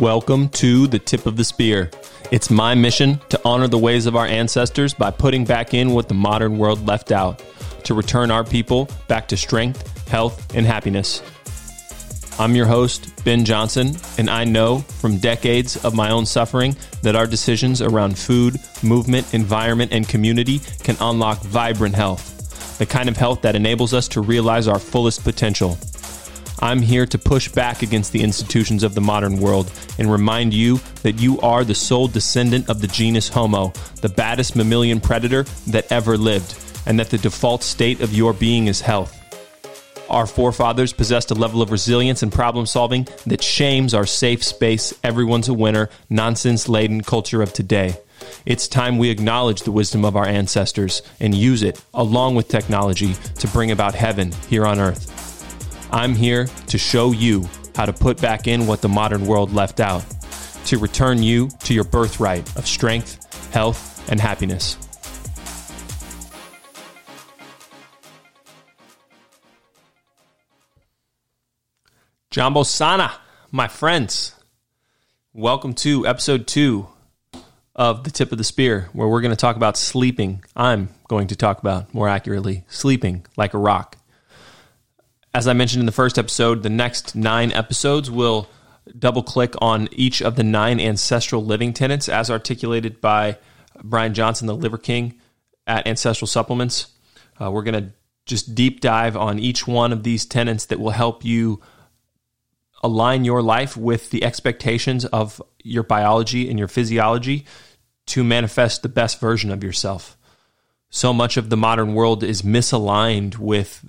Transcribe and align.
Welcome 0.00 0.48
to 0.48 0.88
the 0.88 0.98
tip 0.98 1.24
of 1.24 1.36
the 1.36 1.44
spear. 1.44 1.88
It's 2.32 2.50
my 2.50 2.74
mission 2.74 3.20
to 3.28 3.40
honor 3.44 3.68
the 3.68 3.78
ways 3.78 4.06
of 4.06 4.16
our 4.16 4.26
ancestors 4.26 4.92
by 4.92 5.12
putting 5.12 5.44
back 5.44 5.72
in 5.72 5.90
what 5.90 6.08
the 6.08 6.14
modern 6.14 6.58
world 6.58 6.84
left 6.84 7.12
out, 7.12 7.40
to 7.84 7.94
return 7.94 8.32
our 8.32 8.42
people 8.42 8.88
back 9.06 9.28
to 9.28 9.36
strength, 9.36 10.08
health, 10.08 10.52
and 10.52 10.66
happiness. 10.66 11.22
I'm 12.40 12.56
your 12.56 12.66
host, 12.66 13.24
Ben 13.24 13.44
Johnson, 13.44 13.96
and 14.18 14.28
I 14.28 14.42
know 14.42 14.80
from 14.80 15.18
decades 15.18 15.84
of 15.84 15.94
my 15.94 16.10
own 16.10 16.26
suffering 16.26 16.74
that 17.02 17.14
our 17.14 17.28
decisions 17.28 17.80
around 17.80 18.18
food, 18.18 18.56
movement, 18.82 19.32
environment, 19.32 19.92
and 19.92 20.08
community 20.08 20.60
can 20.82 20.96
unlock 21.00 21.40
vibrant 21.42 21.94
health, 21.94 22.78
the 22.78 22.86
kind 22.86 23.08
of 23.08 23.16
health 23.16 23.42
that 23.42 23.54
enables 23.54 23.94
us 23.94 24.08
to 24.08 24.20
realize 24.20 24.66
our 24.66 24.80
fullest 24.80 25.22
potential. 25.22 25.78
I'm 26.64 26.80
here 26.80 27.04
to 27.04 27.18
push 27.18 27.50
back 27.50 27.82
against 27.82 28.10
the 28.12 28.22
institutions 28.22 28.84
of 28.84 28.94
the 28.94 29.02
modern 29.02 29.38
world 29.38 29.70
and 29.98 30.10
remind 30.10 30.54
you 30.54 30.80
that 31.02 31.20
you 31.20 31.38
are 31.42 31.62
the 31.62 31.74
sole 31.74 32.08
descendant 32.08 32.70
of 32.70 32.80
the 32.80 32.86
genus 32.86 33.28
Homo, 33.28 33.74
the 34.00 34.08
baddest 34.08 34.56
mammalian 34.56 34.98
predator 34.98 35.42
that 35.66 35.92
ever 35.92 36.16
lived, 36.16 36.56
and 36.86 36.98
that 36.98 37.10
the 37.10 37.18
default 37.18 37.62
state 37.62 38.00
of 38.00 38.14
your 38.14 38.32
being 38.32 38.66
is 38.66 38.80
health. 38.80 39.14
Our 40.08 40.26
forefathers 40.26 40.94
possessed 40.94 41.30
a 41.30 41.34
level 41.34 41.60
of 41.60 41.70
resilience 41.70 42.22
and 42.22 42.32
problem 42.32 42.64
solving 42.64 43.08
that 43.26 43.42
shames 43.42 43.92
our 43.92 44.06
safe 44.06 44.42
space, 44.42 44.94
everyone's 45.04 45.48
a 45.48 45.54
winner, 45.54 45.90
nonsense 46.08 46.66
laden 46.66 47.02
culture 47.02 47.42
of 47.42 47.52
today. 47.52 47.98
It's 48.46 48.68
time 48.68 48.96
we 48.96 49.10
acknowledge 49.10 49.64
the 49.64 49.72
wisdom 49.72 50.02
of 50.02 50.16
our 50.16 50.26
ancestors 50.26 51.02
and 51.20 51.34
use 51.34 51.62
it, 51.62 51.84
along 51.92 52.36
with 52.36 52.48
technology, 52.48 53.16
to 53.40 53.48
bring 53.48 53.70
about 53.70 53.94
heaven 53.94 54.32
here 54.48 54.64
on 54.64 54.80
earth. 54.80 55.23
I'm 55.94 56.16
here 56.16 56.46
to 56.66 56.76
show 56.76 57.12
you 57.12 57.48
how 57.76 57.86
to 57.86 57.92
put 57.92 58.20
back 58.20 58.48
in 58.48 58.66
what 58.66 58.82
the 58.82 58.88
modern 58.88 59.26
world 59.26 59.54
left 59.54 59.78
out, 59.78 60.04
to 60.64 60.76
return 60.78 61.22
you 61.22 61.50
to 61.60 61.72
your 61.72 61.84
birthright 61.84 62.56
of 62.56 62.66
strength, 62.66 63.52
health, 63.52 64.10
and 64.10 64.20
happiness. 64.20 64.76
Jambo 72.32 72.64
Sana, 72.64 73.12
my 73.52 73.68
friends, 73.68 74.34
welcome 75.32 75.74
to 75.74 76.08
episode 76.08 76.48
two 76.48 76.88
of 77.76 78.02
The 78.02 78.10
Tip 78.10 78.32
of 78.32 78.38
the 78.38 78.42
Spear, 78.42 78.88
where 78.94 79.06
we're 79.06 79.20
going 79.20 79.30
to 79.30 79.36
talk 79.36 79.54
about 79.54 79.76
sleeping. 79.76 80.42
I'm 80.56 80.88
going 81.06 81.28
to 81.28 81.36
talk 81.36 81.60
about, 81.60 81.94
more 81.94 82.08
accurately, 82.08 82.64
sleeping 82.66 83.24
like 83.36 83.54
a 83.54 83.58
rock. 83.58 83.96
As 85.34 85.48
I 85.48 85.52
mentioned 85.52 85.80
in 85.80 85.86
the 85.86 85.92
first 85.92 86.16
episode, 86.16 86.62
the 86.62 86.70
next 86.70 87.16
nine 87.16 87.50
episodes 87.50 88.08
will 88.08 88.48
double 88.96 89.24
click 89.24 89.54
on 89.60 89.88
each 89.90 90.22
of 90.22 90.36
the 90.36 90.44
nine 90.44 90.78
ancestral 90.78 91.44
living 91.44 91.72
tenets 91.72 92.08
as 92.08 92.30
articulated 92.30 93.00
by 93.00 93.38
Brian 93.82 94.14
Johnson, 94.14 94.46
the 94.46 94.54
Liver 94.54 94.78
King 94.78 95.18
at 95.66 95.88
Ancestral 95.88 96.28
Supplements. 96.28 96.86
Uh, 97.40 97.50
we're 97.50 97.64
going 97.64 97.84
to 97.84 97.92
just 98.26 98.54
deep 98.54 98.80
dive 98.80 99.16
on 99.16 99.40
each 99.40 99.66
one 99.66 99.92
of 99.92 100.04
these 100.04 100.24
tenets 100.24 100.66
that 100.66 100.78
will 100.78 100.90
help 100.90 101.24
you 101.24 101.60
align 102.84 103.24
your 103.24 103.42
life 103.42 103.76
with 103.76 104.10
the 104.10 104.22
expectations 104.22 105.04
of 105.06 105.42
your 105.64 105.82
biology 105.82 106.48
and 106.48 106.60
your 106.60 106.68
physiology 106.68 107.44
to 108.06 108.22
manifest 108.22 108.82
the 108.82 108.88
best 108.88 109.18
version 109.18 109.50
of 109.50 109.64
yourself. 109.64 110.16
So 110.90 111.12
much 111.12 111.36
of 111.36 111.50
the 111.50 111.56
modern 111.56 111.94
world 111.94 112.22
is 112.22 112.42
misaligned 112.42 113.38
with 113.38 113.84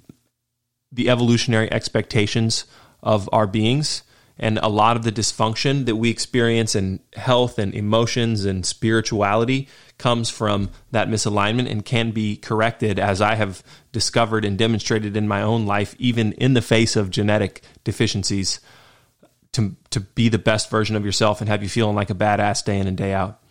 the 0.95 1.09
evolutionary 1.09 1.71
expectations 1.71 2.65
of 3.03 3.29
our 3.31 3.47
beings 3.47 4.03
and 4.37 4.57
a 4.57 4.67
lot 4.67 4.97
of 4.97 5.03
the 5.03 5.11
dysfunction 5.11 5.85
that 5.85 5.95
we 5.95 6.09
experience 6.09 6.75
in 6.75 6.99
health 7.13 7.57
and 7.57 7.73
emotions 7.73 8.43
and 8.43 8.65
spirituality 8.65 9.69
comes 9.97 10.29
from 10.29 10.69
that 10.91 11.07
misalignment 11.07 11.71
and 11.71 11.85
can 11.85 12.11
be 12.11 12.35
corrected 12.35 12.99
as 12.99 13.21
I 13.21 13.35
have 13.35 13.63
discovered 13.93 14.43
and 14.43 14.57
demonstrated 14.57 15.15
in 15.15 15.27
my 15.27 15.41
own 15.41 15.65
life 15.65 15.95
even 15.99 16.33
in 16.33 16.53
the 16.53 16.61
face 16.61 16.97
of 16.97 17.09
genetic 17.09 17.61
deficiencies 17.85 18.59
to 19.53 19.75
to 19.89 20.01
be 20.01 20.27
the 20.27 20.37
best 20.37 20.69
version 20.69 20.97
of 20.97 21.05
yourself 21.05 21.39
and 21.39 21.49
have 21.49 21.63
you 21.63 21.69
feeling 21.69 21.95
like 21.95 22.09
a 22.09 22.15
badass 22.15 22.63
day 22.65 22.77
in 22.77 22.87
and 22.87 22.97
day 22.97 23.13
out. 23.13 23.41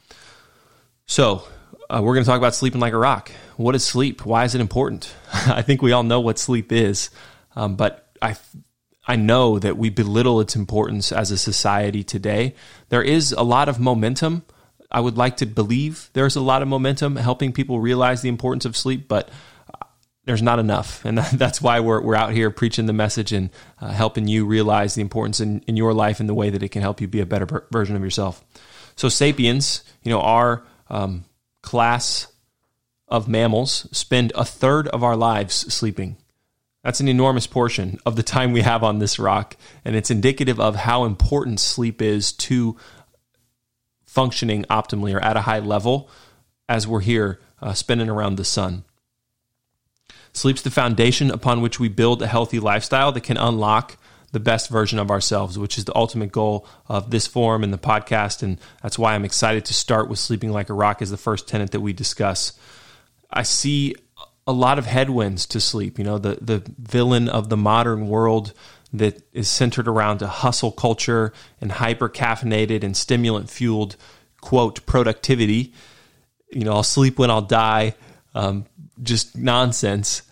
So, 1.07 1.45
uh, 1.89 2.01
we're 2.03 2.15
going 2.15 2.25
to 2.25 2.29
talk 2.29 2.39
about 2.39 2.55
sleeping 2.55 2.81
like 2.81 2.93
a 2.93 2.99
rock. 2.99 3.31
What 3.57 3.75
is 3.75 3.85
sleep? 3.85 4.25
Why 4.27 4.45
is 4.45 4.55
it 4.55 4.61
important? 4.61 5.15
I 5.33 5.63
think 5.63 5.81
we 5.81 5.93
all 5.93 6.03
know 6.03 6.21
what 6.21 6.39
sleep 6.39 6.73
is. 6.73 7.09
Um, 7.57 7.77
but 7.77 8.09
I, 8.21 8.37
I 9.07 9.17
know 9.17 9.59
that 9.59 9.77
we 9.77 9.91
belittle 9.91 10.41
its 10.41 10.57
importance 10.57 11.13
as 11.13 11.31
a 11.31 11.39
society 11.39 12.03
today. 12.03 12.55
There 12.89 13.03
is 13.03 13.33
a 13.33 13.43
lot 13.43 13.69
of 13.69 13.79
momentum. 13.79 14.45
I 14.91 15.01
would 15.01 15.17
like 15.17 15.39
to 15.39 15.47
believe 15.47 16.09
there's 16.13 16.37
a 16.37 16.41
lot 16.41 16.63
of 16.63 16.69
momentum 16.69 17.17
helping 17.17 17.53
people 17.53 17.81
realize 17.81 18.23
the 18.23 18.29
importance 18.29 18.65
of 18.65 18.77
sleep, 18.77 19.09
but 19.09 19.29
uh, 19.69 19.87
there's 20.25 20.43
not 20.43 20.59
enough. 20.59 21.05
And 21.07 21.19
that's 21.19 21.61
why 21.61 21.81
we're, 21.81 22.01
we're 22.01 22.15
out 22.15 22.33
here 22.33 22.51
preaching 22.51 22.87
the 22.87 22.93
message 22.93 23.33
and 23.33 23.51
uh, 23.81 23.89
helping 23.89 24.27
you 24.27 24.47
realize 24.47 24.95
the 24.95 25.03
importance 25.03 25.41
in, 25.41 25.61
in 25.67 25.77
your 25.77 25.93
life 25.93 26.21
and 26.21 26.29
the 26.29 26.35
way 26.35 26.51
that 26.51 26.63
it 26.63 26.71
can 26.71 26.83
help 26.83 27.01
you 27.01 27.09
be 27.09 27.21
a 27.21 27.27
better 27.27 27.67
version 27.71 27.97
of 27.97 28.03
yourself. 28.03 28.43
So, 28.97 29.09
sapiens, 29.09 29.83
you 30.03 30.11
know, 30.11 30.21
our 30.21 30.63
um, 30.89 31.25
class 31.63 32.29
of 33.09 33.29
mammals 33.29 33.89
spend 33.93 34.33
a 34.35 34.45
third 34.45 34.89
of 34.89 35.03
our 35.03 35.17
lives 35.17 35.55
sleeping. 35.73 36.17
That's 36.85 37.01
an 37.01 37.09
enormous 37.09 37.47
portion 37.47 37.99
of 38.05 38.15
the 38.15 38.23
time 38.23 38.53
we 38.53 38.61
have 38.61 38.85
on 38.85 38.99
this 38.99 39.19
rock, 39.19 39.57
and 39.87 39.97
it's 39.97 40.11
indicative 40.11 40.61
of 40.61 40.77
how 40.77 41.05
important 41.05 41.59
sleep 41.59 42.03
is 42.03 42.31
to 42.33 42.77
functioning 44.05 44.65
optimally 44.65 45.15
or 45.15 45.21
at 45.21 45.37
a 45.37 45.41
high 45.41 45.61
level 45.61 46.11
as 46.69 46.87
we're 46.87 47.01
here 47.01 47.41
uh, 47.63 47.73
spinning 47.73 48.11
around 48.11 48.37
the 48.37 48.45
sun. 48.45 48.85
Sleep's 50.35 50.61
the 50.61 50.71
foundation 50.71 51.31
upon 51.31 51.63
which 51.63 51.81
we 51.81 51.89
build 51.89 52.21
a 52.21 52.27
healthy 52.27 52.61
lifestyle 52.61 53.13
that 53.13 53.23
can 53.23 53.39
unlock 53.39 53.97
the 54.33 54.41
best 54.41 54.69
version 54.69 54.99
of 54.99 55.11
ourselves, 55.11 55.59
which 55.59 55.79
is 55.79 55.87
the 55.87 55.97
ultimate 55.97 56.33
goal 56.33 56.67
of 56.87 57.11
this 57.11 57.27
forum 57.27 57.65
and 57.65 57.73
the 57.73 57.79
podcast. 57.79 58.43
And 58.43 58.61
that's 58.83 58.99
why 58.99 59.15
I'm 59.15 59.25
excited 59.25 59.65
to 59.67 59.75
start 59.75 60.09
with 60.09 60.19
sleeping 60.19 60.51
like 60.51 60.69
a 60.69 60.75
rock 60.75 61.01
as 61.01 61.11
the 61.11 61.17
first 61.17 61.49
tenet 61.49 61.71
that 61.71 61.81
we 61.81 61.93
discuss. 61.93 62.53
I 63.31 63.45
see 63.45 63.95
a 64.47 64.53
lot 64.53 64.79
of 64.79 64.87
headwinds 64.87 65.47
to 65.47 65.61
sleep. 65.61 65.99
You 65.99 66.05
know, 66.05 66.19
the 66.19 66.39
the 66.41 66.63
villain 66.79 67.29
of 67.29 67.49
the 67.49 67.57
modern 67.57 68.09
world 68.09 68.53
that 68.93 69.23
is 69.33 69.49
centered 69.49 69.89
around 69.89 70.23
a 70.23 70.29
hustle 70.29 70.71
culture 70.71 71.33
and 71.61 71.73
hyper 71.73 72.09
caffeinated 72.09 72.85
and 72.85 72.97
stimulant 72.97 73.51
fueled 73.51 73.97
quote 74.41 74.87
productivity. 74.87 75.73
You 76.53 76.65
know, 76.65 76.73
I'll 76.73 76.83
sleep 76.83 77.19
when 77.19 77.31
I'll 77.31 77.43
die. 77.43 77.95
Um, 78.35 78.67
just 79.03 79.37
nonsense. 79.37 80.23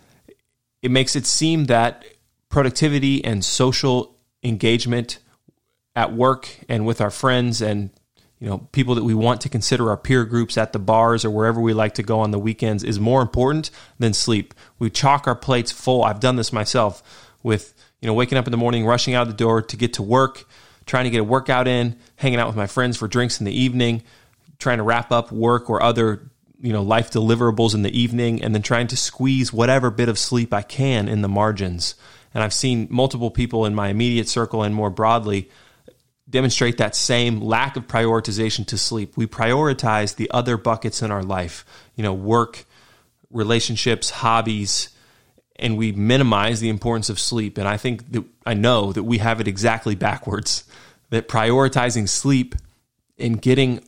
It 0.83 0.91
makes 0.91 1.17
it 1.17 1.27
seem 1.27 1.67
that 1.67 2.05
productivity 2.49 3.25
and 3.25 3.45
social 3.45 4.17
engagement 4.43 5.19
at 5.95 6.13
work 6.13 6.49
and 6.69 6.87
with 6.87 7.01
our 7.01 7.11
friends 7.11 7.61
and 7.61 7.91
you 8.43 8.49
know, 8.49 8.59
people 8.73 8.97
that 8.97 9.05
we 9.05 9.15
want 9.15 9.41
to 9.43 9.49
consider 9.49 9.89
our 9.89 9.97
peer 9.97 10.25
groups 10.25 10.59
at 10.59 10.73
the 10.73 10.81
bars 10.81 11.25
or 11.25 11.31
wherever 11.31 11.61
we 11.61 11.73
like 11.73 11.95
to 11.95 12.03
go 12.03 12.19
on 12.19 12.33
the 12.33 12.41
weekends 12.41 12.83
is 12.83 12.99
more 12.99 13.23
important 13.23 13.71
than 14.01 14.13
sleep. 14.13 14.53
We 14.81 14.91
chalk 14.91 15.29
our 15.29 15.37
plates 15.37 15.71
full. 15.71 16.03
I've 16.03 16.19
done 16.19 16.35
this 16.35 16.53
myself 16.53 17.05
with, 17.45 17.73
you 18.01 18.09
know, 18.09 18.15
waking 18.15 18.37
up 18.37 18.49
in 18.49 18.51
the 18.51 18.57
morning, 18.57 18.85
rushing 18.85 19.15
out 19.15 19.29
the 19.29 19.33
door 19.33 19.63
to 19.63 19.77
get 19.77 19.93
to 19.93 20.03
work, 20.03 20.45
trying 20.87 21.05
to 21.05 21.11
get 21.11 21.21
a 21.21 21.25
workout 21.25 21.69
in, 21.69 21.97
hanging 22.17 22.41
out 22.41 22.49
with 22.49 22.57
my 22.57 22.67
friends 22.67 22.97
for 22.97 23.07
drinks 23.07 23.39
in 23.39 23.47
the 23.47 23.57
evening, 23.57 24.03
trying 24.59 24.79
to 24.79 24.83
wrap 24.83 25.13
up 25.13 25.31
work 25.31 25.71
or 25.71 25.81
other, 25.81 26.29
you 26.61 26.73
know, 26.73 26.83
life 26.83 27.13
deliverables 27.13 27.77
in 27.77 27.83
the 27.83 27.97
evening, 27.97 28.43
and 28.43 28.53
then 28.53 28.63
trying 28.63 28.89
to 28.89 28.97
squeeze 28.97 29.53
whatever 29.53 29.89
bit 29.89 30.09
of 30.09 30.19
sleep 30.19 30.53
I 30.53 30.63
can 30.63 31.07
in 31.07 31.23
the 31.23 31.29
margins. 31.29 31.95
And 32.35 32.43
I've 32.43 32.53
seen 32.53 32.89
multiple 32.91 33.31
people 33.31 33.67
in 33.67 33.75
my 33.77 33.87
immediate 33.87 34.29
circle 34.29 34.65
and 34.65 34.75
more 34.75 34.91
broadly 34.91 35.49
demonstrate 36.33 36.79
that 36.79 36.97
same 36.97 37.41
lack 37.41 37.77
of 37.77 37.87
prioritization 37.87 38.67
to 38.67 38.79
sleep. 38.79 39.17
We 39.17 39.27
prioritize 39.27 40.17
the 40.17 40.31
other 40.33 40.57
buckets 40.57 41.03
in 41.03 41.13
our 41.13 41.23
life, 41.23 41.65
you 41.95 42.03
know, 42.03 42.15
work, 42.15 42.65
relationships, 43.31 44.11
hobbies, 44.11 44.89
and 45.57 45.77
we 45.77 45.93
minimize 45.93 46.61
the 46.61 46.71
importance 46.71 47.11
of 47.11 47.21
sleep. 47.21 47.59
And 47.59 47.69
I 47.69 47.77
think 47.77 48.11
that 48.13 48.25
I 48.45 48.55
know 48.55 48.93
that 48.93 49.05
we 49.05 49.19
have 49.19 49.41
it 49.41 49.47
exactly 49.47 49.95
backwards 49.95 50.65
that 51.11 51.29
prioritizing 51.29 52.09
sleep 52.09 52.55
and 53.19 53.41
getting 53.41 53.85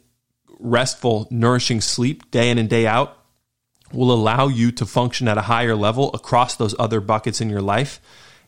restful, 0.61 1.27
nourishing 1.31 1.81
sleep 1.81 2.31
day 2.31 2.51
in 2.51 2.59
and 2.59 2.69
day 2.69 2.87
out 2.87 3.19
will 3.93 4.13
allow 4.13 4.49
you 4.49 4.71
to 4.73 4.85
function 4.85 5.29
at 5.29 5.39
a 5.39 5.43
higher 5.43 5.75
level 5.75 6.11
across 6.13 6.57
those 6.57 6.75
other 6.79 7.01
buckets 7.01 7.41
in 7.41 7.49
your 7.49 7.63
life 7.63 8.01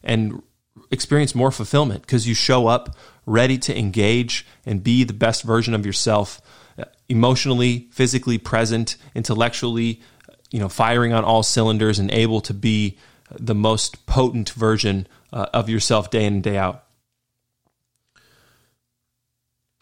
and 0.05 0.43
experience 0.91 1.35
more 1.35 1.51
fulfillment 1.51 2.03
because 2.03 2.29
you 2.29 2.35
show 2.35 2.67
up 2.67 2.95
ready 3.27 3.59
to 3.59 3.77
engage 3.77 4.47
and 4.65 4.83
be 4.83 5.05
the 5.05 5.13
best 5.13 5.43
version 5.43 5.75
of 5.75 5.85
yourself 5.85 6.41
uh, 6.79 6.85
emotionally 7.09 7.89
physically 7.91 8.39
present 8.39 8.97
intellectually 9.15 10.01
you 10.51 10.59
know 10.59 10.69
firing 10.69 11.13
on 11.13 11.25
all 11.25 11.43
cylinders 11.43 11.99
and 11.99 12.11
able 12.13 12.41
to 12.41 12.55
be 12.55 12.97
the 13.33 13.55
most 13.55 14.07
potent 14.07 14.51
version 14.51 15.07
uh, 15.33 15.47
of 15.53 15.69
yourself 15.69 16.11
day 16.11 16.25
in 16.25 16.35
and 16.35 16.43
day 16.43 16.57
out 16.57 16.87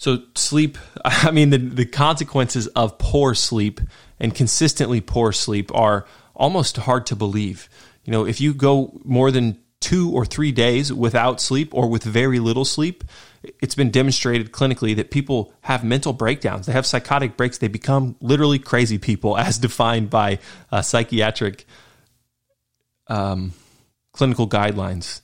So, 0.05 0.19
sleep, 0.35 0.77
I 1.05 1.31
mean, 1.31 1.49
the, 1.49 1.57
the 1.57 1.87
consequences 1.87 2.67
of 2.69 2.99
poor 2.99 3.35
sleep 3.35 3.81
and 4.21 4.35
consistently 4.35 5.01
poor 5.01 5.33
sleep 5.33 5.75
are 5.75 6.07
almost 6.35 6.77
hard 6.77 7.07
to 7.07 7.17
believe. 7.17 7.71
You 8.05 8.13
know, 8.13 8.27
if 8.27 8.39
you 8.39 8.53
go 8.53 9.01
more 9.03 9.31
than 9.31 9.59
two 9.85 10.11
or 10.11 10.25
three 10.25 10.51
days 10.51 10.91
without 10.91 11.43
sleep 11.43 11.75
or 11.75 11.91
with 11.91 12.03
very 12.05 12.39
little 12.39 12.65
sleep, 12.65 13.05
it's 13.61 13.75
been 13.75 13.91
demonstrated 13.91 14.51
clinically 14.51 14.97
that 14.97 15.11
people 15.11 15.53
have 15.61 15.85
mental 15.85 16.15
breakdowns. 16.15 16.65
They 16.65 16.73
have 16.73 16.87
psychotic 16.87 17.37
breaks. 17.37 17.59
They 17.59 17.69
become 17.69 18.17
literally 18.23 18.59
crazy 18.59 18.97
people, 18.97 19.37
as 19.47 19.59
defined 19.59 20.09
by 20.09 20.39
uh, 20.73 20.81
psychiatric 20.81 21.67
um, 23.09 23.53
clinical 24.13 24.49
guidelines. 24.49 25.21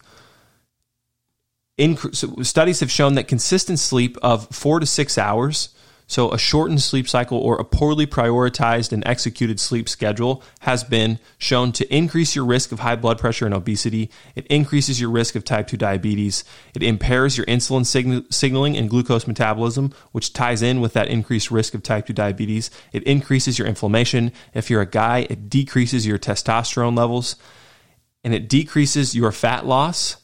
In, 1.78 1.96
so 1.96 2.42
studies 2.42 2.80
have 2.80 2.90
shown 2.90 3.14
that 3.14 3.28
consistent 3.28 3.78
sleep 3.78 4.18
of 4.22 4.46
four 4.50 4.78
to 4.78 4.84
six 4.84 5.16
hours 5.16 5.70
so, 6.10 6.32
a 6.32 6.38
shortened 6.38 6.82
sleep 6.82 7.08
cycle 7.08 7.38
or 7.38 7.56
a 7.60 7.64
poorly 7.64 8.04
prioritized 8.04 8.90
and 8.90 9.06
executed 9.06 9.60
sleep 9.60 9.88
schedule 9.88 10.42
has 10.58 10.82
been 10.82 11.20
shown 11.38 11.70
to 11.70 11.86
increase 11.94 12.34
your 12.34 12.44
risk 12.44 12.72
of 12.72 12.80
high 12.80 12.96
blood 12.96 13.16
pressure 13.16 13.46
and 13.46 13.54
obesity. 13.54 14.10
It 14.34 14.44
increases 14.48 15.00
your 15.00 15.08
risk 15.08 15.36
of 15.36 15.44
type 15.44 15.68
2 15.68 15.76
diabetes. 15.76 16.42
It 16.74 16.82
impairs 16.82 17.36
your 17.36 17.46
insulin 17.46 17.86
signaling 18.32 18.76
and 18.76 18.90
glucose 18.90 19.28
metabolism, 19.28 19.94
which 20.10 20.32
ties 20.32 20.62
in 20.62 20.80
with 20.80 20.94
that 20.94 21.06
increased 21.06 21.52
risk 21.52 21.74
of 21.74 21.84
type 21.84 22.06
2 22.06 22.12
diabetes. 22.12 22.72
It 22.92 23.04
increases 23.04 23.56
your 23.56 23.68
inflammation. 23.68 24.32
If 24.52 24.68
you're 24.68 24.82
a 24.82 24.86
guy, 24.86 25.28
it 25.30 25.48
decreases 25.48 26.08
your 26.08 26.18
testosterone 26.18 26.98
levels 26.98 27.36
and 28.24 28.34
it 28.34 28.48
decreases 28.48 29.14
your 29.14 29.30
fat 29.30 29.64
loss 29.64 30.16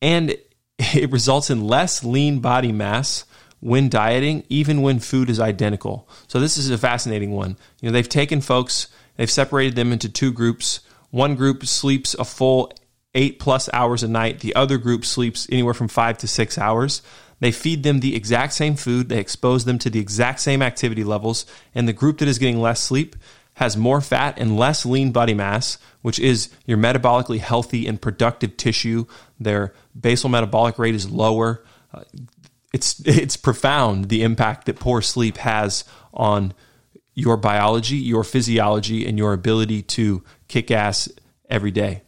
and 0.00 0.36
it 0.78 1.10
results 1.10 1.50
in 1.50 1.66
less 1.66 2.04
lean 2.04 2.38
body 2.38 2.70
mass 2.70 3.24
when 3.62 3.88
dieting, 3.88 4.44
even 4.48 4.82
when 4.82 4.98
food 4.98 5.30
is 5.30 5.38
identical. 5.38 6.08
So 6.26 6.40
this 6.40 6.58
is 6.58 6.68
a 6.68 6.76
fascinating 6.76 7.30
one. 7.30 7.56
You 7.80 7.88
know, 7.88 7.92
they've 7.92 8.08
taken 8.08 8.40
folks, 8.40 8.88
they've 9.16 9.30
separated 9.30 9.76
them 9.76 9.92
into 9.92 10.08
two 10.08 10.32
groups. 10.32 10.80
One 11.10 11.36
group 11.36 11.64
sleeps 11.64 12.14
a 12.14 12.24
full 12.24 12.72
eight 13.14 13.38
plus 13.38 13.70
hours 13.72 14.02
a 14.02 14.08
night. 14.08 14.40
The 14.40 14.56
other 14.56 14.78
group 14.78 15.04
sleeps 15.04 15.46
anywhere 15.48 15.74
from 15.74 15.86
five 15.86 16.18
to 16.18 16.26
six 16.26 16.58
hours. 16.58 17.02
They 17.38 17.52
feed 17.52 17.84
them 17.84 18.00
the 18.00 18.16
exact 18.16 18.52
same 18.52 18.74
food. 18.74 19.08
They 19.08 19.20
expose 19.20 19.64
them 19.64 19.78
to 19.78 19.90
the 19.90 20.00
exact 20.00 20.40
same 20.40 20.60
activity 20.60 21.04
levels. 21.04 21.46
And 21.72 21.86
the 21.86 21.92
group 21.92 22.18
that 22.18 22.28
is 22.28 22.38
getting 22.38 22.60
less 22.60 22.80
sleep 22.82 23.14
has 23.54 23.76
more 23.76 24.00
fat 24.00 24.38
and 24.38 24.56
less 24.56 24.84
lean 24.84 25.12
body 25.12 25.34
mass, 25.34 25.78
which 26.00 26.18
is 26.18 26.48
your 26.66 26.78
metabolically 26.78 27.38
healthy 27.38 27.86
and 27.86 28.02
productive 28.02 28.56
tissue. 28.56 29.06
Their 29.38 29.72
basal 29.98 30.30
metabolic 30.30 30.80
rate 30.80 30.96
is 30.96 31.08
lower. 31.08 31.62
Uh, 31.94 32.02
it's 32.72 33.00
it's 33.06 33.36
profound 33.36 34.08
the 34.08 34.22
impact 34.22 34.66
that 34.66 34.78
poor 34.78 35.02
sleep 35.02 35.36
has 35.38 35.84
on 36.12 36.54
your 37.14 37.36
biology, 37.36 37.96
your 37.96 38.24
physiology, 38.24 39.06
and 39.06 39.18
your 39.18 39.32
ability 39.32 39.82
to 39.82 40.24
kick 40.48 40.70
ass 40.70 41.08
every 41.48 41.70
day. 41.70 42.02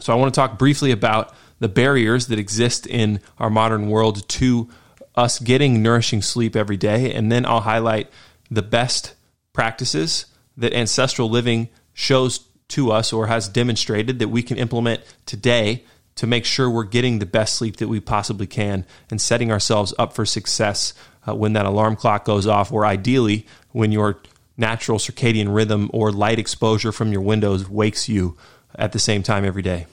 So 0.00 0.12
I 0.12 0.16
want 0.16 0.34
to 0.34 0.38
talk 0.38 0.58
briefly 0.58 0.90
about 0.90 1.34
the 1.60 1.68
barriers 1.68 2.26
that 2.26 2.38
exist 2.38 2.86
in 2.86 3.20
our 3.38 3.48
modern 3.48 3.88
world 3.88 4.28
to 4.28 4.68
us 5.14 5.38
getting 5.38 5.82
nourishing 5.82 6.20
sleep 6.20 6.56
every 6.56 6.76
day, 6.76 7.14
and 7.14 7.30
then 7.30 7.46
I'll 7.46 7.60
highlight 7.60 8.10
the 8.50 8.62
best 8.62 9.14
practices 9.52 10.26
that 10.56 10.74
ancestral 10.74 11.30
living 11.30 11.68
shows 11.92 12.40
to 12.68 12.90
us 12.90 13.12
or 13.12 13.28
has 13.28 13.48
demonstrated 13.48 14.18
that 14.18 14.28
we 14.28 14.42
can 14.42 14.56
implement 14.56 15.02
today 15.26 15.84
to 16.16 16.26
make 16.26 16.44
sure 16.44 16.70
we're 16.70 16.84
getting 16.84 17.18
the 17.18 17.26
best 17.26 17.56
sleep 17.56 17.76
that 17.76 17.88
we 17.88 18.00
possibly 18.00 18.46
can 18.46 18.84
and 19.10 19.20
setting 19.20 19.50
ourselves 19.50 19.92
up 19.98 20.12
for 20.12 20.24
success 20.24 20.94
uh, 21.26 21.34
when 21.34 21.54
that 21.54 21.66
alarm 21.66 21.96
clock 21.96 22.24
goes 22.24 22.46
off, 22.46 22.72
or 22.72 22.84
ideally 22.84 23.46
when 23.72 23.90
your 23.90 24.20
natural 24.56 24.98
circadian 24.98 25.54
rhythm 25.54 25.90
or 25.92 26.12
light 26.12 26.38
exposure 26.38 26.92
from 26.92 27.12
your 27.12 27.22
windows 27.22 27.68
wakes 27.68 28.08
you 28.08 28.36
at 28.76 28.92
the 28.92 28.98
same 28.98 29.22
time 29.22 29.44
every 29.44 29.62
day. 29.62 29.86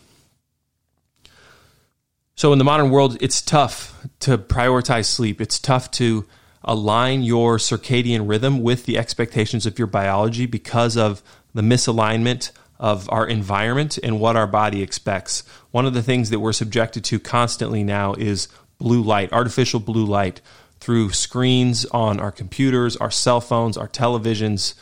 So, 2.35 2.51
in 2.51 2.57
the 2.57 2.63
modern 2.63 2.89
world, 2.89 3.17
it's 3.21 3.41
tough 3.41 4.07
to 4.21 4.37
prioritize 4.37 5.05
sleep. 5.05 5.41
It's 5.41 5.59
tough 5.59 5.91
to 5.91 6.25
align 6.63 7.23
your 7.23 7.57
circadian 7.57 8.27
rhythm 8.27 8.61
with 8.61 8.85
the 8.85 8.97
expectations 8.97 9.65
of 9.65 9.77
your 9.77 9.87
biology 9.87 10.45
because 10.45 10.95
of 10.97 11.21
the 11.53 11.61
misalignment 11.61 12.51
of 12.81 13.07
our 13.11 13.27
environment 13.27 13.99
and 14.01 14.19
what 14.19 14.35
our 14.35 14.47
body 14.47 14.81
expects. 14.81 15.43
One 15.69 15.85
of 15.85 15.93
the 15.93 16.01
things 16.01 16.31
that 16.31 16.39
we're 16.39 16.51
subjected 16.51 17.03
to 17.05 17.19
constantly 17.19 17.83
now 17.83 18.15
is 18.15 18.47
blue 18.79 19.03
light, 19.03 19.31
artificial 19.31 19.79
blue 19.79 20.03
light 20.03 20.41
through 20.79 21.11
screens 21.11 21.85
on 21.85 22.19
our 22.19 22.31
computers, 22.31 22.97
our 22.97 23.11
cell 23.11 23.39
phones, 23.39 23.77
our 23.77 23.87
televisions, 23.87 24.73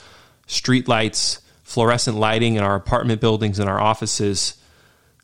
street 0.47 0.87
lights, 0.87 1.41
fluorescent 1.61 2.15
lighting 2.17 2.55
in 2.55 2.63
our 2.63 2.75
apartment 2.75 3.19
buildings 3.19 3.59
and 3.59 3.69
our 3.69 3.81
offices. 3.81 4.55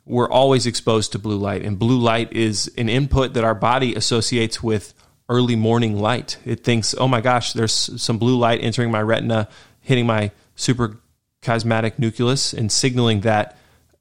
We're 0.05 0.29
always 0.29 0.67
exposed 0.67 1.13
to 1.13 1.19
blue 1.19 1.37
light, 1.37 1.63
and 1.63 1.79
blue 1.79 1.97
light 1.97 2.33
is 2.33 2.69
an 2.77 2.89
input 2.89 3.33
that 3.35 3.45
our 3.45 3.55
body 3.55 3.95
associates 3.95 4.61
with 4.61 4.93
early 5.29 5.55
morning 5.55 5.97
light. 5.97 6.37
It 6.43 6.65
thinks, 6.65 6.93
oh 6.97 7.07
my 7.07 7.21
gosh, 7.21 7.53
there's 7.53 7.73
some 7.73 8.17
blue 8.17 8.37
light 8.37 8.59
entering 8.61 8.91
my 8.91 9.01
retina, 9.01 9.47
hitting 9.79 10.05
my 10.05 10.31
super 10.57 10.97
chiasmatic 11.45 11.99
nucleus 11.99 12.53
and 12.53 12.71
signaling 12.71 13.21
that 13.21 13.57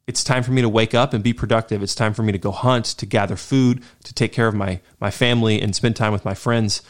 it's 0.06 0.22
time 0.22 0.42
for 0.42 0.52
me 0.52 0.62
to 0.62 0.68
wake 0.68 0.94
up 0.94 1.14
and 1.14 1.24
be 1.24 1.32
productive. 1.32 1.82
It's 1.82 1.94
time 1.94 2.12
for 2.14 2.22
me 2.22 2.32
to 2.32 2.38
go 2.38 2.50
hunt, 2.50 2.84
to 2.86 3.06
gather 3.06 3.36
food, 3.36 3.82
to 4.04 4.14
take 4.14 4.32
care 4.32 4.46
of 4.46 4.54
my, 4.54 4.80
my 5.00 5.10
family 5.10 5.60
and 5.60 5.74
spend 5.74 5.96
time 5.96 6.12
with 6.12 6.24
my 6.24 6.34
friends. 6.34 6.82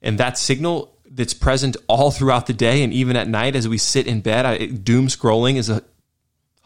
And 0.00 0.18
that 0.18 0.38
signal 0.38 0.94
that's 1.10 1.34
present 1.34 1.76
all 1.88 2.10
throughout 2.10 2.46
the 2.46 2.52
day 2.52 2.82
and 2.82 2.92
even 2.92 3.16
at 3.16 3.28
night 3.28 3.56
as 3.56 3.66
we 3.66 3.78
sit 3.78 4.06
in 4.06 4.20
bed, 4.20 4.46
I, 4.46 4.66
doom 4.66 5.08
scrolling 5.08 5.56
is 5.56 5.68
a 5.68 5.82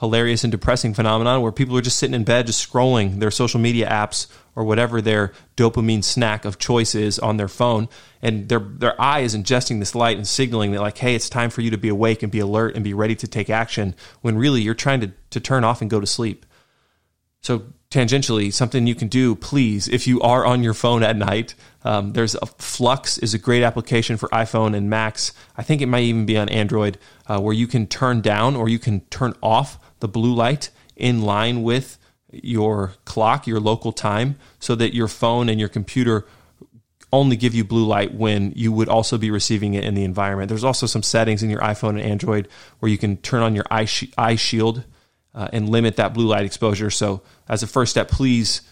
hilarious 0.03 0.43
and 0.43 0.51
depressing 0.51 0.93
phenomenon 0.93 1.41
where 1.43 1.53
people 1.53 1.77
are 1.77 1.81
just 1.81 1.97
sitting 1.97 2.13
in 2.13 2.25
bed, 2.25 2.45
just 2.45 2.69
scrolling 2.69 3.21
their 3.21 3.31
social 3.31 3.61
media 3.61 3.89
apps 3.89 4.27
or 4.57 4.65
whatever 4.65 5.01
their 5.01 5.33
dopamine 5.57 6.03
snack 6.03 6.45
of 6.45 6.59
choice 6.59 6.97
is 6.97 7.21
on 7.21 7.37
their 7.37 7.47
phone. 7.47 7.89
And 8.21 8.49
their, 8.49 8.59
their 8.59 9.01
eye 9.01 9.21
is 9.21 9.37
ingesting 9.37 9.79
this 9.79 9.95
light 9.95 10.17
and 10.17 10.27
signaling 10.27 10.73
that, 10.73 10.81
like, 10.81 10.99
hey, 10.99 11.15
it's 11.15 11.31
time 11.31 11.51
for 11.51 11.61
you 11.61 11.71
to 11.71 11.79
be 11.79 11.89
awake 11.89 12.25
and 12.25 12.33
be 12.33 12.41
alert 12.41 12.75
and 12.75 12.83
be 12.83 12.93
ready 12.95 13.15
to 13.15 13.29
take 13.29 13.49
action 13.49 13.95
when 14.23 14.37
really 14.37 14.61
you're 14.61 14.75
trying 14.75 15.03
to, 15.03 15.13
to 15.31 15.39
turn 15.39 15.63
off 15.63 15.81
and 15.81 15.89
go 15.89 16.01
to 16.01 16.07
sleep. 16.07 16.47
So, 17.41 17.67
tangentially, 17.89 18.53
something 18.53 18.89
you 18.89 18.97
can 18.97 19.07
do, 19.07 19.37
please, 19.37 19.87
if 19.87 20.09
you 20.09 20.21
are 20.23 20.45
on 20.45 20.65
your 20.65 20.75
phone 20.75 21.05
at 21.05 21.15
night, 21.15 21.55
um, 21.85 22.13
there's 22.15 22.35
a 22.35 22.47
Flux 22.47 23.19
is 23.19 23.35
a 23.35 23.39
great 23.39 23.63
application 23.63 24.17
for 24.17 24.29
iPhone 24.31 24.75
and 24.77 24.91
Macs. 24.91 25.33
I 25.57 25.63
think 25.63 25.81
it 25.81 25.87
might 25.87 26.05
even 26.05 26.27
be 26.27 26.37
on 26.37 26.49
Android, 26.49 26.99
uh, 27.29 27.41
where 27.41 27.55
you 27.55 27.69
can 27.69 27.87
turn 27.87 28.21
down 28.21 28.57
or 28.57 28.69
you 28.69 28.81
can 28.81 29.01
turn 29.03 29.35
off 29.43 29.79
the 30.03 30.09
blue 30.09 30.35
light 30.35 30.71
in 30.97 31.23
line 31.23 31.63
with 31.63 31.97
your 32.33 32.93
clock, 33.05 33.47
your 33.47 33.61
local 33.61 33.93
time, 33.93 34.37
so 34.59 34.75
that 34.75 34.95
your 34.95 35.07
phone 35.07 35.49
and 35.49 35.61
your 35.61 35.69
computer 35.69 36.27
only 37.13 37.37
give 37.37 37.55
you 37.55 37.63
blue 37.63 37.87
light 37.87 38.13
when 38.13 38.53
you 38.57 38.73
would 38.73 38.89
also 38.89 39.17
be 39.17 39.31
receiving 39.31 39.75
it 39.75 39.85
in 39.85 39.95
the 39.95 40.03
environment. 40.03 40.49
There's 40.49 40.65
also 40.65 40.87
some 40.87 41.05
settings 41.05 41.43
in 41.43 41.51
your 41.51 41.61
iPhone 41.61 41.91
and 41.91 42.01
Android 42.01 42.49
where 42.81 42.91
you 42.91 42.99
can 42.99 43.17
turn 43.19 43.43
on 43.43 43.55
your 43.55 43.65
eye, 43.71 43.85
sh- 43.85 44.11
eye 44.19 44.35
shield 44.35 44.83
uh, 45.35 45.49
and 45.53 45.69
limit 45.69 45.97
that 45.97 46.15
blue 46.15 46.27
light 46.27 46.45
exposure. 46.45 46.91
So, 46.91 47.23
as 47.49 47.63
a 47.63 47.69
first 47.69 47.93
step, 47.93 48.11
please 48.11 48.63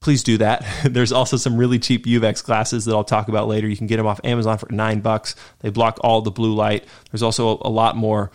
please 0.00 0.22
do 0.22 0.38
that. 0.38 0.64
There's 0.84 1.12
also 1.12 1.36
some 1.36 1.58
really 1.58 1.78
cheap 1.78 2.06
UVEX 2.06 2.42
glasses 2.44 2.86
that 2.86 2.94
I'll 2.94 3.04
talk 3.04 3.28
about 3.28 3.46
later. 3.46 3.68
You 3.68 3.76
can 3.76 3.88
get 3.88 3.98
them 3.98 4.06
off 4.06 4.20
Amazon 4.24 4.56
for 4.56 4.72
nine 4.72 5.00
bucks. 5.00 5.34
They 5.58 5.68
block 5.68 5.98
all 6.00 6.22
the 6.22 6.30
blue 6.30 6.54
light. 6.54 6.86
There's 7.10 7.22
also 7.22 7.58
a 7.60 7.68
lot 7.68 7.94
more 7.94 8.30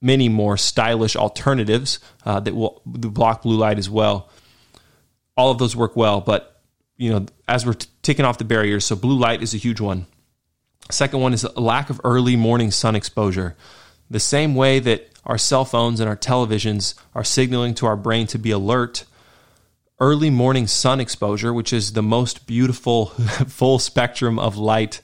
many 0.00 0.28
more 0.28 0.56
stylish 0.56 1.16
alternatives 1.16 1.98
uh, 2.24 2.40
that 2.40 2.54
will 2.54 2.82
block 2.84 3.42
blue 3.42 3.56
light 3.56 3.78
as 3.78 3.88
well. 3.88 4.28
All 5.36 5.50
of 5.50 5.58
those 5.58 5.76
work 5.76 5.96
well, 5.96 6.20
but 6.20 6.62
you 6.96 7.10
know, 7.10 7.26
as 7.46 7.66
we're 7.66 7.74
t- 7.74 7.88
taking 8.02 8.24
off 8.24 8.38
the 8.38 8.44
barriers, 8.44 8.84
so 8.84 8.96
blue 8.96 9.18
light 9.18 9.42
is 9.42 9.54
a 9.54 9.58
huge 9.58 9.80
one. 9.80 10.06
Second 10.90 11.20
one 11.20 11.34
is 11.34 11.44
a 11.44 11.60
lack 11.60 11.90
of 11.90 12.00
early 12.04 12.36
morning 12.36 12.70
sun 12.70 12.94
exposure. 12.94 13.56
The 14.08 14.20
same 14.20 14.54
way 14.54 14.78
that 14.78 15.10
our 15.24 15.36
cell 15.36 15.64
phones 15.64 16.00
and 16.00 16.08
our 16.08 16.16
televisions 16.16 16.94
are 17.14 17.24
signaling 17.24 17.74
to 17.74 17.86
our 17.86 17.96
brain 17.96 18.26
to 18.28 18.38
be 18.38 18.52
alert, 18.52 19.04
early 19.98 20.30
morning 20.30 20.66
sun 20.66 21.00
exposure, 21.00 21.52
which 21.52 21.72
is 21.72 21.92
the 21.92 22.02
most 22.02 22.46
beautiful 22.46 23.06
full 23.48 23.78
spectrum 23.78 24.38
of 24.38 24.56
light 24.56 25.00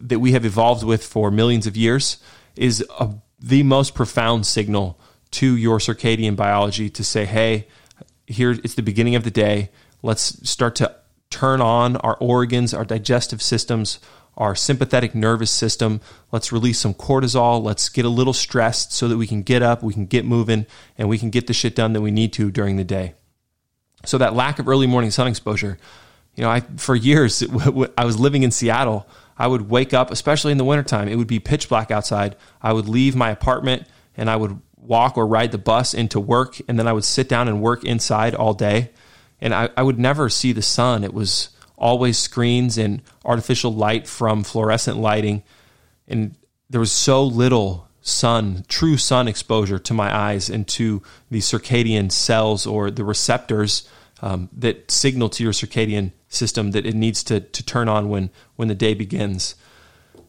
that 0.00 0.20
we 0.20 0.32
have 0.32 0.44
evolved 0.44 0.84
with 0.84 1.04
for 1.04 1.30
millions 1.30 1.66
of 1.66 1.76
years, 1.76 2.18
is 2.54 2.84
a 2.98 3.10
the 3.40 3.62
most 3.62 3.94
profound 3.94 4.46
signal 4.46 4.98
to 5.32 5.56
your 5.56 5.78
circadian 5.78 6.36
biology 6.36 6.90
to 6.90 7.04
say, 7.04 7.24
hey, 7.24 7.66
here 8.26 8.52
it's 8.52 8.74
the 8.74 8.82
beginning 8.82 9.14
of 9.14 9.24
the 9.24 9.30
day. 9.30 9.70
Let's 10.02 10.48
start 10.48 10.76
to 10.76 10.94
turn 11.30 11.60
on 11.60 11.96
our 11.96 12.16
organs, 12.16 12.74
our 12.74 12.84
digestive 12.84 13.40
systems, 13.40 14.00
our 14.36 14.54
sympathetic 14.54 15.14
nervous 15.14 15.50
system. 15.50 16.00
Let's 16.32 16.52
release 16.52 16.78
some 16.78 16.94
cortisol. 16.94 17.62
Let's 17.62 17.88
get 17.88 18.04
a 18.04 18.08
little 18.08 18.32
stressed 18.32 18.92
so 18.92 19.08
that 19.08 19.16
we 19.16 19.26
can 19.26 19.42
get 19.42 19.62
up, 19.62 19.82
we 19.82 19.92
can 19.92 20.06
get 20.06 20.24
moving, 20.24 20.66
and 20.98 21.08
we 21.08 21.18
can 21.18 21.30
get 21.30 21.46
the 21.46 21.52
shit 21.52 21.74
done 21.74 21.92
that 21.92 22.00
we 22.00 22.10
need 22.10 22.32
to 22.34 22.50
during 22.50 22.76
the 22.76 22.84
day. 22.84 23.14
So, 24.04 24.16
that 24.18 24.34
lack 24.34 24.58
of 24.58 24.66
early 24.66 24.86
morning 24.86 25.10
sun 25.10 25.26
exposure, 25.26 25.78
you 26.34 26.42
know, 26.42 26.50
I 26.50 26.60
for 26.76 26.96
years 26.96 27.42
I 27.98 28.04
was 28.04 28.18
living 28.18 28.42
in 28.42 28.50
Seattle. 28.50 29.06
I 29.40 29.46
would 29.46 29.70
wake 29.70 29.94
up, 29.94 30.10
especially 30.10 30.52
in 30.52 30.58
the 30.58 30.64
wintertime, 30.64 31.08
it 31.08 31.16
would 31.16 31.26
be 31.26 31.38
pitch 31.38 31.70
black 31.70 31.90
outside. 31.90 32.36
I 32.60 32.74
would 32.74 32.90
leave 32.90 33.16
my 33.16 33.30
apartment 33.30 33.86
and 34.14 34.28
I 34.28 34.36
would 34.36 34.60
walk 34.76 35.16
or 35.16 35.26
ride 35.26 35.50
the 35.50 35.56
bus 35.56 35.94
into 35.94 36.20
work, 36.20 36.60
and 36.68 36.78
then 36.78 36.86
I 36.86 36.92
would 36.92 37.04
sit 37.04 37.26
down 37.26 37.48
and 37.48 37.62
work 37.62 37.82
inside 37.82 38.34
all 38.34 38.52
day. 38.52 38.90
And 39.40 39.54
I, 39.54 39.70
I 39.78 39.82
would 39.82 39.98
never 39.98 40.28
see 40.28 40.52
the 40.52 40.60
sun. 40.60 41.04
It 41.04 41.14
was 41.14 41.48
always 41.78 42.18
screens 42.18 42.76
and 42.76 43.00
artificial 43.24 43.72
light 43.72 44.06
from 44.06 44.44
fluorescent 44.44 44.98
lighting. 44.98 45.42
And 46.06 46.34
there 46.68 46.80
was 46.80 46.92
so 46.92 47.24
little 47.24 47.88
sun, 48.02 48.66
true 48.68 48.98
sun 48.98 49.26
exposure 49.26 49.78
to 49.78 49.94
my 49.94 50.14
eyes 50.14 50.50
and 50.50 50.68
to 50.68 51.02
the 51.30 51.38
circadian 51.38 52.12
cells 52.12 52.66
or 52.66 52.90
the 52.90 53.04
receptors 53.04 53.88
um, 54.22 54.48
that 54.52 54.90
signal 54.90 55.28
to 55.30 55.42
your 55.42 55.52
circadian 55.52 56.12
system 56.28 56.72
that 56.72 56.86
it 56.86 56.94
needs 56.94 57.24
to, 57.24 57.40
to 57.40 57.62
turn 57.64 57.88
on 57.88 58.08
when, 58.08 58.30
when 58.56 58.68
the 58.68 58.74
day 58.74 58.94
begins. 58.94 59.54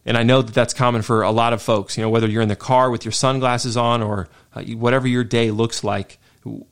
And 0.06 0.18
I 0.18 0.24
know 0.24 0.42
that 0.42 0.54
that's 0.54 0.74
common 0.74 1.02
for 1.04 1.22
a 1.22 1.32
lot 1.32 1.54
of 1.54 1.62
folks, 1.62 1.98
you 1.98 2.04
know, 2.04 2.10
whether 2.10 2.28
you're 2.28 2.42
in 2.42 2.50
the 2.50 2.56
car 2.56 2.90
with 2.90 3.06
your 3.06 3.12
sunglasses 3.12 3.78
on 3.78 4.02
or 4.02 4.30
uh, 4.56 4.64
whatever 4.64 5.08
your 5.08 5.24
day 5.24 5.52
looks 5.52 5.84
like, 5.84 6.18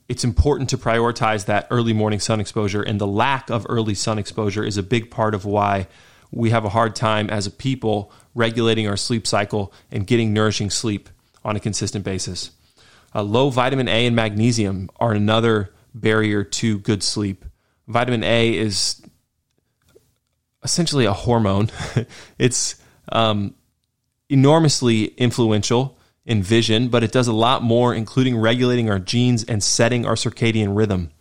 it's 0.07 0.23
important 0.23 0.69
to 0.71 0.77
prioritize 0.77 1.45
that 1.45 1.67
early 1.69 1.93
morning 1.93 2.19
sun 2.19 2.39
exposure. 2.39 2.81
And 2.81 2.99
the 2.99 3.05
lack 3.05 3.51
of 3.51 3.67
early 3.69 3.93
sun 3.93 4.17
exposure 4.17 4.63
is 4.63 4.77
a 4.77 4.83
big 4.83 5.11
part 5.11 5.35
of 5.35 5.45
why 5.45 5.87
we 6.31 6.49
have 6.49 6.65
a 6.65 6.69
hard 6.69 6.95
time 6.95 7.29
as 7.29 7.45
a 7.45 7.51
people 7.51 8.11
regulating 8.33 8.87
our 8.87 8.97
sleep 8.97 9.27
cycle 9.27 9.71
and 9.91 10.07
getting 10.07 10.33
nourishing 10.33 10.69
sleep 10.69 11.09
on 11.43 11.55
a 11.55 11.59
consistent 11.59 12.03
basis. 12.03 12.51
Uh, 13.13 13.21
low 13.23 13.49
vitamin 13.49 13.87
A 13.87 14.05
and 14.05 14.15
magnesium 14.15 14.89
are 14.99 15.13
another 15.13 15.71
barrier 15.93 16.43
to 16.43 16.79
good 16.79 17.03
sleep. 17.03 17.45
Vitamin 17.87 18.23
A 18.23 18.55
is 18.55 19.01
essentially 20.63 21.05
a 21.05 21.13
hormone. 21.13 21.69
it's 22.37 22.75
um, 23.11 23.55
enormously 24.29 25.05
influential 25.05 25.97
in 26.25 26.43
vision, 26.43 26.89
but 26.89 27.03
it 27.03 27.11
does 27.11 27.27
a 27.27 27.33
lot 27.33 27.63
more, 27.63 27.93
including 27.93 28.37
regulating 28.37 28.89
our 28.89 28.99
genes 28.99 29.43
and 29.43 29.63
setting 29.63 30.05
our 30.05 30.15
circadian 30.15 30.75
rhythm. 30.75 31.11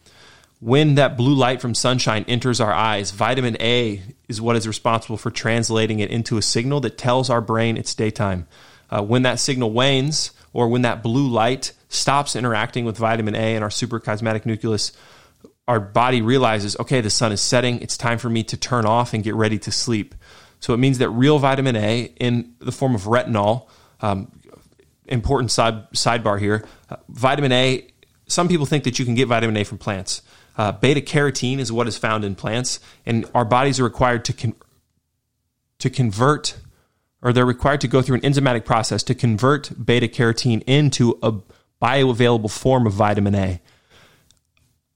When 0.61 0.97
that 0.97 1.17
blue 1.17 1.35
light 1.35 1.61
from 1.61 1.75
sunshine 1.75 2.25
enters 2.27 2.61
our 2.61 2.73
eyes, 2.73 3.13
vitamin 3.13 3.57
A 3.61 4.03
is 4.29 4.41
what 4.41 4.57
is 4.57 4.67
responsible 4.67 5.17
for 5.17 5.31
translating 5.31 6.01
it 6.01 6.11
into 6.11 6.37
a 6.37 6.43
signal 6.43 6.81
that 6.81 6.99
tells 6.99 7.31
our 7.31 7.41
brain 7.41 7.77
it's 7.77 7.95
daytime. 7.95 8.49
Uh, 8.91 9.03
when 9.03 9.23
that 9.23 9.39
signal 9.39 9.71
wanes, 9.71 10.33
or 10.53 10.69
when 10.69 10.83
that 10.83 11.03
blue 11.03 11.29
light 11.29 11.73
stops 11.89 12.37
interacting 12.37 12.85
with 12.85 12.97
vitamin 12.97 13.35
A 13.35 13.57
in 13.57 13.63
our 13.63 13.69
suprachiasmatic 13.69 14.47
nucleus, 14.47 14.93
our 15.67 15.81
body 15.81 16.23
realizes, 16.23 16.79
okay, 16.81 17.01
the 17.01 17.11
sun 17.11 17.33
is 17.33 17.41
setting. 17.41 17.81
It's 17.81 17.97
time 17.97 18.19
for 18.19 18.31
me 18.31 18.43
to 18.45 18.57
turn 18.57 18.87
off 18.87 19.13
and 19.13 19.23
get 19.23 19.35
ready 19.35 19.59
to 19.61 19.71
sleep. 19.71 20.15
So 20.61 20.75
it 20.75 20.79
means 20.79 20.99
that 20.99 21.11
real 21.11 21.39
vitamin 21.39 21.77
A 21.77 22.13
in 22.19 22.55
the 22.59 22.73
form 22.73 22.95
of 22.95 23.03
retinol, 23.03 23.69
um, 24.01 24.33
important 25.07 25.51
side, 25.51 25.91
sidebar 25.93 26.41
here, 26.41 26.65
uh, 26.91 26.97
vitamin 27.09 27.53
A, 27.53 27.87
some 28.27 28.49
people 28.49 28.67
think 28.67 28.85
that 28.85 28.99
you 28.99 29.05
can 29.05 29.15
get 29.15 29.29
vitamin 29.29 29.57
A 29.57 29.65
from 29.65 29.79
plants. 29.79 30.23
Uh, 30.57 30.73
beta 30.73 31.01
carotene 31.01 31.59
is 31.59 31.71
what 31.71 31.87
is 31.87 31.97
found 31.97 32.25
in 32.25 32.35
plants, 32.35 32.81
and 33.07 33.25
our 33.35 33.45
bodies 33.45 33.79
are 33.79 33.85
required 33.85 34.25
to 34.25 34.33
con- 34.33 34.57
to 35.79 35.89
convert, 35.89 36.57
or 37.23 37.33
they're 37.33 37.47
required 37.47 37.81
to 37.81 37.89
go 37.89 38.03
through 38.03 38.17
an 38.17 38.23
enzymatic 38.23 38.65
process 38.65 39.03
to 39.05 39.15
convert 39.15 39.73
beta 39.85 40.07
carotene 40.07 40.63
into 40.67 41.19
a 41.23 41.33
bioavailable 41.83 42.51
form 42.51 42.87
of 42.87 42.93
vitamin 42.93 43.35
A. 43.35 43.61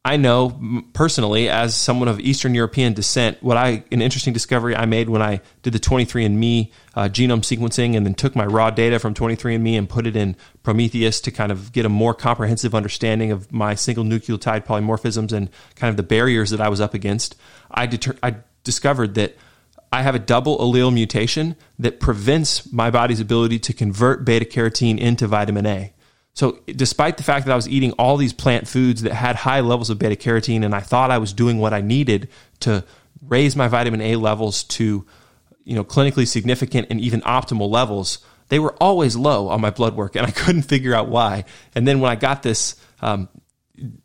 I 0.04 0.16
know 0.16 0.82
personally, 0.94 1.48
as 1.48 1.76
someone 1.76 2.08
of 2.08 2.18
Eastern 2.18 2.56
European 2.56 2.92
descent, 2.92 3.40
what 3.40 3.56
I 3.56 3.84
an 3.92 4.02
interesting 4.02 4.32
discovery 4.32 4.74
I 4.74 4.84
made 4.84 5.08
when 5.08 5.22
I 5.22 5.40
did 5.62 5.72
the 5.74 5.78
23andMe 5.78 6.72
uh, 6.96 7.02
genome 7.02 7.42
sequencing, 7.42 7.96
and 7.96 8.04
then 8.04 8.14
took 8.14 8.34
my 8.34 8.44
raw 8.44 8.70
data 8.70 8.98
from 8.98 9.14
23andMe 9.14 9.78
and 9.78 9.88
put 9.88 10.08
it 10.08 10.16
in 10.16 10.34
Promethease 10.64 11.20
to 11.22 11.30
kind 11.30 11.52
of 11.52 11.70
get 11.70 11.86
a 11.86 11.88
more 11.88 12.14
comprehensive 12.14 12.74
understanding 12.74 13.30
of 13.30 13.52
my 13.52 13.76
single 13.76 14.02
nucleotide 14.02 14.66
polymorphisms 14.66 15.30
and 15.30 15.48
kind 15.76 15.90
of 15.90 15.96
the 15.96 16.02
barriers 16.02 16.50
that 16.50 16.60
I 16.60 16.68
was 16.68 16.80
up 16.80 16.94
against. 16.94 17.36
I 17.70 17.86
deter- 17.86 18.18
I 18.24 18.36
discovered 18.64 19.14
that 19.14 19.36
I 19.92 20.02
have 20.02 20.14
a 20.14 20.18
double 20.18 20.58
allele 20.58 20.92
mutation 20.92 21.54
that 21.78 22.00
prevents 22.00 22.72
my 22.72 22.90
body's 22.90 23.20
ability 23.20 23.58
to 23.60 23.74
convert 23.74 24.24
beta 24.24 24.46
carotene 24.46 24.98
into 24.98 25.26
vitamin 25.26 25.66
A. 25.66 25.92
So, 26.34 26.60
despite 26.66 27.18
the 27.18 27.22
fact 27.22 27.44
that 27.44 27.52
I 27.52 27.56
was 27.56 27.68
eating 27.68 27.92
all 27.92 28.16
these 28.16 28.32
plant 28.32 28.66
foods 28.66 29.02
that 29.02 29.12
had 29.12 29.36
high 29.36 29.60
levels 29.60 29.90
of 29.90 29.98
beta 29.98 30.16
carotene, 30.16 30.64
and 30.64 30.74
I 30.74 30.80
thought 30.80 31.10
I 31.10 31.18
was 31.18 31.34
doing 31.34 31.58
what 31.58 31.74
I 31.74 31.82
needed 31.82 32.30
to 32.60 32.84
raise 33.20 33.54
my 33.54 33.68
vitamin 33.68 34.00
A 34.00 34.16
levels 34.16 34.64
to, 34.64 35.04
you 35.64 35.74
know, 35.74 35.84
clinically 35.84 36.26
significant 36.26 36.86
and 36.88 36.98
even 36.98 37.20
optimal 37.20 37.70
levels, 37.70 38.18
they 38.48 38.58
were 38.58 38.74
always 38.80 39.14
low 39.14 39.48
on 39.48 39.60
my 39.60 39.70
blood 39.70 39.94
work, 39.94 40.16
and 40.16 40.26
I 40.26 40.30
couldn't 40.30 40.62
figure 40.62 40.94
out 40.94 41.08
why. 41.08 41.44
And 41.74 41.86
then 41.86 42.00
when 42.00 42.10
I 42.10 42.16
got 42.16 42.42
this 42.42 42.76
um, 43.02 43.28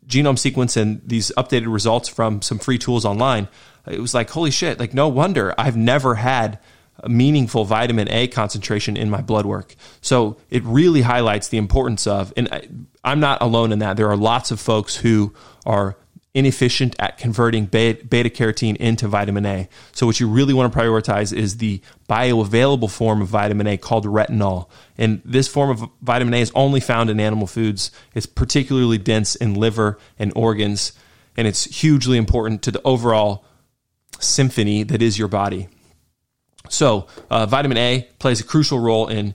genome 0.06 0.38
sequence 0.38 0.76
and 0.76 1.00
these 1.04 1.30
updated 1.36 1.72
results 1.72 2.08
from 2.08 2.42
some 2.42 2.58
free 2.58 2.78
tools 2.78 3.04
online, 3.04 3.48
it 3.86 4.00
was 4.00 4.14
like, 4.14 4.30
holy 4.30 4.50
shit! 4.50 4.78
Like, 4.78 4.94
no 4.94 5.08
wonder 5.08 5.54
I've 5.58 5.76
never 5.76 6.16
had 6.16 6.58
a 7.00 7.08
meaningful 7.08 7.64
vitamin 7.64 8.08
A 8.10 8.26
concentration 8.26 8.96
in 8.96 9.08
my 9.08 9.20
blood 9.20 9.46
work. 9.46 9.76
So 10.00 10.36
it 10.50 10.64
really 10.64 11.02
highlights 11.02 11.48
the 11.48 11.58
importance 11.58 12.06
of, 12.06 12.32
and 12.36 12.48
I, 12.50 12.68
I'm 13.04 13.20
not 13.20 13.40
alone 13.40 13.72
in 13.72 13.78
that. 13.78 13.96
There 13.96 14.08
are 14.08 14.16
lots 14.16 14.50
of 14.50 14.58
folks 14.58 14.96
who 14.96 15.32
are 15.64 15.96
inefficient 16.38 16.94
at 17.00 17.18
converting 17.18 17.66
beta, 17.66 18.30
carotene 18.30 18.76
into 18.76 19.08
vitamin 19.08 19.44
A. 19.44 19.68
So 19.90 20.06
what 20.06 20.20
you 20.20 20.28
really 20.28 20.54
want 20.54 20.72
to 20.72 20.78
prioritize 20.78 21.36
is 21.36 21.56
the 21.56 21.82
bioavailable 22.08 22.90
form 22.90 23.20
of 23.20 23.26
vitamin 23.26 23.66
A 23.66 23.76
called 23.76 24.06
retinol. 24.06 24.68
And 24.96 25.20
this 25.24 25.48
form 25.48 25.70
of 25.70 25.90
vitamin 26.00 26.34
A 26.34 26.40
is 26.40 26.52
only 26.54 26.78
found 26.78 27.10
in 27.10 27.18
animal 27.18 27.48
foods. 27.48 27.90
It's 28.14 28.26
particularly 28.26 28.98
dense 28.98 29.34
in 29.34 29.54
liver 29.54 29.98
and 30.16 30.32
organs, 30.36 30.92
and 31.36 31.48
it's 31.48 31.64
hugely 31.64 32.16
important 32.16 32.62
to 32.62 32.70
the 32.70 32.82
overall 32.84 33.44
symphony 34.20 34.84
that 34.84 35.02
is 35.02 35.18
your 35.18 35.28
body. 35.28 35.68
So, 36.68 37.08
uh, 37.30 37.46
vitamin 37.46 37.78
A 37.78 38.08
plays 38.20 38.40
a 38.40 38.44
crucial 38.44 38.78
role 38.78 39.08
in 39.08 39.34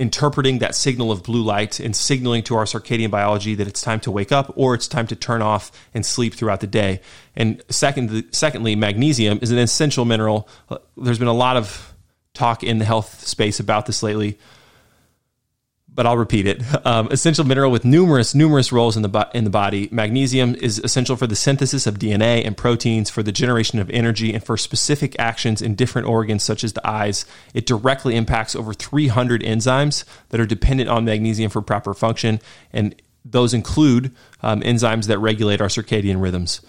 interpreting 0.00 0.60
that 0.60 0.74
signal 0.74 1.12
of 1.12 1.22
blue 1.22 1.42
light 1.42 1.78
and 1.78 1.94
signaling 1.94 2.42
to 2.42 2.54
our 2.56 2.64
circadian 2.64 3.10
biology 3.10 3.54
that 3.54 3.68
it's 3.68 3.82
time 3.82 4.00
to 4.00 4.10
wake 4.10 4.32
up 4.32 4.50
or 4.56 4.74
it's 4.74 4.88
time 4.88 5.06
to 5.06 5.14
turn 5.14 5.42
off 5.42 5.70
and 5.92 6.06
sleep 6.06 6.32
throughout 6.32 6.60
the 6.60 6.66
day. 6.66 7.02
And 7.36 7.62
second, 7.68 8.24
secondly, 8.32 8.74
magnesium 8.74 9.40
is 9.42 9.50
an 9.50 9.58
essential 9.58 10.06
mineral. 10.06 10.48
There's 10.96 11.18
been 11.18 11.28
a 11.28 11.34
lot 11.34 11.58
of 11.58 11.94
talk 12.32 12.64
in 12.64 12.78
the 12.78 12.86
health 12.86 13.26
space 13.26 13.60
about 13.60 13.84
this 13.84 14.02
lately 14.02 14.38
but 15.94 16.06
I'll 16.06 16.16
repeat 16.16 16.46
it. 16.46 16.62
Um, 16.86 17.08
essential 17.10 17.44
mineral 17.44 17.70
with 17.70 17.84
numerous, 17.84 18.34
numerous 18.34 18.72
roles 18.72 18.96
in 18.96 19.02
the, 19.02 19.30
in 19.34 19.44
the 19.44 19.50
body. 19.50 19.88
Magnesium 19.90 20.54
is 20.54 20.78
essential 20.78 21.16
for 21.16 21.26
the 21.26 21.36
synthesis 21.36 21.86
of 21.86 21.98
DNA 21.98 22.46
and 22.46 22.56
proteins, 22.56 23.10
for 23.10 23.22
the 23.22 23.32
generation 23.32 23.78
of 23.78 23.90
energy, 23.90 24.32
and 24.32 24.42
for 24.42 24.56
specific 24.56 25.18
actions 25.18 25.60
in 25.60 25.74
different 25.74 26.08
organs, 26.08 26.42
such 26.42 26.64
as 26.64 26.72
the 26.72 26.86
eyes. 26.86 27.26
It 27.54 27.66
directly 27.66 28.16
impacts 28.16 28.54
over 28.54 28.72
300 28.72 29.42
enzymes 29.42 30.04
that 30.28 30.40
are 30.40 30.46
dependent 30.46 30.88
on 30.88 31.04
magnesium 31.04 31.50
for 31.50 31.60
proper 31.60 31.92
function, 31.92 32.40
and 32.72 32.94
those 33.24 33.52
include 33.52 34.14
um, 34.42 34.60
enzymes 34.62 35.06
that 35.06 35.18
regulate 35.18 35.60
our 35.60 35.68
circadian 35.68 36.22
rhythms. 36.22 36.60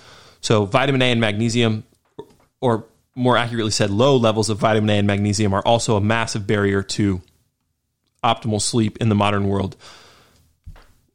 So, 0.41 0.65
vitamin 0.65 1.01
A 1.01 1.11
and 1.11 1.21
magnesium, 1.21 1.83
or 2.59 2.85
more 3.15 3.37
accurately 3.37 3.71
said, 3.71 3.91
low 3.91 4.17
levels 4.17 4.49
of 4.49 4.57
vitamin 4.57 4.89
A 4.89 4.93
and 4.99 5.07
magnesium, 5.07 5.53
are 5.53 5.61
also 5.65 5.95
a 5.95 6.01
massive 6.01 6.47
barrier 6.47 6.81
to 6.83 7.21
optimal 8.23 8.61
sleep 8.61 8.97
in 8.99 9.09
the 9.09 9.15
modern 9.15 9.47
world. 9.47 9.75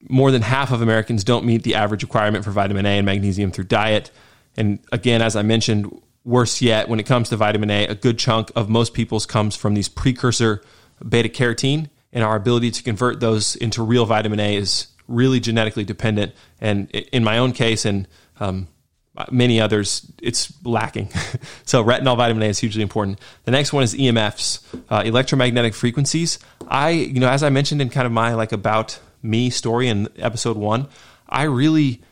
More 0.09 0.31
than 0.31 0.43
half 0.43 0.73
of 0.73 0.83
Americans 0.83 1.25
don't 1.25 1.45
meet 1.45 1.63
the 1.63 1.75
average 1.75 2.03
requirement 2.03 2.45
for 2.45 2.51
vitamin 2.51 2.87
A 2.87 2.99
and 2.99 3.07
magnesium 3.07 3.51
through 3.51 3.65
diet. 3.65 4.11
And 4.57 4.79
again, 4.93 5.23
as 5.23 5.37
I 5.37 5.43
mentioned, 5.43 6.01
worse 6.25 6.61
yet, 6.63 6.89
when 6.89 7.01
it 7.01 7.07
comes 7.07 7.29
to 7.31 7.37
vitamin 7.37 7.71
A, 7.71 7.87
a 7.87 7.95
good 7.95 8.19
chunk 8.19 8.51
of 8.55 8.69
most 8.69 8.95
people's 8.95 9.27
comes 9.27 9.57
from 9.57 9.75
these 9.75 9.89
precursor 9.89 10.63
beta 11.07 11.29
carotene, 11.29 11.89
and 12.13 12.25
our 12.25 12.37
ability 12.37 12.71
to 12.71 12.83
convert 12.83 13.21
those 13.21 13.57
into 13.57 13.83
real 13.83 14.07
vitamin 14.07 14.41
A 14.41 14.57
is 14.57 14.89
really 15.09 15.41
genetically 15.41 15.85
dependent. 15.85 16.33
And 16.61 16.91
in 16.91 17.23
my 17.23 17.39
own 17.39 17.53
case, 17.53 17.85
and 17.85 18.09
um, 18.41 18.69
many 19.31 19.61
others, 19.61 20.11
it's 20.23 20.53
lacking. 20.65 21.09
so 21.65 21.85
retinol 21.85 22.17
vitamin 22.17 22.43
A 22.43 22.47
is 22.47 22.59
hugely 22.59 22.83
important. 22.83 23.21
The 23.45 23.51
next 23.51 23.73
one 23.73 23.83
is 23.83 23.95
EMFs, 23.95 24.63
uh, 24.91 25.03
electromagnetic 25.05 25.75
frequencies. 25.75 26.39
I, 26.69 26.91
you 26.91 27.21
know, 27.21 27.29
as 27.29 27.43
I 27.43 27.51
mentioned 27.51 27.81
in 27.81 27.91
kind 27.91 28.07
of 28.07 28.13
my 28.13 28.35
like 28.35 28.53
about 28.53 28.99
me 29.23 29.51
story 29.51 29.89
in 29.89 30.09
episode 30.17 30.57
one, 30.57 30.89
I 31.29 31.45
really 31.45 32.03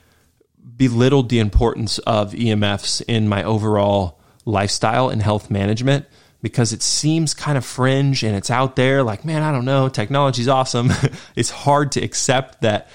belittled 0.76 1.28
the 1.28 1.38
importance 1.38 1.98
of 1.98 2.32
EMFs 2.32 3.02
in 3.06 3.28
my 3.28 3.44
overall 3.44 4.18
lifestyle 4.44 5.08
and 5.08 5.22
health 5.22 5.50
management 5.50 6.06
because 6.42 6.72
it 6.72 6.82
seems 6.82 7.32
kind 7.32 7.56
of 7.56 7.64
fringe 7.64 8.22
and 8.22 8.36
it's 8.36 8.50
out 8.50 8.76
there 8.76 9.02
like, 9.02 9.24
man, 9.24 9.42
I 9.42 9.50
don't 9.50 9.64
know, 9.64 9.88
technology's 9.88 10.48
awesome. 10.48 10.92
it's 11.36 11.50
hard 11.50 11.92
to 11.92 12.02
accept 12.02 12.60
that 12.60 12.88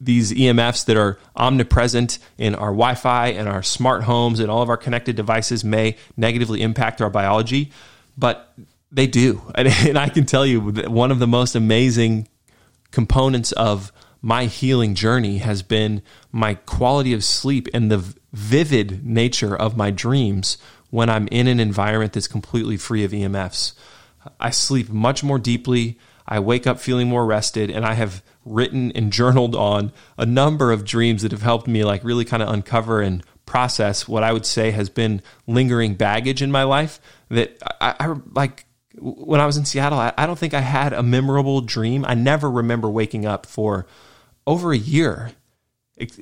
these 0.00 0.32
EMFs 0.32 0.84
that 0.86 0.96
are 0.96 1.18
omnipresent 1.34 2.18
in 2.36 2.54
our 2.54 2.68
Wi 2.68 2.94
Fi 2.94 3.28
and 3.28 3.48
our 3.48 3.62
smart 3.62 4.04
homes 4.04 4.40
and 4.40 4.50
all 4.50 4.62
of 4.62 4.68
our 4.68 4.76
connected 4.76 5.16
devices 5.16 5.64
may 5.64 5.96
negatively 6.16 6.62
impact 6.62 7.02
our 7.02 7.10
biology, 7.10 7.72
but 8.16 8.54
they 8.92 9.06
do. 9.06 9.42
And 9.54 9.98
I 9.98 10.08
can 10.08 10.24
tell 10.24 10.46
you 10.46 10.72
that 10.72 10.88
one 10.88 11.10
of 11.10 11.18
the 11.18 11.26
most 11.26 11.54
amazing 11.54 12.28
components 12.90 13.52
of 13.52 13.92
my 14.20 14.46
healing 14.46 14.94
journey 14.94 15.38
has 15.38 15.62
been 15.62 16.02
my 16.32 16.54
quality 16.54 17.12
of 17.12 17.22
sleep 17.22 17.68
and 17.72 17.90
the 17.90 18.14
vivid 18.32 19.04
nature 19.06 19.54
of 19.54 19.76
my 19.76 19.90
dreams 19.90 20.58
when 20.90 21.08
I'm 21.08 21.28
in 21.28 21.46
an 21.46 21.60
environment 21.60 22.12
that's 22.14 22.28
completely 22.28 22.76
free 22.76 23.04
of 23.04 23.12
EMFs. 23.12 23.74
I 24.40 24.50
sleep 24.50 24.88
much 24.88 25.22
more 25.22 25.38
deeply. 25.38 25.98
I 26.26 26.40
wake 26.40 26.66
up 26.66 26.80
feeling 26.80 27.08
more 27.08 27.24
rested, 27.24 27.70
and 27.70 27.84
I 27.86 27.94
have 27.94 28.22
written 28.48 28.92
and 28.92 29.12
journaled 29.12 29.54
on 29.54 29.92
a 30.16 30.26
number 30.26 30.72
of 30.72 30.84
dreams 30.84 31.22
that 31.22 31.32
have 31.32 31.42
helped 31.42 31.66
me 31.66 31.84
like 31.84 32.04
really 32.04 32.24
kind 32.24 32.42
of 32.42 32.48
uncover 32.48 33.00
and 33.00 33.24
process 33.46 34.06
what 34.06 34.22
I 34.22 34.32
would 34.32 34.44
say 34.44 34.70
has 34.72 34.90
been 34.90 35.22
lingering 35.46 35.94
baggage 35.94 36.42
in 36.42 36.50
my 36.50 36.64
life 36.64 37.00
that 37.30 37.56
I, 37.80 37.94
I 37.98 38.14
like 38.32 38.66
when 39.00 39.40
I 39.40 39.46
was 39.46 39.56
in 39.56 39.64
Seattle, 39.64 39.98
I, 39.98 40.12
I, 40.18 40.26
don't 40.26 40.38
think 40.38 40.54
I 40.54 40.60
had 40.60 40.92
a 40.92 41.02
memorable 41.02 41.60
dream. 41.60 42.04
I 42.04 42.14
never 42.14 42.50
remember 42.50 42.90
waking 42.90 43.26
up 43.26 43.46
for 43.46 43.86
over 44.46 44.72
a 44.72 44.76
year 44.76 45.30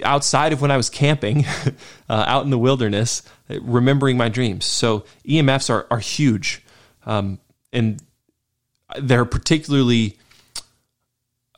outside 0.02 0.52
of 0.52 0.60
when 0.60 0.70
I 0.70 0.76
was 0.76 0.90
camping 0.90 1.44
uh, 2.08 2.24
out 2.26 2.44
in 2.44 2.50
the 2.50 2.58
wilderness, 2.58 3.22
remembering 3.48 4.16
my 4.16 4.28
dreams. 4.28 4.64
So 4.64 5.04
EMFs 5.26 5.70
are, 5.70 5.86
are 5.90 5.98
huge. 5.98 6.62
Um, 7.04 7.38
and 7.72 8.02
they're 9.00 9.24
particularly 9.24 10.18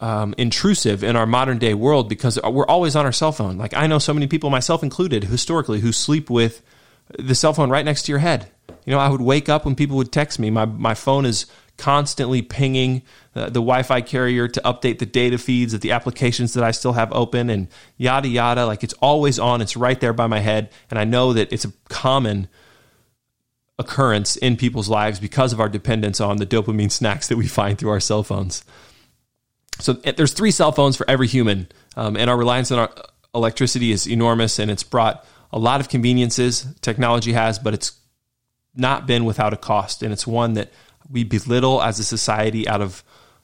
um, 0.00 0.34
intrusive 0.38 1.02
in 1.02 1.16
our 1.16 1.26
modern 1.26 1.58
day 1.58 1.74
world 1.74 2.08
because 2.08 2.38
we're 2.42 2.66
always 2.66 2.94
on 2.94 3.04
our 3.04 3.12
cell 3.12 3.32
phone. 3.32 3.58
Like 3.58 3.74
I 3.74 3.86
know 3.86 3.98
so 3.98 4.14
many 4.14 4.26
people, 4.26 4.50
myself 4.50 4.82
included, 4.82 5.24
historically, 5.24 5.80
who 5.80 5.92
sleep 5.92 6.30
with 6.30 6.62
the 7.18 7.34
cell 7.34 7.52
phone 7.52 7.70
right 7.70 7.84
next 7.84 8.02
to 8.02 8.12
your 8.12 8.18
head. 8.18 8.50
You 8.84 8.92
know, 8.92 8.98
I 8.98 9.08
would 9.08 9.20
wake 9.20 9.48
up 9.48 9.64
when 9.64 9.74
people 9.74 9.96
would 9.96 10.12
text 10.12 10.38
me. 10.38 10.50
My 10.50 10.64
my 10.64 10.94
phone 10.94 11.26
is 11.26 11.46
constantly 11.76 12.42
pinging 12.42 13.02
the 13.34 13.50
Wi-Fi 13.50 14.00
carrier 14.00 14.48
to 14.48 14.60
update 14.62 14.98
the 14.98 15.06
data 15.06 15.38
feeds 15.38 15.72
of 15.72 15.80
the 15.80 15.92
applications 15.92 16.54
that 16.54 16.64
I 16.64 16.72
still 16.72 16.92
have 16.92 17.12
open, 17.12 17.50
and 17.50 17.68
yada 17.96 18.28
yada. 18.28 18.66
Like 18.66 18.82
it's 18.84 18.94
always 18.94 19.38
on. 19.38 19.60
It's 19.60 19.76
right 19.76 20.00
there 20.00 20.12
by 20.12 20.26
my 20.26 20.40
head, 20.40 20.70
and 20.90 20.98
I 20.98 21.04
know 21.04 21.32
that 21.32 21.52
it's 21.52 21.64
a 21.64 21.72
common 21.88 22.48
occurrence 23.78 24.36
in 24.36 24.56
people's 24.56 24.88
lives 24.88 25.20
because 25.20 25.52
of 25.52 25.60
our 25.60 25.68
dependence 25.68 26.20
on 26.20 26.38
the 26.38 26.46
dopamine 26.46 26.90
snacks 26.90 27.28
that 27.28 27.36
we 27.36 27.46
find 27.46 27.78
through 27.78 27.90
our 27.90 28.00
cell 28.00 28.22
phones. 28.22 28.64
So 29.78 29.98
eh, 30.04 30.12
there's 30.12 30.32
three 30.32 30.50
cell 30.50 30.72
phones 30.72 30.96
for 30.96 31.08
every 31.08 31.26
human, 31.26 31.68
um, 31.96 32.16
and 32.16 32.28
our 32.28 32.36
reliance 32.36 32.70
on 32.70 32.78
our 32.78 32.90
electricity 33.34 33.92
is 33.92 34.06
enormous, 34.06 34.58
and 34.58 34.70
it's 34.70 34.82
brought 34.82 35.24
a 35.52 35.58
lot 35.58 35.80
of 35.80 35.88
conveniences. 35.88 36.66
Technology 36.80 37.32
has, 37.32 37.58
but 37.58 37.74
it's 37.74 37.92
not 38.74 39.06
been 39.06 39.24
without 39.24 39.52
a 39.52 39.56
cost, 39.56 40.02
and 40.02 40.12
it's 40.12 40.26
one 40.26 40.54
that 40.54 40.72
we 41.10 41.24
belittle 41.24 41.82
as 41.82 41.98
a 41.98 42.04
society 42.04 42.68
out 42.68 42.80
of 42.80 43.02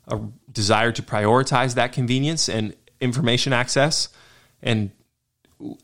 a 0.08 0.20
desire 0.52 0.92
to 0.92 1.02
prioritize 1.02 1.74
that 1.74 1.92
convenience 1.92 2.48
and 2.48 2.74
information 3.00 3.52
access. 3.52 4.08
And 4.62 4.90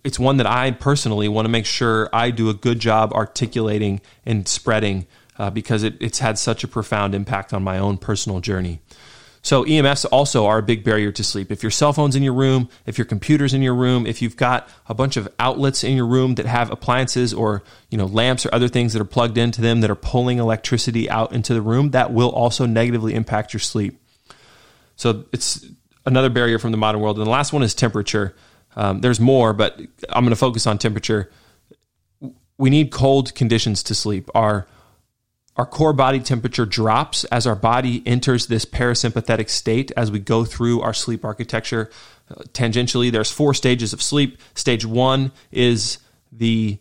it's 0.04 0.18
one 0.18 0.36
that 0.38 0.46
I 0.46 0.72
personally 0.72 1.28
want 1.28 1.46
to 1.46 1.50
make 1.50 1.66
sure 1.66 2.08
I 2.12 2.30
do 2.30 2.50
a 2.50 2.54
good 2.54 2.80
job 2.80 3.12
articulating 3.12 4.00
and 4.26 4.46
spreading 4.46 5.06
uh, 5.38 5.50
because 5.50 5.82
it, 5.82 5.96
it's 6.00 6.18
had 6.18 6.38
such 6.38 6.64
a 6.64 6.68
profound 6.68 7.14
impact 7.14 7.54
on 7.54 7.62
my 7.62 7.78
own 7.78 7.96
personal 7.96 8.40
journey. 8.40 8.80
So 9.42 9.64
EMFs 9.64 10.04
also 10.12 10.46
are 10.46 10.58
a 10.58 10.62
big 10.62 10.84
barrier 10.84 11.10
to 11.12 11.24
sleep. 11.24 11.50
If 11.50 11.62
your 11.62 11.70
cell 11.70 11.94
phone's 11.94 12.14
in 12.14 12.22
your 12.22 12.34
room, 12.34 12.68
if 12.84 12.98
your 12.98 13.06
computer's 13.06 13.54
in 13.54 13.62
your 13.62 13.74
room, 13.74 14.06
if 14.06 14.20
you've 14.20 14.36
got 14.36 14.68
a 14.86 14.92
bunch 14.92 15.16
of 15.16 15.28
outlets 15.38 15.82
in 15.82 15.96
your 15.96 16.06
room 16.06 16.34
that 16.34 16.44
have 16.44 16.70
appliances 16.70 17.32
or, 17.32 17.62
you 17.90 17.96
know, 17.96 18.04
lamps 18.04 18.44
or 18.44 18.54
other 18.54 18.68
things 18.68 18.92
that 18.92 19.00
are 19.00 19.06
plugged 19.06 19.38
into 19.38 19.62
them 19.62 19.80
that 19.80 19.90
are 19.90 19.94
pulling 19.94 20.38
electricity 20.38 21.08
out 21.08 21.32
into 21.32 21.54
the 21.54 21.62
room, 21.62 21.90
that 21.92 22.12
will 22.12 22.28
also 22.28 22.66
negatively 22.66 23.14
impact 23.14 23.54
your 23.54 23.60
sleep. 23.60 23.98
So 24.96 25.24
it's 25.32 25.64
another 26.04 26.28
barrier 26.28 26.58
from 26.58 26.70
the 26.70 26.78
modern 26.78 27.00
world. 27.00 27.16
And 27.16 27.26
the 27.26 27.30
last 27.30 27.52
one 27.52 27.62
is 27.62 27.74
temperature. 27.74 28.36
Um, 28.76 29.00
there's 29.00 29.20
more, 29.20 29.54
but 29.54 29.80
I'm 30.10 30.24
going 30.24 30.30
to 30.30 30.36
focus 30.36 30.66
on 30.66 30.76
temperature. 30.76 31.30
We 32.58 32.68
need 32.68 32.90
cold 32.90 33.34
conditions 33.34 33.82
to 33.84 33.94
sleep. 33.94 34.28
Our 34.34 34.66
our 35.60 35.66
core 35.66 35.92
body 35.92 36.20
temperature 36.20 36.64
drops 36.64 37.24
as 37.24 37.46
our 37.46 37.54
body 37.54 38.02
enters 38.06 38.46
this 38.46 38.64
parasympathetic 38.64 39.50
state 39.50 39.92
as 39.94 40.10
we 40.10 40.18
go 40.18 40.42
through 40.42 40.80
our 40.80 40.94
sleep 40.94 41.22
architecture. 41.22 41.90
Uh, 42.30 42.36
tangentially, 42.54 43.12
there's 43.12 43.30
four 43.30 43.52
stages 43.52 43.92
of 43.92 44.00
sleep. 44.00 44.38
Stage 44.54 44.86
one 44.86 45.32
is 45.52 45.98
the 46.32 46.78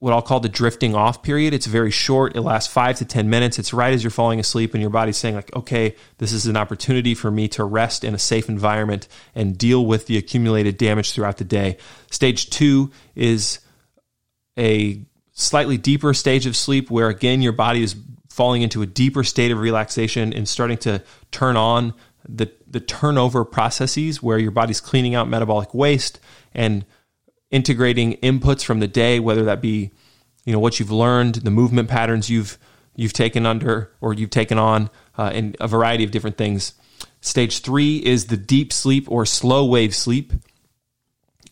what 0.00 0.12
I'll 0.12 0.20
call 0.20 0.40
the 0.40 0.48
drifting 0.48 0.96
off 0.96 1.22
period. 1.22 1.54
It's 1.54 1.66
very 1.66 1.92
short. 1.92 2.34
It 2.34 2.40
lasts 2.40 2.72
five 2.72 2.96
to 2.96 3.04
10 3.04 3.30
minutes. 3.30 3.60
It's 3.60 3.72
right 3.72 3.94
as 3.94 4.02
you're 4.02 4.10
falling 4.10 4.40
asleep 4.40 4.74
and 4.74 4.80
your 4.80 4.90
body's 4.90 5.16
saying, 5.16 5.36
like, 5.36 5.54
okay, 5.54 5.94
this 6.18 6.32
is 6.32 6.46
an 6.46 6.56
opportunity 6.56 7.14
for 7.14 7.30
me 7.30 7.46
to 7.50 7.62
rest 7.62 8.02
in 8.02 8.14
a 8.14 8.18
safe 8.18 8.48
environment 8.48 9.06
and 9.36 9.56
deal 9.56 9.86
with 9.86 10.08
the 10.08 10.18
accumulated 10.18 10.76
damage 10.76 11.12
throughout 11.12 11.36
the 11.36 11.44
day. 11.44 11.76
Stage 12.10 12.50
two 12.50 12.90
is 13.14 13.60
a 14.58 15.06
slightly 15.34 15.76
deeper 15.76 16.14
stage 16.14 16.46
of 16.46 16.56
sleep 16.56 16.90
where, 16.90 17.08
again, 17.08 17.42
your 17.42 17.52
body 17.52 17.82
is 17.82 17.94
falling 18.30 18.62
into 18.62 18.82
a 18.82 18.86
deeper 18.86 19.22
state 19.22 19.52
of 19.52 19.58
relaxation 19.58 20.32
and 20.32 20.48
starting 20.48 20.78
to 20.78 21.02
turn 21.30 21.56
on 21.56 21.94
the, 22.28 22.50
the 22.66 22.80
turnover 22.80 23.44
processes 23.44 24.22
where 24.22 24.38
your 24.38 24.50
body's 24.50 24.80
cleaning 24.80 25.14
out 25.14 25.28
metabolic 25.28 25.74
waste 25.74 26.18
and 26.52 26.84
integrating 27.50 28.14
inputs 28.16 28.64
from 28.64 28.80
the 28.80 28.88
day, 28.88 29.20
whether 29.20 29.44
that 29.44 29.60
be 29.60 29.92
you 30.44 30.52
know 30.52 30.58
what 30.58 30.78
you've 30.78 30.90
learned, 30.90 31.36
the 31.36 31.50
movement 31.50 31.88
patterns 31.88 32.28
you've 32.28 32.58
you've 32.96 33.12
taken 33.12 33.46
under 33.46 33.92
or 34.00 34.14
you've 34.14 34.30
taken 34.30 34.58
on, 34.58 34.90
uh, 35.16 35.32
a 35.60 35.68
variety 35.68 36.04
of 36.04 36.10
different 36.10 36.36
things. 36.36 36.74
Stage 37.20 37.60
three 37.60 37.96
is 37.96 38.26
the 38.26 38.36
deep 38.36 38.72
sleep 38.72 39.10
or 39.10 39.24
slow 39.24 39.64
wave 39.64 39.94
sleep. 39.94 40.32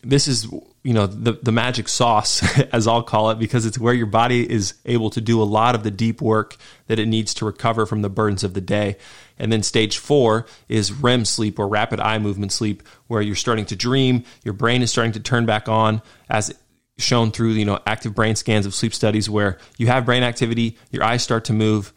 This 0.03 0.27
is 0.27 0.47
you 0.83 0.93
know 0.93 1.07
the 1.07 1.33
the 1.41 1.51
magic 1.51 1.87
sauce 1.87 2.43
as 2.73 2.87
I'll 2.87 3.03
call 3.03 3.31
it 3.31 3.39
because 3.39 3.65
it's 3.65 3.79
where 3.79 3.93
your 3.93 4.05
body 4.05 4.49
is 4.49 4.73
able 4.85 5.09
to 5.11 5.21
do 5.21 5.41
a 5.41 5.45
lot 5.45 5.75
of 5.75 5.83
the 5.83 5.91
deep 5.91 6.21
work 6.21 6.57
that 6.87 6.99
it 6.99 7.07
needs 7.07 7.33
to 7.35 7.45
recover 7.45 7.85
from 7.85 8.01
the 8.01 8.09
burdens 8.09 8.43
of 8.43 8.53
the 8.53 8.61
day. 8.61 8.97
And 9.39 9.51
then 9.51 9.63
stage 9.63 9.97
4 9.97 10.45
is 10.69 10.91
REM 10.91 11.25
sleep 11.25 11.57
or 11.57 11.67
rapid 11.67 11.99
eye 11.99 12.19
movement 12.19 12.51
sleep 12.51 12.83
where 13.07 13.21
you're 13.21 13.35
starting 13.35 13.65
to 13.67 13.75
dream, 13.75 14.25
your 14.43 14.53
brain 14.53 14.81
is 14.81 14.91
starting 14.91 15.13
to 15.13 15.19
turn 15.19 15.45
back 15.45 15.67
on 15.67 16.01
as 16.29 16.53
shown 16.99 17.31
through 17.31 17.51
you 17.51 17.65
know 17.65 17.79
active 17.87 18.13
brain 18.13 18.35
scans 18.35 18.65
of 18.65 18.75
sleep 18.75 18.93
studies 18.93 19.29
where 19.29 19.57
you 19.77 19.87
have 19.87 20.05
brain 20.05 20.21
activity, 20.21 20.77
your 20.91 21.03
eyes 21.03 21.23
start 21.23 21.45
to 21.45 21.53
move, 21.53 21.93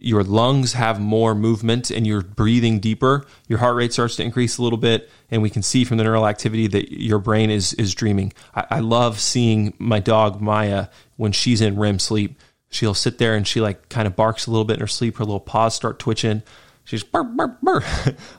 your 0.00 0.22
lungs 0.22 0.74
have 0.74 1.00
more 1.00 1.34
movement 1.34 1.90
and 1.90 2.06
you're 2.06 2.22
breathing 2.22 2.80
deeper, 2.80 3.26
your 3.48 3.58
heart 3.58 3.76
rate 3.76 3.92
starts 3.92 4.16
to 4.16 4.22
increase 4.22 4.58
a 4.58 4.62
little 4.62 4.78
bit, 4.78 5.10
and 5.30 5.42
we 5.42 5.50
can 5.50 5.62
see 5.62 5.84
from 5.84 5.96
the 5.96 6.04
neural 6.04 6.26
activity 6.26 6.66
that 6.68 6.92
your 6.92 7.18
brain 7.18 7.50
is 7.50 7.72
is 7.74 7.94
dreaming. 7.94 8.32
I, 8.54 8.66
I 8.70 8.80
love 8.80 9.20
seeing 9.20 9.74
my 9.78 10.00
dog 10.00 10.40
Maya 10.40 10.88
when 11.16 11.32
she's 11.32 11.60
in 11.60 11.78
REM 11.78 11.98
sleep. 11.98 12.38
She'll 12.68 12.94
sit 12.94 13.18
there 13.18 13.34
and 13.34 13.46
she 13.46 13.60
like 13.60 13.88
kind 13.88 14.06
of 14.06 14.16
barks 14.16 14.46
a 14.46 14.50
little 14.50 14.64
bit 14.64 14.74
in 14.74 14.80
her 14.80 14.86
sleep. 14.86 15.16
Her 15.16 15.24
little 15.24 15.40
paws 15.40 15.74
start 15.74 15.98
twitching. 15.98 16.42
She's 16.84 17.02
burr, 17.02 17.24
burr, 17.24 17.56
burr. 17.62 17.82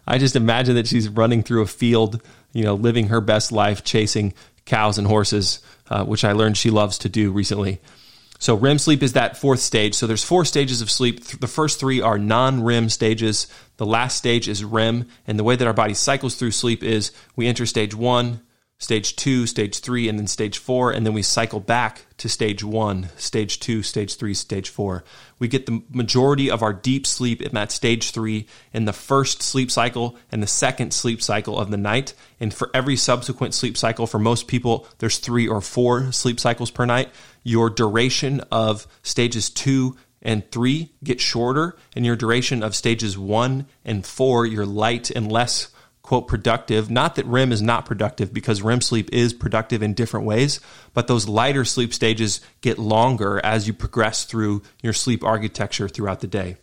I 0.08 0.18
just 0.18 0.36
imagine 0.36 0.76
that 0.76 0.88
she's 0.88 1.10
running 1.10 1.44
through 1.44 1.62
a 1.62 1.68
field, 1.68 2.22
you 2.54 2.64
know, 2.64 2.76
living 2.76 3.08
her 3.10 3.20
best 3.20 3.52
life, 3.52 3.84
chasing 3.84 4.34
cows 4.66 4.98
and 4.98 5.08
horses, 5.08 5.60
uh, 5.90 6.06
which 6.06 6.24
I 6.24 6.34
learned 6.34 6.58
she 6.58 6.70
loves 6.70 6.98
to 7.00 7.10
do 7.10 7.32
recently. 7.32 7.82
So 8.40 8.56
REM 8.56 8.78
sleep 8.78 9.02
is 9.02 9.14
that 9.14 9.38
fourth 9.38 9.60
stage. 9.60 9.96
So 9.96 10.08
there's 10.08 10.24
four 10.24 10.46
stages 10.46 10.82
of 10.82 10.92
sleep. 10.92 11.24
The 11.24 11.48
first 11.48 11.80
three 11.80 12.02
are 12.02 12.20
non-REM 12.20 12.90
stages. 12.90 13.48
The 13.78 13.86
last 13.86 14.18
stage 14.18 14.48
is 14.48 14.64
REM, 14.64 15.08
and 15.26 15.40
the 15.40 15.44
way 15.44 15.56
that 15.56 15.68
our 15.68 15.74
body 15.74 15.94
cycles 15.94 16.36
through 16.36 16.52
sleep 16.52 16.84
is 16.84 17.12
we 17.36 17.48
enter 17.48 17.66
stage 17.66 17.96
1, 17.96 18.42
stage 18.80 19.16
2, 19.16 19.48
stage 19.48 19.80
3, 19.80 20.08
and 20.08 20.20
then 20.20 20.28
stage 20.28 20.60
4, 20.60 20.92
and 20.92 21.06
then 21.06 21.14
we 21.14 21.22
cycle 21.22 21.60
back 21.60 22.06
to 22.18 22.30
stage 22.30 22.64
1, 22.64 23.10
stage 23.18 23.60
2, 23.60 23.82
stage 23.82 24.16
3, 24.16 24.34
stage 24.34 24.70
4. 24.70 25.04
We 25.40 25.48
get 25.48 25.66
the 25.66 25.82
majority 25.90 26.52
of 26.52 26.62
our 26.62 26.74
deep 26.74 27.08
sleep 27.08 27.42
in 27.42 27.54
that 27.54 27.72
stage 27.72 28.12
3 28.12 28.46
in 28.74 28.86
the 28.86 28.94
first 28.94 29.42
sleep 29.42 29.72
cycle 29.72 30.16
and 30.32 30.44
the 30.44 30.48
second 30.48 30.94
sleep 30.94 31.22
cycle 31.22 31.60
of 31.60 31.72
the 31.72 31.78
night. 31.78 32.14
And 32.40 32.54
for 32.54 32.70
every 32.74 32.96
subsequent 32.96 33.54
sleep 33.56 33.78
cycle 33.78 34.06
for 34.06 34.20
most 34.20 34.48
people 34.48 34.88
there's 35.00 35.18
3 35.18 35.48
or 35.48 35.62
4 35.62 36.12
sleep 36.12 36.40
cycles 36.40 36.72
per 36.72 36.86
night 36.86 37.10
your 37.48 37.70
duration 37.70 38.42
of 38.52 38.86
stages 39.04 39.50
two 39.50 39.96
and 40.22 40.50
three 40.52 40.92
get 41.04 41.22
shorter, 41.22 41.78
and 41.96 42.06
your 42.06 42.18
duration 42.18 42.62
of 42.62 42.76
stages 42.76 43.18
one 43.18 43.66
and 43.86 44.06
four, 44.06 44.46
you're 44.46 44.66
light 44.66 45.10
and 45.10 45.32
less 45.32 45.70
quote 46.08 46.26
productive. 46.26 46.90
Not 46.90 47.16
that 47.16 47.26
REM 47.26 47.52
is 47.52 47.62
not 47.62 47.86
productive 47.86 48.34
because 48.34 48.62
REM 48.62 48.80
sleep 48.80 49.10
is 49.12 49.34
productive 49.34 49.84
in 49.84 49.94
different 49.94 50.26
ways, 50.26 50.62
but 50.94 51.08
those 51.08 51.28
lighter 51.28 51.66
sleep 51.66 51.94
stages 51.94 52.40
get 52.62 52.80
longer 52.80 53.42
as 53.44 53.68
you 53.68 53.74
progress 53.74 54.24
through 54.24 54.62
your 54.82 54.94
sleep 54.94 55.22
architecture 55.22 55.90
throughout 55.90 56.22
the 56.22 56.28
day. 56.28 56.56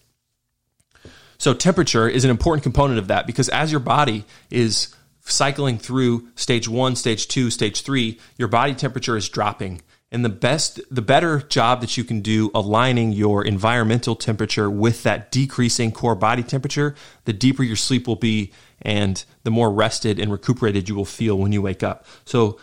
So, 1.37 1.53
temperature 1.53 2.09
is 2.09 2.25
an 2.25 2.31
important 2.31 2.63
component 2.63 2.99
of 2.99 3.09
that 3.09 3.27
because 3.27 3.51
as 3.51 3.71
your 3.71 3.81
body 3.81 4.25
is 4.49 4.95
cycling 5.27 5.77
through 5.77 6.27
stage 6.37 6.67
one, 6.67 6.97
stage 6.97 7.29
two, 7.29 7.51
stage 7.51 7.83
three, 7.83 8.19
your 8.39 8.49
body 8.49 8.73
temperature 8.73 9.15
is 9.15 9.29
dropping. 9.29 9.83
And 10.11 10.25
the 10.25 10.31
best, 10.31 10.81
the 10.91 11.03
better 11.03 11.41
job 11.41 11.81
that 11.81 11.97
you 11.97 12.05
can 12.05 12.21
do 12.21 12.51
aligning 12.55 13.13
your 13.13 13.45
environmental 13.45 14.15
temperature 14.15 14.71
with 14.71 15.03
that 15.03 15.31
decreasing 15.33 15.93
core 15.93 16.15
body 16.15 16.45
temperature, 16.45 16.95
the 17.25 17.33
deeper 17.33 17.63
your 17.63 17.75
sleep 17.77 18.07
will 18.07 18.17
be 18.17 18.53
and 18.85 19.25
the 19.43 19.51
more 19.51 19.73
rested 19.73 20.19
and 20.19 20.31
recuperated 20.31 20.89
you 20.89 20.95
will 20.95 21.05
feel 21.05 21.39
when 21.39 21.53
you 21.53 21.63
wake 21.63 21.83
up. 21.83 22.07
So, 22.25 22.59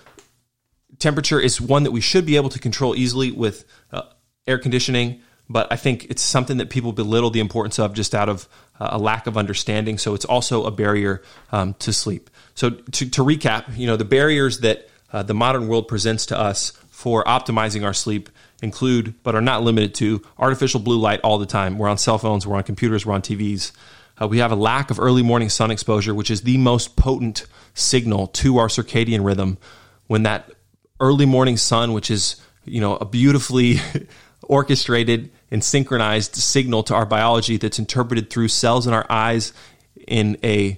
temperature 0.99 1.39
is 1.39 1.59
one 1.59 1.83
that 1.83 1.91
we 1.91 2.01
should 2.01 2.25
be 2.25 2.35
able 2.35 2.49
to 2.49 2.59
control 2.59 2.95
easily 2.95 3.31
with 3.31 3.65
uh, 3.91 4.03
air 4.45 4.59
conditioning, 4.59 5.21
but 5.49 5.71
I 5.71 5.75
think 5.75 6.05
it's 6.05 6.21
something 6.21 6.57
that 6.57 6.69
people 6.69 6.93
belittle 6.93 7.31
the 7.31 7.39
importance 7.39 7.79
of 7.79 7.93
just 7.93 8.13
out 8.13 8.29
of 8.29 8.47
uh, 8.79 8.89
a 8.91 8.99
lack 8.99 9.27
of 9.27 9.37
understanding. 9.37 9.97
So, 9.97 10.13
it's 10.13 10.25
also 10.25 10.65
a 10.65 10.71
barrier 10.71 11.23
um, 11.51 11.73
to 11.75 11.91
sleep. 11.91 12.29
So, 12.53 12.69
to, 12.69 13.09
to, 13.09 13.23
recap, 13.23 13.77
you 13.77 13.87
know, 13.87 13.97
the 13.97 14.05
barriers 14.05 14.59
that 14.59 14.87
uh, 15.11 15.23
the 15.23 15.33
modern 15.33 15.67
world 15.67 15.87
presents 15.87 16.27
to 16.27 16.39
us 16.39 16.71
for 16.89 17.23
optimizing 17.23 17.83
our 17.83 17.93
sleep 17.93 18.29
include, 18.61 19.15
but 19.23 19.33
are 19.35 19.41
not 19.41 19.63
limited 19.63 19.95
to, 19.95 20.21
artificial 20.37 20.79
blue 20.79 20.99
light 20.99 21.19
all 21.23 21.39
the 21.39 21.45
time. 21.45 21.77
We're 21.77 21.89
on 21.89 21.97
cell 21.97 22.17
phones, 22.17 22.45
we're 22.45 22.57
on 22.57 22.63
computers, 22.63 23.05
we're 23.05 23.13
on 23.13 23.21
TVs. 23.21 23.71
Uh, 24.21 24.27
we 24.27 24.37
have 24.37 24.51
a 24.51 24.55
lack 24.55 24.91
of 24.91 24.99
early 24.99 25.23
morning 25.23 25.49
sun 25.49 25.71
exposure, 25.71 26.13
which 26.13 26.29
is 26.29 26.41
the 26.41 26.57
most 26.57 26.95
potent 26.95 27.45
signal 27.73 28.27
to 28.27 28.57
our 28.57 28.67
circadian 28.67 29.25
rhythm. 29.25 29.57
When 30.07 30.23
that 30.23 30.51
early 30.99 31.25
morning 31.25 31.57
sun, 31.57 31.93
which 31.93 32.11
is 32.11 32.35
you 32.65 32.81
know 32.81 32.97
a 32.97 33.05
beautifully 33.05 33.77
orchestrated 34.43 35.31
and 35.49 35.63
synchronized 35.63 36.35
signal 36.35 36.83
to 36.83 36.95
our 36.95 37.05
biology 37.05 37.57
that's 37.57 37.79
interpreted 37.79 38.29
through 38.29 38.49
cells 38.49 38.85
in 38.85 38.93
our 38.93 39.05
eyes 39.09 39.53
in 40.07 40.37
a 40.43 40.77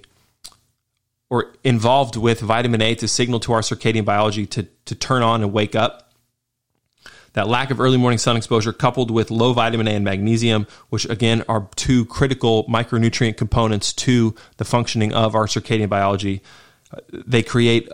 or 1.28 1.54
involved 1.64 2.16
with 2.16 2.40
vitamin 2.40 2.80
A 2.80 2.94
to 2.96 3.08
signal 3.08 3.40
to 3.40 3.52
our 3.52 3.60
circadian 3.60 4.04
biology 4.04 4.46
to, 4.46 4.62
to 4.84 4.94
turn 4.94 5.22
on 5.22 5.42
and 5.42 5.52
wake 5.52 5.74
up 5.74 6.03
that 7.34 7.48
lack 7.48 7.70
of 7.70 7.80
early 7.80 7.96
morning 7.96 8.18
sun 8.18 8.36
exposure 8.36 8.72
coupled 8.72 9.10
with 9.10 9.30
low 9.30 9.52
vitamin 9.52 9.86
A 9.86 9.92
and 9.92 10.04
magnesium, 10.04 10.66
which 10.88 11.04
again 11.08 11.44
are 11.48 11.68
two 11.76 12.06
critical 12.06 12.64
micronutrient 12.64 13.36
components 13.36 13.92
to 13.92 14.34
the 14.56 14.64
functioning 14.64 15.12
of 15.12 15.34
our 15.34 15.46
circadian 15.46 15.88
biology, 15.88 16.42
uh, 16.92 17.00
they 17.12 17.42
create 17.42 17.88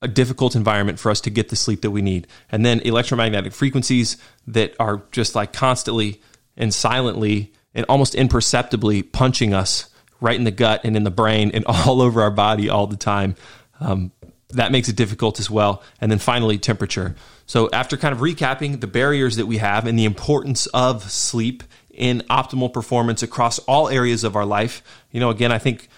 a 0.00 0.08
difficult 0.08 0.54
environment 0.54 0.98
for 0.98 1.10
us 1.10 1.20
to 1.22 1.30
get 1.30 1.48
the 1.48 1.56
sleep 1.56 1.82
that 1.82 1.90
we 1.90 2.02
need. 2.02 2.26
And 2.50 2.64
then 2.64 2.80
electromagnetic 2.80 3.52
frequencies 3.52 4.16
that 4.46 4.74
are 4.78 5.02
just 5.10 5.34
like 5.34 5.52
constantly 5.52 6.20
and 6.56 6.72
silently 6.72 7.52
and 7.74 7.84
almost 7.88 8.14
imperceptibly 8.14 9.02
punching 9.02 9.54
us 9.54 9.90
right 10.20 10.36
in 10.36 10.44
the 10.44 10.50
gut 10.50 10.80
and 10.84 10.96
in 10.96 11.04
the 11.04 11.10
brain 11.10 11.50
and 11.52 11.64
all 11.66 12.00
over 12.00 12.22
our 12.22 12.30
body 12.30 12.68
all 12.68 12.86
the 12.86 12.96
time. 12.96 13.34
Um, 13.80 14.12
that 14.50 14.72
makes 14.72 14.88
it 14.88 14.96
difficult 14.96 15.38
as 15.40 15.50
well. 15.50 15.82
And 16.00 16.10
then 16.10 16.18
finally, 16.18 16.58
temperature. 16.58 17.14
So, 17.46 17.68
after 17.72 17.96
kind 17.96 18.14
of 18.14 18.20
recapping 18.20 18.80
the 18.80 18.86
barriers 18.86 19.36
that 19.36 19.46
we 19.46 19.58
have 19.58 19.86
and 19.86 19.98
the 19.98 20.04
importance 20.04 20.66
of 20.68 21.10
sleep 21.10 21.62
in 21.90 22.20
optimal 22.30 22.72
performance 22.72 23.22
across 23.22 23.58
all 23.60 23.88
areas 23.88 24.24
of 24.24 24.36
our 24.36 24.46
life, 24.46 24.82
you 25.10 25.20
know, 25.20 25.30
again, 25.30 25.52
I 25.52 25.58
think 25.58 25.88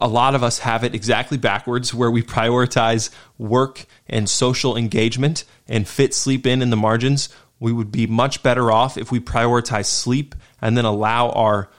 a 0.00 0.08
lot 0.08 0.34
of 0.34 0.42
us 0.42 0.58
have 0.60 0.84
it 0.84 0.94
exactly 0.94 1.38
backwards 1.38 1.94
where 1.94 2.10
we 2.10 2.22
prioritize 2.22 3.10
work 3.38 3.86
and 4.06 4.28
social 4.28 4.76
engagement 4.76 5.44
and 5.68 5.86
fit 5.86 6.14
sleep 6.14 6.46
in 6.46 6.62
in 6.62 6.70
the 6.70 6.76
margins. 6.76 7.28
We 7.60 7.72
would 7.72 7.92
be 7.92 8.06
much 8.06 8.42
better 8.42 8.70
off 8.72 8.98
if 8.98 9.10
we 9.10 9.20
prioritize 9.20 9.86
sleep 9.86 10.34
and 10.60 10.76
then 10.76 10.84
allow 10.84 11.30
our 11.30 11.70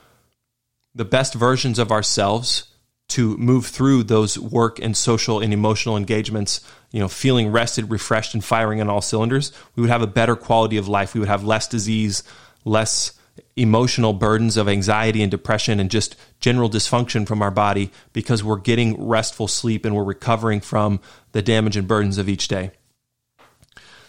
the 0.93 1.05
best 1.05 1.33
versions 1.33 1.77
of 1.77 1.91
ourselves 1.91 2.67
to 3.09 3.37
move 3.37 3.67
through 3.67 4.03
those 4.03 4.37
work 4.37 4.79
and 4.79 4.97
social 4.97 5.39
and 5.39 5.53
emotional 5.53 5.95
engagements, 5.95 6.61
you 6.91 6.99
know, 6.99 7.07
feeling 7.07 7.51
rested, 7.51 7.91
refreshed, 7.91 8.33
and 8.33 8.43
firing 8.43 8.81
on 8.81 8.89
all 8.89 9.01
cylinders, 9.01 9.51
we 9.75 9.81
would 9.81 9.89
have 9.89 10.01
a 10.01 10.07
better 10.07 10.35
quality 10.35 10.77
of 10.77 10.87
life. 10.87 11.13
We 11.13 11.19
would 11.19 11.29
have 11.29 11.43
less 11.43 11.67
disease, 11.67 12.23
less 12.63 13.13
emotional 13.55 14.13
burdens 14.13 14.57
of 14.57 14.67
anxiety 14.67 15.21
and 15.21 15.31
depression 15.31 15.79
and 15.79 15.91
just 15.91 16.15
general 16.39 16.69
dysfunction 16.69 17.27
from 17.27 17.41
our 17.41 17.51
body 17.51 17.91
because 18.13 18.43
we're 18.43 18.57
getting 18.57 19.07
restful 19.07 19.47
sleep 19.47 19.85
and 19.85 19.95
we're 19.95 20.03
recovering 20.03 20.61
from 20.61 20.99
the 21.31 21.41
damage 21.41 21.77
and 21.77 21.87
burdens 21.87 22.17
of 22.17 22.29
each 22.29 22.47
day. 22.47 22.71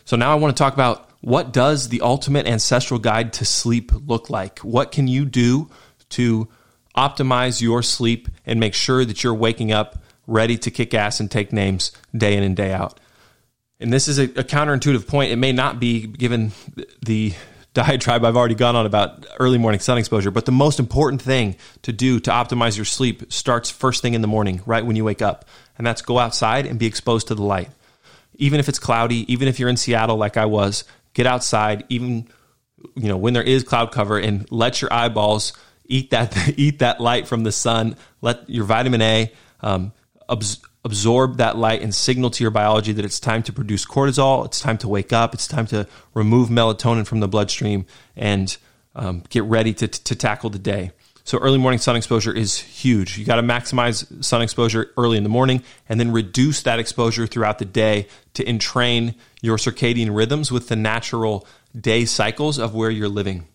So 0.04 0.16
now 0.16 0.32
I 0.32 0.36
want 0.36 0.56
to 0.56 0.60
talk 0.60 0.74
about 0.74 1.10
what 1.20 1.52
does 1.52 1.88
the 1.88 2.00
ultimate 2.02 2.46
ancestral 2.46 3.00
guide 3.00 3.32
to 3.34 3.44
sleep 3.44 3.90
look 4.06 4.30
like? 4.30 4.60
What 4.60 4.92
can 4.92 5.08
you 5.08 5.24
do 5.24 5.68
to 6.10 6.48
optimize 6.96 7.60
your 7.60 7.82
sleep 7.82 8.28
and 8.44 8.58
make 8.58 8.74
sure 8.74 9.04
that 9.04 9.22
you're 9.22 9.34
waking 9.34 9.72
up 9.72 10.02
ready 10.26 10.56
to 10.58 10.70
kick 10.70 10.94
ass 10.94 11.20
and 11.20 11.30
take 11.30 11.52
names 11.52 11.92
day 12.16 12.36
in 12.36 12.42
and 12.42 12.56
day 12.56 12.72
out. 12.72 12.98
And 13.78 13.92
this 13.92 14.08
is 14.08 14.18
a, 14.18 14.24
a 14.24 14.44
counterintuitive 14.44 15.06
point. 15.06 15.30
It 15.30 15.36
may 15.36 15.52
not 15.52 15.78
be 15.78 16.06
given 16.06 16.52
the 17.04 17.34
diatribe 17.74 18.24
I've 18.24 18.36
already 18.36 18.54
gone 18.54 18.74
on 18.74 18.86
about 18.86 19.26
early 19.38 19.58
morning 19.58 19.80
sun 19.80 19.98
exposure, 19.98 20.30
but 20.30 20.46
the 20.46 20.52
most 20.52 20.80
important 20.80 21.20
thing 21.20 21.56
to 21.82 21.92
do 21.92 22.18
to 22.20 22.30
optimize 22.30 22.76
your 22.76 22.86
sleep 22.86 23.30
starts 23.30 23.70
first 23.70 24.00
thing 24.00 24.14
in 24.14 24.22
the 24.22 24.28
morning, 24.28 24.62
right 24.64 24.84
when 24.84 24.96
you 24.96 25.04
wake 25.04 25.20
up. 25.20 25.44
And 25.76 25.86
that's 25.86 26.00
go 26.00 26.18
outside 26.18 26.66
and 26.66 26.78
be 26.78 26.86
exposed 26.86 27.28
to 27.28 27.34
the 27.34 27.42
light. 27.42 27.68
Even 28.36 28.60
if 28.60 28.68
it's 28.70 28.78
cloudy, 28.78 29.30
even 29.30 29.46
if 29.46 29.60
you're 29.60 29.68
in 29.68 29.76
Seattle 29.76 30.16
like 30.16 30.38
I 30.38 30.46
was, 30.46 30.84
get 31.12 31.26
outside, 31.26 31.84
even 31.90 32.28
you 32.94 33.08
know, 33.08 33.16
when 33.16 33.34
there 33.34 33.42
is 33.42 33.62
cloud 33.62 33.92
cover 33.92 34.18
and 34.18 34.50
let 34.50 34.80
your 34.80 34.92
eyeballs 34.92 35.52
eat 35.88 36.10
that 36.10 36.54
eat 36.56 36.80
that 36.80 37.00
light 37.00 37.26
from 37.26 37.44
the 37.44 37.52
sun. 37.52 37.96
Let 38.20 38.48
your 38.48 38.64
vitamin 38.64 39.02
A 39.02 39.32
um, 39.60 39.92
abs- 40.28 40.60
absorb 40.84 41.38
that 41.38 41.56
light 41.56 41.82
and 41.82 41.94
signal 41.94 42.30
to 42.30 42.44
your 42.44 42.50
biology 42.50 42.92
that 42.92 43.04
it's 43.04 43.20
time 43.20 43.42
to 43.42 43.52
produce 43.52 43.84
cortisol. 43.84 44.44
It's 44.46 44.60
time 44.60 44.78
to 44.78 44.88
wake 44.88 45.12
up. 45.12 45.34
It's 45.34 45.48
time 45.48 45.66
to 45.68 45.86
remove 46.14 46.48
melatonin 46.48 47.06
from 47.06 47.20
the 47.20 47.28
bloodstream 47.28 47.86
and 48.14 48.56
um, 48.94 49.24
get 49.28 49.42
ready 49.44 49.74
to, 49.74 49.88
to 49.88 50.14
tackle 50.14 50.50
the 50.50 50.58
day. 50.58 50.92
So 51.24 51.38
early 51.38 51.58
morning 51.58 51.80
sun 51.80 51.96
exposure 51.96 52.32
is 52.32 52.56
huge. 52.56 53.18
You 53.18 53.24
got 53.24 53.36
to 53.36 53.42
maximize 53.42 54.24
sun 54.24 54.42
exposure 54.42 54.92
early 54.96 55.16
in 55.16 55.24
the 55.24 55.28
morning 55.28 55.64
and 55.88 55.98
then 55.98 56.12
reduce 56.12 56.62
that 56.62 56.78
exposure 56.78 57.26
throughout 57.26 57.58
the 57.58 57.64
day 57.64 58.06
to 58.34 58.44
entrain 58.44 59.16
your 59.42 59.56
circadian 59.56 60.16
rhythms 60.16 60.52
with 60.52 60.68
the 60.68 60.76
natural 60.76 61.44
day 61.78 62.04
cycles 62.04 62.60
of 62.60 62.76
where 62.76 62.90
you're 62.90 63.08
living. 63.08 63.48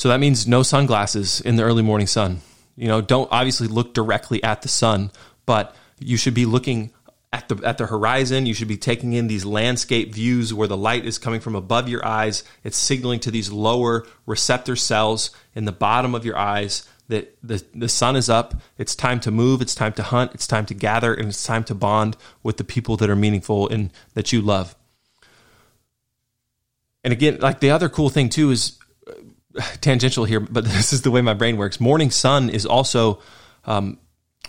So 0.00 0.08
that 0.08 0.18
means 0.18 0.46
no 0.46 0.62
sunglasses 0.62 1.42
in 1.42 1.56
the 1.56 1.62
early 1.62 1.82
morning 1.82 2.06
sun. 2.06 2.40
You 2.74 2.88
know, 2.88 3.02
don't 3.02 3.28
obviously 3.30 3.68
look 3.68 3.92
directly 3.92 4.42
at 4.42 4.62
the 4.62 4.68
sun, 4.68 5.10
but 5.44 5.76
you 5.98 6.16
should 6.16 6.32
be 6.32 6.46
looking 6.46 6.94
at 7.34 7.50
the 7.50 7.60
at 7.62 7.76
the 7.76 7.84
horizon. 7.84 8.46
You 8.46 8.54
should 8.54 8.66
be 8.66 8.78
taking 8.78 9.12
in 9.12 9.26
these 9.26 9.44
landscape 9.44 10.14
views 10.14 10.54
where 10.54 10.66
the 10.66 10.76
light 10.78 11.04
is 11.04 11.18
coming 11.18 11.42
from 11.42 11.54
above 11.54 11.86
your 11.86 12.02
eyes. 12.02 12.44
It's 12.64 12.78
signaling 12.78 13.20
to 13.20 13.30
these 13.30 13.52
lower 13.52 14.06
receptor 14.24 14.74
cells 14.74 15.32
in 15.54 15.66
the 15.66 15.70
bottom 15.70 16.14
of 16.14 16.24
your 16.24 16.38
eyes 16.38 16.88
that 17.08 17.36
the, 17.42 17.62
the 17.74 17.90
sun 17.90 18.16
is 18.16 18.30
up. 18.30 18.54
It's 18.78 18.94
time 18.94 19.20
to 19.20 19.30
move. 19.30 19.60
It's 19.60 19.74
time 19.74 19.92
to 19.92 20.02
hunt. 20.02 20.32
It's 20.32 20.46
time 20.46 20.64
to 20.64 20.74
gather, 20.74 21.12
and 21.12 21.28
it's 21.28 21.44
time 21.44 21.64
to 21.64 21.74
bond 21.74 22.16
with 22.42 22.56
the 22.56 22.64
people 22.64 22.96
that 22.96 23.10
are 23.10 23.16
meaningful 23.16 23.68
and 23.68 23.92
that 24.14 24.32
you 24.32 24.40
love. 24.40 24.74
And 27.04 27.12
again, 27.12 27.36
like 27.40 27.60
the 27.60 27.70
other 27.70 27.90
cool 27.90 28.08
thing 28.08 28.30
too 28.30 28.50
is 28.50 28.78
tangential 29.80 30.24
here, 30.24 30.40
but 30.40 30.64
this 30.66 30.92
is 30.92 31.02
the 31.02 31.10
way 31.10 31.20
my 31.20 31.34
brain 31.34 31.56
works. 31.56 31.80
Morning 31.80 32.10
sun 32.10 32.50
is 32.50 32.66
also 32.66 33.20
um, 33.64 33.98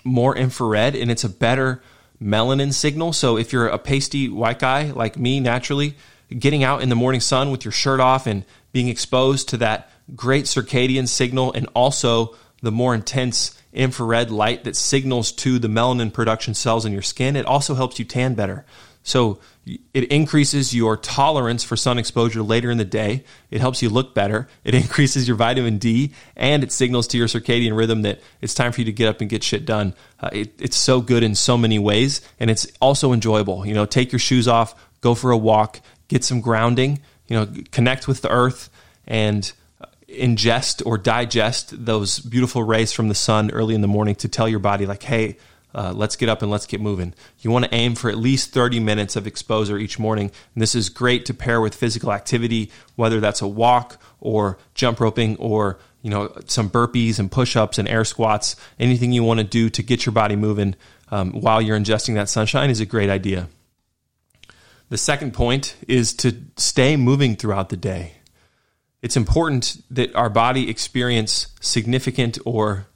more 0.04 0.36
infrared 0.36 0.96
and 0.96 1.12
it's 1.12 1.24
a 1.24 1.30
better 1.30 1.82
melanin 2.22 2.74
signal. 2.74 3.14
So 3.14 3.38
if 3.38 3.52
you're 3.52 3.68
a 3.68 3.80
pasty 3.80 4.30
white 4.30 4.60
guy 4.60 4.92
like 4.92 5.18
me, 5.18 5.40
naturally, 5.40 5.96
getting 6.38 6.64
out 6.64 6.82
in 6.82 6.90
the 6.90 6.96
morning 6.96 7.22
sun 7.22 7.52
with 7.52 7.66
your 7.66 7.72
shirt 7.72 8.00
off 8.00 8.28
and 8.28 8.46
being 8.72 8.88
exposed 8.88 9.50
to 9.50 9.58
that 9.58 9.90
great 10.16 10.46
circadian 10.46 11.08
signal 11.08 11.52
and 11.54 11.68
also 11.74 12.36
the 12.62 12.72
more 12.72 12.94
intense 12.94 13.58
infrared 13.74 14.30
light 14.30 14.64
that 14.64 14.76
signals 14.76 15.32
to 15.32 15.58
the 15.58 15.68
melanin 15.68 16.12
production 16.14 16.54
cells 16.54 16.86
in 16.86 16.94
your 16.94 17.02
skin, 17.02 17.36
it 17.36 17.46
also 17.46 17.74
helps 17.74 17.98
you 17.98 18.06
tan 18.06 18.34
better. 18.34 18.66
So 19.04 19.40
it 19.66 20.06
increases 20.06 20.74
your 20.74 20.98
tolerance 20.98 21.64
for 21.64 21.76
sun 21.76 22.00
exposure 22.00 22.42
later 22.42 22.72
in 22.72 22.80
the 22.80 22.86
day. 22.86 23.24
It 23.52 23.62
helps 23.62 23.82
you 23.82 23.90
look 23.90 24.16
better. 24.16 24.48
It 24.64 24.74
increases 24.84 25.28
your 25.28 25.38
vitamin 25.38 25.78
D, 25.78 26.14
and 26.36 26.64
it 26.64 26.72
signals 26.72 27.08
to 27.08 27.18
your 27.18 27.28
circadian 27.28 27.78
rhythm 27.78 28.02
that 28.02 28.22
it's 28.42 28.54
time 28.54 28.72
for 28.72 28.82
you 28.82 28.86
to 28.86 28.92
get 28.92 29.08
up 29.08 29.22
and 29.22 29.30
get 29.30 29.44
shit 29.44 29.66
done. 29.66 29.94
Uh, 30.20 30.30
it, 30.34 30.60
it's 30.60 30.78
so 30.78 31.00
good 31.00 31.22
in 31.22 31.36
so 31.36 31.58
many 31.58 31.78
ways, 31.78 32.22
and 32.40 32.50
it's 32.50 32.68
also 32.82 33.14
enjoyable. 33.14 33.66
You 33.66 33.76
know, 33.76 33.86
take 33.86 34.12
your 34.12 34.20
shoes 34.20 34.48
off, 34.48 34.74
go 35.02 35.14
for 35.14 35.32
a 35.32 35.38
walk, 35.38 35.80
get 36.08 36.24
some 36.24 36.42
grounding. 36.42 37.00
You 37.28 37.40
know, 37.40 37.54
connect 37.72 38.08
with 38.08 38.22
the 38.24 38.30
earth, 38.30 38.70
and 39.06 39.52
ingest 40.10 40.86
or 40.86 40.98
digest 40.98 41.86
those 41.86 42.20
beautiful 42.20 42.64
rays 42.64 42.92
from 42.92 43.08
the 43.08 43.16
sun 43.16 43.52
early 43.52 43.76
in 43.76 43.82
the 43.82 43.88
morning 43.88 44.16
to 44.16 44.28
tell 44.28 44.50
your 44.50 44.60
body, 44.60 44.86
like, 44.86 45.04
hey 45.04 45.38
uh, 45.74 45.94
let's 45.96 46.16
get 46.16 46.30
up 46.30 46.42
and 46.42 46.52
let's 46.52 46.66
get 46.66 46.82
moving. 46.82 47.14
You 47.40 47.52
want 47.52 47.66
to 47.66 47.74
aim 47.74 47.96
for 47.96 48.10
at 48.10 48.18
least 48.18 48.52
30 48.52 48.80
minutes 48.80 49.16
of 49.16 49.26
exposure 49.26 49.78
each 49.78 49.98
morning. 49.98 50.32
And 50.54 50.62
this 50.62 50.76
is 50.76 50.90
great 50.90 51.26
to 51.28 51.34
pair 51.34 51.62
with 51.62 51.76
physical 51.76 52.12
activity, 52.12 52.72
whether 52.96 53.20
that's 53.20 53.42
a 53.42 53.48
walk 53.48 54.02
or 54.20 54.58
jump 54.74 55.00
roping 55.00 55.38
or 55.38 55.80
you 56.02 56.10
know 56.10 56.34
some 56.46 56.70
burpees 56.70 57.20
and 57.20 57.32
push-ups 57.32 57.78
and 57.78 57.88
air 57.88 58.04
squats. 58.04 58.56
Anything 58.80 59.12
you 59.12 59.24
want 59.24 59.40
to 59.40 59.46
do 59.46 59.70
to 59.70 59.84
get 59.84 60.06
your 60.06 60.14
body 60.14 60.36
moving 60.36 60.76
um, 61.10 61.32
while 61.32 61.62
you're 61.62 61.80
ingesting 61.80 62.16
that 62.16 62.30
sunshine 62.30 62.70
is 62.70 62.80
a 62.80 62.86
great 62.86 63.10
idea. 63.10 63.48
The 64.90 64.98
second 64.98 65.34
point 65.34 65.76
is 65.88 66.14
to 66.16 66.36
stay 66.58 66.98
moving 66.98 67.38
throughout 67.38 67.70
the 67.70 67.78
day. 67.78 68.16
It's 69.02 69.16
important 69.16 69.82
that 69.90 70.14
our 70.16 70.30
body 70.30 70.70
experience 70.70 71.48
significant 71.60 72.38
or 72.46 72.88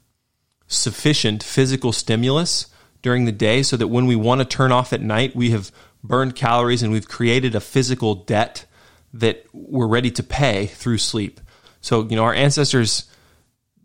sufficient 0.67 1.43
physical 1.43 1.91
stimulus 1.91 2.67
during 3.01 3.25
the 3.25 3.31
day 3.31 3.61
so 3.61 3.77
that 3.77 3.87
when 3.87 4.05
we 4.05 4.15
want 4.15 4.41
to 4.41 4.45
turn 4.45 4.71
off 4.71 4.93
at 4.93 5.01
night, 5.01 5.35
we 5.35 5.51
have 5.51 5.71
burned 6.03 6.35
calories 6.35 6.83
and 6.83 6.91
we've 6.91 7.07
created 7.07 7.55
a 7.55 7.59
physical 7.59 8.15
debt 8.15 8.65
that 9.13 9.45
we're 9.53 9.87
ready 9.87 10.11
to 10.11 10.23
pay 10.23 10.65
through 10.67 10.97
sleep. 10.97 11.39
So, 11.81 12.03
you 12.07 12.15
know, 12.15 12.23
our 12.23 12.33
ancestors 12.33 13.05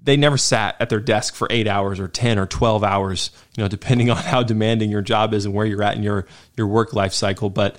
they 0.02 0.16
never 0.16 0.38
sat 0.38 0.76
at 0.80 0.88
their 0.88 1.00
desk 1.00 1.34
for 1.34 1.46
8 1.50 1.66
hours 1.66 2.00
or 2.00 2.08
10 2.08 2.38
or 2.38 2.46
12 2.46 2.82
hours, 2.82 3.30
you 3.56 3.62
know, 3.62 3.68
depending 3.68 4.10
on 4.10 4.16
how 4.16 4.42
demanding 4.42 4.90
your 4.90 5.02
job 5.02 5.34
is 5.34 5.44
and 5.44 5.54
where 5.54 5.66
you're 5.66 5.82
at 5.82 5.96
in 5.96 6.02
your 6.02 6.26
your 6.56 6.66
work 6.66 6.92
life 6.92 7.12
cycle, 7.12 7.50
but 7.50 7.76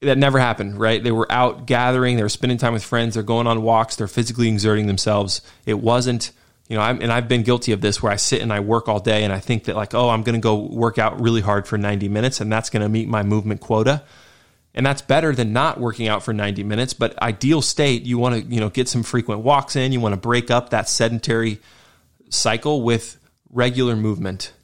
that 0.00 0.18
never 0.18 0.38
happened, 0.38 0.80
right? 0.80 1.02
They 1.02 1.12
were 1.12 1.30
out 1.30 1.66
gathering, 1.66 2.16
they 2.16 2.22
were 2.22 2.28
spending 2.28 2.58
time 2.58 2.72
with 2.72 2.82
friends, 2.82 3.14
they're 3.14 3.22
going 3.22 3.46
on 3.46 3.62
walks, 3.62 3.96
they're 3.96 4.08
physically 4.08 4.48
exerting 4.48 4.86
themselves. 4.86 5.42
It 5.64 5.78
wasn't, 5.78 6.32
you 6.72 6.78
know, 6.78 6.84
I'm, 6.84 7.02
and 7.02 7.12
I've 7.12 7.28
been 7.28 7.42
guilty 7.42 7.72
of 7.72 7.82
this 7.82 8.02
where 8.02 8.10
I 8.10 8.16
sit 8.16 8.40
and 8.40 8.50
I 8.50 8.60
work 8.60 8.88
all 8.88 8.98
day 8.98 9.24
and 9.24 9.32
I 9.32 9.40
think 9.40 9.64
that 9.64 9.76
like, 9.76 9.92
oh, 9.92 10.08
I'm 10.08 10.22
going 10.22 10.36
to 10.36 10.40
go 10.40 10.56
work 10.56 10.96
out 10.96 11.20
really 11.20 11.42
hard 11.42 11.66
for 11.66 11.76
90 11.76 12.08
minutes 12.08 12.40
and 12.40 12.50
that's 12.50 12.70
going 12.70 12.82
to 12.82 12.88
meet 12.88 13.08
my 13.08 13.22
movement 13.22 13.60
quota. 13.60 14.02
And 14.74 14.86
that's 14.86 15.02
better 15.02 15.34
than 15.34 15.52
not 15.52 15.78
working 15.78 16.08
out 16.08 16.22
for 16.22 16.32
90 16.32 16.64
minutes, 16.64 16.94
but 16.94 17.20
ideal 17.20 17.60
state, 17.60 18.04
you 18.04 18.16
want 18.16 18.36
to, 18.36 18.54
you 18.54 18.58
know, 18.58 18.70
get 18.70 18.88
some 18.88 19.02
frequent 19.02 19.42
walks 19.42 19.76
in, 19.76 19.92
you 19.92 20.00
want 20.00 20.14
to 20.14 20.20
break 20.20 20.50
up 20.50 20.70
that 20.70 20.88
sedentary 20.88 21.60
cycle 22.30 22.80
with 22.80 23.18
regular 23.50 23.94
movement. 23.94 24.54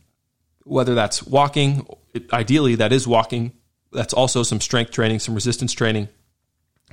Whether 0.64 0.94
that's 0.94 1.22
walking, 1.22 1.86
ideally 2.32 2.76
that 2.76 2.90
is 2.90 3.06
walking 3.06 3.52
that's 3.92 4.14
also 4.14 4.42
some 4.42 4.62
strength 4.62 4.92
training, 4.92 5.18
some 5.18 5.34
resistance 5.34 5.74
training. 5.74 6.08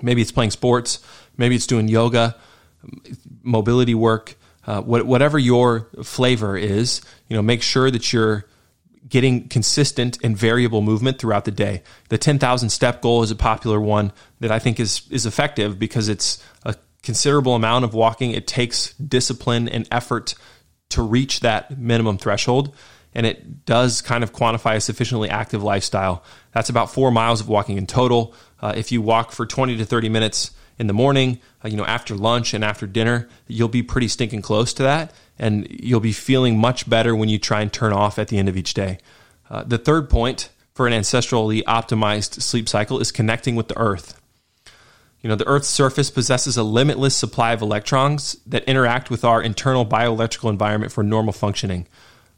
Maybe 0.01 0.21
it's 0.21 0.33
playing 0.33 0.51
sports. 0.51 0.99
Maybe 1.37 1.55
it's 1.55 1.67
doing 1.67 1.87
yoga, 1.87 2.35
mobility 3.43 3.95
work. 3.95 4.35
Uh, 4.67 4.81
whatever 4.81 5.37
your 5.37 5.89
flavor 6.03 6.57
is, 6.57 7.01
you 7.27 7.35
know, 7.35 7.41
make 7.41 7.61
sure 7.61 7.91
that 7.91 8.11
you're 8.11 8.45
getting 9.07 9.47
consistent 9.47 10.17
and 10.23 10.35
variable 10.35 10.81
movement 10.81 11.19
throughout 11.19 11.45
the 11.45 11.51
day. 11.51 11.83
The 12.09 12.17
10,000 12.17 12.69
step 12.69 13.01
goal 13.01 13.21
is 13.21 13.29
a 13.29 13.35
popular 13.35 13.79
one 13.79 14.11
that 14.39 14.51
I 14.51 14.57
think 14.57 14.79
is 14.79 15.03
is 15.11 15.27
effective 15.27 15.77
because 15.77 16.09
it's 16.09 16.43
a 16.63 16.75
considerable 17.03 17.53
amount 17.53 17.85
of 17.85 17.93
walking. 17.93 18.31
It 18.31 18.47
takes 18.47 18.93
discipline 18.93 19.69
and 19.69 19.87
effort 19.91 20.33
to 20.89 21.03
reach 21.03 21.41
that 21.41 21.77
minimum 21.77 22.17
threshold 22.17 22.75
and 23.15 23.25
it 23.25 23.65
does 23.65 24.01
kind 24.01 24.23
of 24.23 24.33
quantify 24.33 24.75
a 24.75 24.81
sufficiently 24.81 25.29
active 25.29 25.63
lifestyle. 25.63 26.23
That's 26.51 26.69
about 26.69 26.91
four 26.91 27.11
miles 27.11 27.39
of 27.39 27.47
walking 27.47 27.77
in 27.77 27.87
total. 27.87 28.35
Uh, 28.61 28.73
if 28.75 28.91
you 28.91 29.01
walk 29.01 29.31
for 29.31 29.45
20 29.45 29.77
to 29.77 29.85
30 29.85 30.09
minutes 30.09 30.51
in 30.77 30.87
the 30.87 30.93
morning, 30.93 31.39
uh, 31.63 31.67
you 31.67 31.77
know, 31.77 31.85
after 31.85 32.15
lunch 32.15 32.53
and 32.53 32.63
after 32.63 32.85
dinner, 32.87 33.29
you'll 33.47 33.67
be 33.67 33.83
pretty 33.83 34.07
stinking 34.07 34.41
close 34.41 34.73
to 34.73 34.83
that, 34.83 35.13
and 35.39 35.67
you'll 35.69 35.99
be 35.99 36.11
feeling 36.11 36.57
much 36.57 36.89
better 36.89 37.15
when 37.15 37.29
you 37.29 37.39
try 37.39 37.61
and 37.61 37.71
turn 37.71 37.93
off 37.93 38.19
at 38.19 38.27
the 38.27 38.37
end 38.37 38.49
of 38.49 38.57
each 38.57 38.73
day. 38.73 38.97
Uh, 39.49 39.63
the 39.63 39.77
third 39.77 40.09
point 40.09 40.49
for 40.73 40.87
an 40.87 40.93
ancestrally 40.93 41.63
optimized 41.63 42.41
sleep 42.41 42.67
cycle 42.67 42.99
is 42.99 43.11
connecting 43.11 43.55
with 43.55 43.67
the 43.67 43.77
earth. 43.77 44.19
You 45.21 45.29
know, 45.29 45.35
the 45.35 45.47
Earth's 45.47 45.69
surface 45.69 46.11
possesses 46.11 46.55
a 46.55 46.61
limitless 46.61 47.15
supply 47.15 47.51
of 47.53 47.63
electrons 47.63 48.37
that 48.45 48.63
interact 48.65 49.09
with 49.09 49.25
our 49.25 49.41
internal 49.41 49.83
bioelectrical 49.83 50.51
environment 50.51 50.91
for 50.91 51.03
normal 51.03 51.33
functioning. 51.33 51.87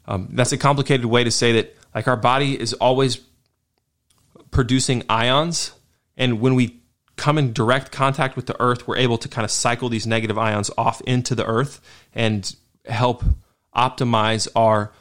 Um, 0.06 0.28
that's 0.30 0.52
a 0.52 0.56
complicated 0.56 1.04
way 1.04 1.22
to 1.22 1.30
say 1.30 1.52
that, 1.52 1.76
like, 1.94 2.08
our 2.08 2.16
body 2.16 2.58
is 2.58 2.72
always 2.72 3.20
producing 4.50 5.02
ions, 5.10 5.72
and 6.16 6.40
when 6.40 6.54
we 6.54 6.80
come 7.18 7.36
in 7.36 7.52
direct 7.52 7.92
contact 7.92 8.36
with 8.36 8.46
the 8.46 8.60
earth, 8.60 8.88
we're 8.88 8.96
able 8.96 9.18
to 9.18 9.28
kind 9.28 9.44
of 9.44 9.50
cycle 9.50 9.88
these 9.88 10.06
negative 10.06 10.38
ions 10.38 10.70
off 10.78 11.00
into 11.02 11.34
the 11.34 11.44
earth 11.44 11.80
and 12.14 12.54
help 12.86 13.22
optimize 13.76 14.48
our 14.56 14.92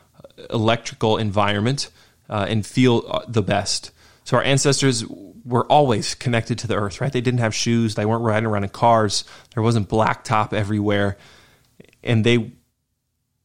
electrical 0.49 1.17
environment 1.17 1.89
uh, 2.29 2.45
and 2.49 2.65
feel 2.65 3.03
uh, 3.07 3.21
the 3.27 3.41
best. 3.41 3.91
So 4.23 4.37
our 4.37 4.43
ancestors 4.43 5.05
were 5.45 5.65
always 5.71 6.13
connected 6.15 6.59
to 6.59 6.67
the 6.67 6.75
earth, 6.75 6.99
right? 6.99 7.11
They 7.11 7.21
didn't 7.21 7.39
have 7.39 7.55
shoes, 7.55 7.95
they 7.95 8.05
weren't 8.05 8.23
riding 8.23 8.47
around 8.47 8.65
in 8.65 8.69
cars, 8.69 9.23
there 9.53 9.63
wasn't 9.63 9.87
blacktop 9.87 10.51
everywhere, 10.51 11.17
and 12.03 12.25
they 12.25 12.51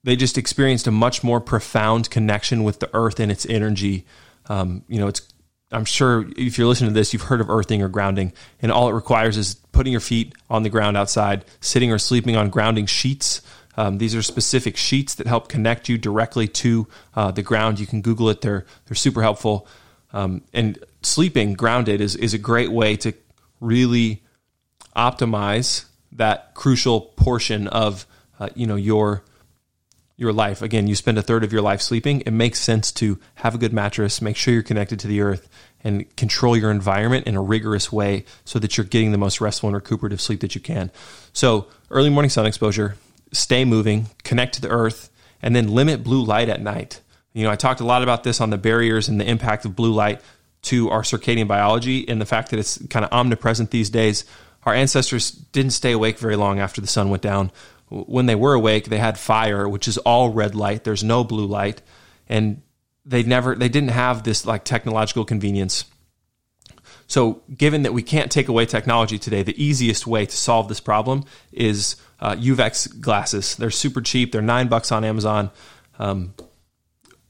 they 0.05 0.17
just 0.17 0.37
experienced 0.37 0.89
a 0.89 0.91
much 0.91 1.23
more 1.23 1.41
profound 1.41 2.11
connection 2.11 2.65
with 2.65 2.81
the 2.81 2.91
earth 2.93 3.21
and 3.21 3.31
its 3.31 3.47
energy. 3.47 4.05
Um, 4.47 4.83
you 4.89 4.99
know, 4.99 5.07
it's 5.07 5.32
I'm 5.73 5.85
sure 5.85 6.27
if 6.37 6.59
you're 6.59 6.67
listening 6.67 6.91
to 6.91 6.95
this, 6.95 7.13
you've 7.13 7.23
heard 7.23 7.41
of 7.41 7.51
earthing 7.51 7.83
or 7.83 7.89
grounding, 7.89 8.33
and 8.61 8.71
all 8.71 8.89
it 8.89 8.93
requires 8.93 9.37
is 9.37 9.55
putting 9.55 9.93
your 9.93 10.01
feet 10.01 10.35
on 10.51 10.63
the 10.63 10.69
ground 10.69 10.97
outside, 10.97 11.45
sitting 11.61 11.91
or 11.91 11.99
sleeping 11.99 12.37
on 12.37 12.51
grounding 12.51 12.87
sheets. 12.87 13.43
Um, 13.77 13.99
these 13.99 14.15
are 14.15 14.23
specific 14.23 14.77
sheets 14.77 15.15
that 15.15 15.27
help 15.27 15.49
connect 15.49 15.89
you 15.89 15.97
directly 15.97 16.47
to 16.49 16.87
uh, 17.15 17.31
the 17.31 17.43
ground. 17.43 17.81
You 17.81 17.87
can 17.87 18.03
Google 18.03 18.29
it; 18.29 18.41
they're 18.43 18.67
they're 18.87 18.95
super 18.95 19.23
helpful. 19.23 19.67
Um, 20.13 20.43
and 20.53 20.79
sleeping 21.03 21.55
grounded 21.55 22.01
is 22.01 22.17
is 22.17 22.35
a 22.35 22.39
great 22.39 22.71
way 22.71 22.97
to 22.97 23.15
really 23.61 24.23
optimize 24.95 25.87
that 26.13 26.55
crucial 26.55 27.01
portion 27.01 27.67
of 27.69 28.07
uh, 28.39 28.51
you 28.55 28.67
know 28.67 28.77
your 28.77 29.25
your 30.23 30.33
life. 30.33 30.63
Again, 30.63 30.87
you 30.87 30.95
spend 30.95 31.19
a 31.19 31.23
third 31.23 31.45
of 31.45 31.53
your 31.53 31.61
life 31.61 31.83
sleeping. 31.83 32.23
It 32.23 32.31
makes 32.31 32.61
sense 32.61 32.91
to 32.93 33.19
have 33.37 33.55
a 33.55 33.59
good 33.59 33.73
mattress, 33.73 34.23
make 34.23 34.37
sure 34.37 34.55
you're 34.55 34.63
connected 34.63 34.99
to 35.01 35.09
the 35.09 35.21
earth, 35.21 35.49
and 35.85 36.15
control 36.17 36.57
your 36.57 36.71
environment 36.71 37.27
in 37.27 37.37
a 37.37 37.43
rigorous 37.43 37.93
way 37.93 38.25
so 38.45 38.59
that 38.59 38.79
you're 38.79 38.87
getting 38.87 39.13
the 39.13 39.19
most 39.19 39.41
restful 39.41 39.69
and 39.69 39.75
recuperative 39.75 40.21
sleep 40.21 40.41
that 40.41 40.55
you 40.55 40.61
can. 40.61 40.91
So, 41.33 41.67
early 41.91 42.09
morning 42.09 42.31
sun 42.31 42.47
exposure, 42.47 42.97
stay 43.33 43.65
moving, 43.65 44.07
connect 44.23 44.55
to 44.55 44.61
the 44.61 44.71
earth, 44.71 45.11
and 45.43 45.55
then 45.55 45.69
limit 45.69 46.05
blue 46.05 46.25
light 46.25 46.49
at 46.49 46.63
night. 46.63 47.01
You 47.35 47.45
know, 47.45 47.51
I 47.51 47.57
talked 47.57 47.81
a 47.81 47.85
lot 47.85 48.03
about 48.03 48.25
this 48.25 48.41
on 48.41 48.51
the 48.51 48.59
barriers 48.59 49.09
and 49.09 49.21
the 49.21 49.29
impact 49.29 49.65
of 49.65 49.75
blue 49.75 49.93
light 49.93 50.21
to 50.63 50.91
our 50.91 51.03
circadian 51.03 51.49
biology 51.49 52.09
and 52.09 52.21
the 52.21 52.27
fact 52.27 52.51
that 52.51 52.61
it's 52.61 52.79
kind 52.89 53.05
of 53.05 53.13
omnipresent 53.13 53.71
these 53.71 53.91
days. 53.91 54.25
Our 54.65 54.75
ancestors 54.75 55.33
didn't 55.33 55.73
stay 55.73 55.93
awake 55.93 56.19
very 56.19 56.37
long 56.37 56.61
after 56.61 56.81
the 56.81 56.87
sun 56.87 57.11
went 57.11 57.23
down 57.23 57.51
when 57.93 58.27
they 58.27 58.35
were 58.35 58.55
awake, 58.55 58.87
they 58.87 58.99
had 58.99 59.19
fire, 59.19 59.69
which 59.69 59.87
is 59.87 59.99
all 59.99 60.31
red 60.31 60.55
light. 60.55 60.85
There's 60.85 61.05
no 61.05 61.25
blue 61.25 61.47
light, 61.47 61.83
and 62.29 62.63
they 63.05 63.23
never 63.23 63.55
they 63.55 63.69
didn't 63.69 63.91
have 63.91 64.23
this 64.23 64.47
like 64.47 64.65
technological 64.65 65.25
convenience. 65.25 65.85
So, 67.07 67.43
given 67.55 67.83
that 67.83 67.93
we 67.93 68.03
can't 68.03 68.31
take 68.31 68.49
away 68.49 68.65
technology 68.65 69.19
today, 69.19 69.43
the 69.43 69.63
easiest 69.63 70.07
way 70.07 70.25
to 70.25 70.37
solve 70.37 70.69
this 70.69 70.81
problem 70.81 71.25
is 71.53 71.97
uh, 72.21 72.35
UVEX 72.37 73.01
glasses. 73.01 73.55
They're 73.57 73.71
super 73.71 74.01
cheap. 74.01 74.33
They're 74.33 74.41
nine 74.41 74.69
bucks 74.69 74.91
on 74.91 75.05
Amazon. 75.05 75.51
Um, 75.99 76.33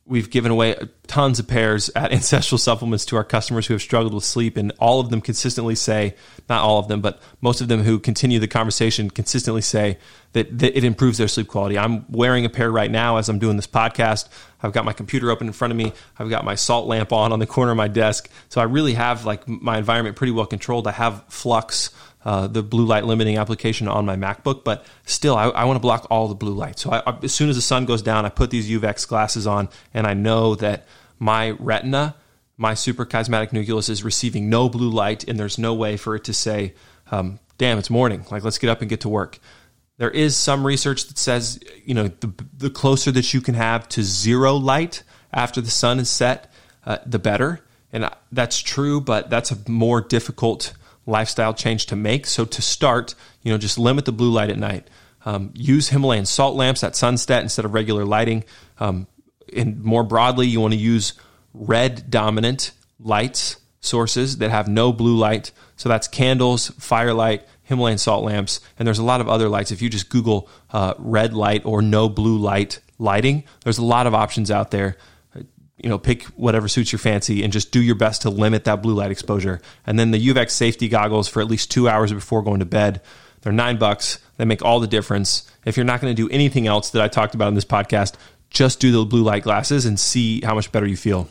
we've 0.05 0.31
given 0.31 0.51
away 0.51 0.77
tons 1.07 1.39
of 1.39 1.47
pairs 1.47 1.91
at 1.95 2.13
ancestral 2.13 2.59
supplements 2.59 3.05
to 3.07 3.17
our 3.17 3.25
customers 3.25 3.67
who 3.67 3.75
have 3.75 3.83
struggled 3.83 4.13
with 4.13 4.25
sleep 4.25 4.57
and 4.57 4.73
all 4.79 5.01
of 5.01 5.11
them 5.11 5.21
consistently 5.21 5.75
say 5.75 6.15
not 6.49 6.63
all 6.63 6.79
of 6.79 6.89
them 6.89 7.01
but 7.01 7.21
most 7.41 7.61
of 7.61 7.69
them 7.69 7.83
who 7.83 7.99
continue 7.99 8.39
the 8.39 8.49
conversation 8.49 9.11
consistently 9.11 9.63
say 9.63 9.97
that, 10.33 10.59
that 10.59 10.77
it 10.77 10.83
improves 10.83 11.19
their 11.19 11.29
sleep 11.29 11.47
quality. 11.47 11.79
I'm 11.79 12.11
wearing 12.11 12.45
a 12.45 12.49
pair 12.49 12.71
right 12.71 12.91
now 12.91 13.19
as 13.19 13.29
i'm 13.29 13.39
doing 13.39 13.57
this 13.57 13.67
podcast. 13.67 14.29
I've 14.63 14.73
got 14.73 14.85
my 14.85 14.93
computer 14.93 15.31
open 15.31 15.47
in 15.47 15.53
front 15.53 15.73
of 15.73 15.77
me. 15.77 15.93
I've 16.19 16.31
got 16.31 16.45
my 16.45 16.55
salt 16.55 16.87
lamp 16.87 17.13
on 17.13 17.33
on 17.33 17.39
the 17.39 17.47
corner 17.47 17.73
of 17.73 17.77
my 17.77 17.89
desk. 17.89 18.29
So 18.49 18.61
i 18.61 18.65
really 18.65 18.95
have 18.95 19.25
like 19.25 19.47
my 19.47 19.79
environment 19.79 20.17
pretty 20.17 20.33
well 20.33 20.47
controlled. 20.47 20.87
I 20.87 20.93
have 20.93 21.25
flux 21.29 21.91
uh, 22.25 22.47
the 22.47 22.63
blue 22.63 22.85
light 22.85 23.05
limiting 23.05 23.37
application 23.37 23.89
on 23.89 24.07
my 24.07 24.17
MacBook, 24.17 24.65
but 24.65 24.87
still, 25.05 25.37
I, 25.37 25.49
I 25.49 25.65
want 25.65 25.77
to 25.77 25.81
block 25.81 26.07
all 26.11 26.29
the 26.29 26.35
blue 26.35 26.55
light. 26.55 26.79
So 26.79 26.91
I, 26.91 27.03
I, 27.07 27.19
as 27.23 27.35
soon 27.35 27.49
as 27.49 27.57
the 27.57 27.63
sun 27.63 27.85
goes 27.85 28.03
down, 28.03 28.25
I 28.25 28.29
put 28.29 28.51
these 28.51 28.71
UVEX 28.71 29.09
glasses 29.09 29.47
on, 29.47 29.69
and 29.93 30.07
I 30.07 30.15
know 30.15 30.55
that 30.57 30.87
my 31.19 31.51
retina, 31.51 32.15
my 32.57 32.75
suprachiasmatic 32.75 33.53
nucleus, 33.53 33.89
is 33.89 34.05
receiving 34.05 34.49
no 34.49 34.69
blue 34.69 34.91
light, 34.91 35.25
and 35.29 35.39
there's 35.39 35.59
no 35.59 35.75
way 35.75 35.97
for 35.97 36.15
it 36.15 36.25
to 36.25 36.33
say, 36.33 36.75
um, 37.11 37.41
"Damn, 37.59 37.79
it's 37.79 37.91
morning. 37.91 38.25
Like, 38.31 38.45
let's 38.45 38.59
get 38.59 38.71
up 38.71 38.81
and 38.81 38.89
get 38.89 39.01
to 39.01 39.09
work." 39.09 39.39
There 39.99 40.11
is 40.11 40.37
some 40.37 40.67
research 40.67 41.07
that 41.09 41.19
says, 41.19 41.61
you 41.85 41.95
know, 41.95 42.09
the, 42.09 42.33
the 42.57 42.71
closer 42.71 43.13
that 43.13 43.35
you 43.35 43.41
can 43.41 43.55
have 43.55 43.89
to 43.91 44.03
zero 44.03 44.55
light 44.55 45.03
after 45.33 45.61
the 45.61 45.71
sun 45.71 46.01
is 46.01 46.11
set, 46.11 46.53
uh, 46.87 46.99
the 47.07 47.19
better. 47.19 47.61
And 47.93 48.09
that's 48.33 48.59
true, 48.59 49.01
but 49.01 49.29
that's 49.29 49.51
a 49.53 49.71
more 49.71 50.01
difficult 50.01 50.73
lifestyle 51.07 51.55
change 51.55 51.87
to 51.87 51.97
make. 51.97 52.27
So 52.27 52.45
to 52.45 52.63
start, 52.63 53.15
you 53.43 53.53
know, 53.53 53.59
just 53.59 53.79
limit 53.79 54.05
the 54.05 54.13
blue 54.13 54.31
light 54.31 54.51
at 54.51 54.59
night. 54.59 54.89
Um, 55.25 55.51
use 55.55 55.89
Himalayan 55.89 56.27
salt 56.27 56.57
lamps 56.57 56.83
at 56.83 56.97
sunset 56.97 57.43
instead 57.43 57.65
of 57.65 57.75
regular 57.75 58.05
lighting. 58.05 58.45
Um, 58.81 59.07
and 59.55 59.83
more 59.83 60.03
broadly, 60.03 60.47
you 60.47 60.61
want 60.61 60.75
to 60.75 60.81
use 60.81 61.15
red 61.55 62.11
dominant 62.11 62.73
lights 62.99 63.57
sources 63.81 64.39
that 64.39 64.51
have 64.51 64.69
no 64.69 64.93
blue 64.93 65.17
light. 65.17 65.53
So 65.77 65.89
that's 65.89 66.09
candles, 66.09 66.69
firelight, 66.79 67.47
Himalayan 67.65 67.99
salt 67.99 68.25
lamps, 68.25 68.61
and 68.79 68.87
there's 68.87 68.99
a 68.99 69.05
lot 69.05 69.21
of 69.21 69.29
other 69.29 69.49
lights. 69.49 69.71
If 69.71 69.83
you 69.83 69.89
just 69.89 70.09
Google 70.09 70.49
uh, 70.71 70.95
red 70.99 71.33
light 71.35 71.65
or 71.65 71.81
no 71.83 72.09
blue 72.09 72.39
light 72.39 72.81
lighting, 72.99 73.45
there's 73.65 73.79
a 73.79 73.85
lot 73.85 74.07
of 74.07 74.15
options 74.15 74.51
out 74.51 74.71
there. 74.71 74.97
You 75.79 75.89
know, 75.89 75.99
pick 75.99 76.25
whatever 76.25 76.69
suits 76.69 76.93
your 76.93 76.99
fancy 76.99 77.43
and 77.43 77.53
just 77.53 77.73
do 77.73 77.83
your 77.83 77.95
best 77.95 78.23
to 78.23 78.31
limit 78.31 78.65
that 78.65 78.83
blue 78.83 78.95
light 78.95 79.11
exposure. 79.11 79.61
And 79.87 79.99
then 79.99 80.11
the 80.11 80.29
UVEX 80.29 80.51
safety 80.51 80.89
goggles 80.89 81.29
for 81.29 81.41
at 81.41 81.49
least 81.49 81.71
two 81.71 81.89
hours 81.89 82.13
before 82.13 82.43
going 82.43 82.61
to 82.61 82.67
bed. 82.67 83.01
They're 83.41 83.53
nine 83.53 83.79
bucks. 83.79 84.19
They 84.37 84.45
make 84.45 84.63
all 84.63 84.81
the 84.81 84.87
difference. 84.87 85.51
If 85.65 85.77
you're 85.77 85.85
not 85.85 86.01
going 86.01 86.15
to 86.15 86.23
do 86.23 86.33
anything 86.33 86.67
else 86.67 86.91
that 86.91 87.03
I 87.03 87.09
talked 87.09 87.35
about 87.35 87.49
in 87.49 87.55
this 87.55 87.65
podcast, 87.65 88.15
just 88.51 88.81
do 88.81 88.93
the 88.93 89.05
blue 89.05 89.23
light 89.23 89.43
glasses 89.43 89.87
and 89.87 89.99
see 89.99 90.41
how 90.43 90.55
much 90.55 90.71
better 90.71 90.87
you 90.87 90.97
feel. 90.97 91.29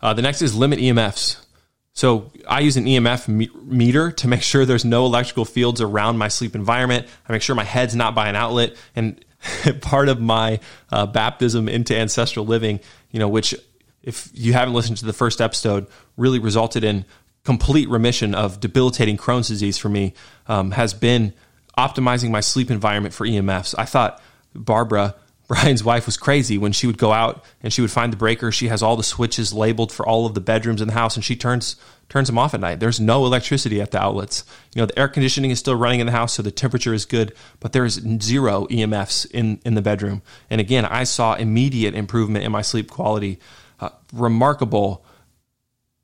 Uh, 0.00 0.14
the 0.14 0.22
next 0.22 0.42
is 0.42 0.54
limit 0.54 0.78
EMFs. 0.78 1.44
So 1.92 2.30
I 2.46 2.60
use 2.60 2.76
an 2.76 2.84
EMF 2.84 3.26
me- 3.26 3.50
meter 3.64 4.10
to 4.12 4.28
make 4.28 4.42
sure 4.42 4.66
there's 4.66 4.84
no 4.84 5.06
electrical 5.06 5.44
fields 5.44 5.80
around 5.80 6.18
my 6.18 6.28
sleep 6.28 6.54
environment. 6.54 7.06
I 7.26 7.32
make 7.32 7.42
sure 7.42 7.56
my 7.56 7.64
head's 7.64 7.96
not 7.96 8.14
by 8.14 8.28
an 8.28 8.36
outlet. 8.36 8.76
And 8.94 9.24
part 9.80 10.08
of 10.08 10.20
my 10.20 10.60
uh, 10.90 11.06
baptism 11.06 11.68
into 11.68 11.96
ancestral 11.96 12.46
living, 12.46 12.80
you 13.10 13.18
know, 13.18 13.28
which 13.28 13.54
if 14.02 14.30
you 14.32 14.52
haven't 14.52 14.74
listened 14.74 14.98
to 14.98 15.04
the 15.04 15.12
first 15.12 15.40
episode, 15.40 15.86
really 16.16 16.38
resulted 16.38 16.84
in 16.84 17.04
complete 17.44 17.88
remission 17.88 18.34
of 18.34 18.60
debilitating 18.60 19.16
Crohn's 19.16 19.48
disease 19.48 19.78
for 19.78 19.88
me, 19.88 20.14
um, 20.48 20.72
has 20.72 20.94
been 20.94 21.32
optimizing 21.78 22.30
my 22.30 22.40
sleep 22.40 22.70
environment 22.70 23.14
for 23.14 23.26
EMFs. 23.26 23.74
I 23.76 23.84
thought 23.84 24.20
Barbara 24.54 25.14
Brian's 25.46 25.84
wife 25.84 26.06
was 26.06 26.16
crazy 26.16 26.58
when 26.58 26.72
she 26.72 26.86
would 26.86 26.98
go 26.98 27.12
out 27.12 27.44
and 27.62 27.72
she 27.72 27.80
would 27.80 27.90
find 27.90 28.12
the 28.12 28.16
breaker. 28.16 28.50
She 28.50 28.68
has 28.68 28.82
all 28.82 28.96
the 28.96 29.04
switches 29.04 29.52
labeled 29.52 29.92
for 29.92 30.06
all 30.06 30.26
of 30.26 30.34
the 30.34 30.40
bedrooms 30.40 30.80
in 30.80 30.88
the 30.88 30.94
house, 30.94 31.14
and 31.14 31.24
she 31.24 31.36
turns 31.36 31.76
turns 32.08 32.28
them 32.28 32.38
off 32.38 32.54
at 32.54 32.60
night. 32.60 32.78
There's 32.78 33.00
no 33.00 33.26
electricity 33.26 33.80
at 33.80 33.90
the 33.90 34.00
outlets. 34.00 34.44
You 34.74 34.82
know, 34.82 34.86
the 34.86 34.98
air 34.98 35.08
conditioning 35.08 35.50
is 35.50 35.58
still 35.58 35.74
running 35.74 36.00
in 36.00 36.06
the 36.06 36.12
house, 36.12 36.34
so 36.34 36.42
the 36.42 36.52
temperature 36.52 36.94
is 36.94 37.04
good, 37.04 37.34
but 37.58 37.72
there 37.72 37.84
is 37.84 37.94
zero 38.22 38.66
EMFs 38.66 39.30
in 39.30 39.60
in 39.64 39.74
the 39.74 39.82
bedroom. 39.82 40.22
And 40.50 40.60
again, 40.60 40.84
I 40.84 41.04
saw 41.04 41.34
immediate 41.34 41.94
improvement 41.94 42.44
in 42.44 42.50
my 42.50 42.62
sleep 42.62 42.90
quality, 42.90 43.38
uh, 43.78 43.90
remarkable 44.12 45.04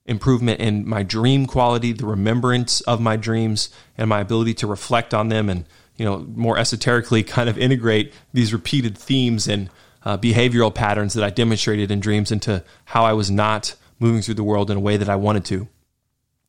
improvement 0.06 0.60
in 0.60 0.88
my 0.88 1.02
dream 1.02 1.46
quality, 1.46 1.92
the 1.92 2.06
remembrance 2.06 2.80
of 2.82 3.00
my 3.00 3.16
dreams, 3.16 3.70
and 3.96 4.08
my 4.08 4.20
ability 4.20 4.54
to 4.54 4.66
reflect 4.66 5.14
on 5.14 5.28
them 5.28 5.48
and 5.48 5.64
you 5.96 6.04
know, 6.04 6.18
more 6.34 6.58
esoterically 6.58 7.22
kind 7.22 7.48
of 7.48 7.58
integrate 7.58 8.12
these 8.32 8.52
repeated 8.52 8.96
themes 8.96 9.48
and 9.48 9.70
uh, 10.04 10.16
behavioral 10.18 10.74
patterns 10.74 11.14
that 11.14 11.24
I 11.24 11.30
demonstrated 11.30 11.90
in 11.90 12.00
dreams 12.00 12.32
into 12.32 12.64
how 12.86 13.04
I 13.04 13.12
was 13.12 13.30
not 13.30 13.74
moving 13.98 14.22
through 14.22 14.34
the 14.34 14.44
world 14.44 14.70
in 14.70 14.76
a 14.76 14.80
way 14.80 14.96
that 14.96 15.08
I 15.08 15.16
wanted 15.16 15.44
to. 15.46 15.68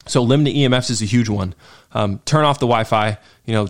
So 0.05 0.21
limiting 0.21 0.55
EMFs 0.55 0.89
is 0.89 1.01
a 1.01 1.05
huge 1.05 1.29
one. 1.29 1.55
Um, 1.93 2.19
turn 2.25 2.45
off 2.45 2.59
the 2.59 2.65
Wi-Fi. 2.65 3.17
You 3.45 3.53
know, 3.53 3.67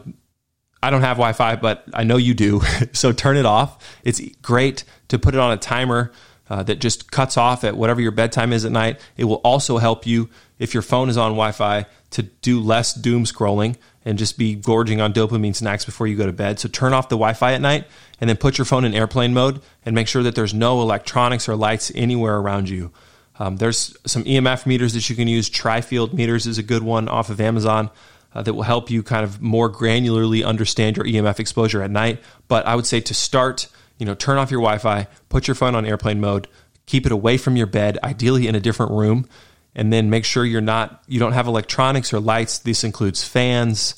I 0.82 0.90
don't 0.90 1.02
have 1.02 1.18
Wi-Fi, 1.18 1.58
but 1.58 1.84
I 1.94 2.04
know 2.04 2.18
you 2.18 2.34
do. 2.34 2.62
so 2.94 3.12
turn 3.12 3.38
it 3.38 3.46
off. 3.46 4.00
It's 4.04 4.22
great 4.42 4.84
to 5.10 5.20
put 5.20 5.36
it 5.36 5.40
on 5.40 5.52
a 5.52 5.58
timer 5.58 6.12
uh, 6.50 6.64
that 6.64 6.80
just 6.80 7.12
cuts 7.12 7.38
off 7.38 7.64
at 7.64 7.78
whatever 7.78 8.02
your 8.02 8.12
bedtime 8.12 8.54
is 8.54 8.66
at 8.66 8.72
night. 8.72 9.00
It 9.18 9.26
will 9.26 9.42
also 9.44 9.78
help 9.78 10.06
you 10.06 10.30
if 10.60 10.74
your 10.74 10.84
phone 10.84 11.10
is 11.10 11.18
on 11.18 11.32
Wi-Fi 11.32 11.86
to 12.12 12.24
do 12.24 12.60
less 12.60 12.94
doom 12.94 13.26
scrolling 13.26 13.76
and 14.06 14.18
just 14.18 14.38
be 14.38 14.56
gorging 14.56 15.02
on 15.02 15.14
dopamine 15.14 15.56
snacks 15.56 15.86
before 15.86 16.08
you 16.08 16.16
go 16.16 16.26
to 16.26 16.34
bed. 16.34 16.60
So 16.60 16.70
turn 16.70 16.94
off 16.94 17.10
the 17.10 17.16
Wi-Fi 17.16 17.54
at 17.54 17.62
night 17.62 17.86
and 18.20 18.30
then 18.30 18.38
put 18.38 18.58
your 18.58 18.66
phone 18.66 18.86
in 18.86 18.94
airplane 18.94 19.34
mode 19.34 19.62
and 19.86 19.96
make 19.96 20.08
sure 20.08 20.24
that 20.24 20.36
there's 20.36 20.54
no 20.54 20.82
electronics 20.82 21.48
or 21.48 21.56
lights 21.56 21.92
anywhere 21.96 22.38
around 22.38 22.70
you. 22.70 22.92
Um, 23.40 23.58
there's 23.58 23.96
some 24.06 24.24
EMF 24.26 24.66
meters 24.66 24.94
that 24.94 25.10
you 25.10 25.16
can 25.16 25.28
use. 25.28 25.50
Trifield 25.50 26.14
meters 26.14 26.46
is 26.46 26.58
a 26.58 26.64
good 26.64 26.84
one 26.84 27.08
off 27.08 27.30
of 27.30 27.42
Amazon. 27.42 27.90
Uh, 28.36 28.42
that 28.42 28.56
will 28.56 28.64
help 28.64 28.90
you 28.90 29.04
kind 29.04 29.24
of 29.24 29.44
more 29.44 29.72
granularly 29.72 30.44
understand 30.44 30.98
your 30.98 31.06
EMF 31.06 31.40
exposure 31.40 31.84
at 31.84 31.92
night. 31.92 32.20
But 32.48 32.66
I 32.66 32.76
would 32.76 32.88
say 32.88 33.00
to 33.00 33.14
start, 33.14 33.68
you 34.00 34.08
know, 34.08 34.16
turn 34.16 34.40
off 34.40 34.50
your 34.50 34.60
Wi-Fi, 34.60 35.08
put 35.30 35.48
your 35.48 35.54
phone 35.54 35.76
on 35.76 35.86
airplane 35.86 36.20
mode, 36.20 36.48
keep 36.88 37.06
it 37.06 37.12
away 37.12 37.38
from 37.38 37.56
your 37.56 37.68
bed, 37.68 38.00
ideally 38.04 38.48
in 38.48 38.56
a 38.56 38.60
different 38.60 38.92
room, 38.92 39.30
and 39.76 39.92
then 39.92 40.10
make 40.10 40.26
sure 40.26 40.46
you're 40.46 40.62
not 40.62 41.04
you 41.08 41.20
don't 41.20 41.34
have 41.34 41.48
electronics 41.48 42.14
or 42.14 42.20
lights. 42.20 42.60
This 42.60 42.84
includes 42.84 43.24
fans. 43.24 43.96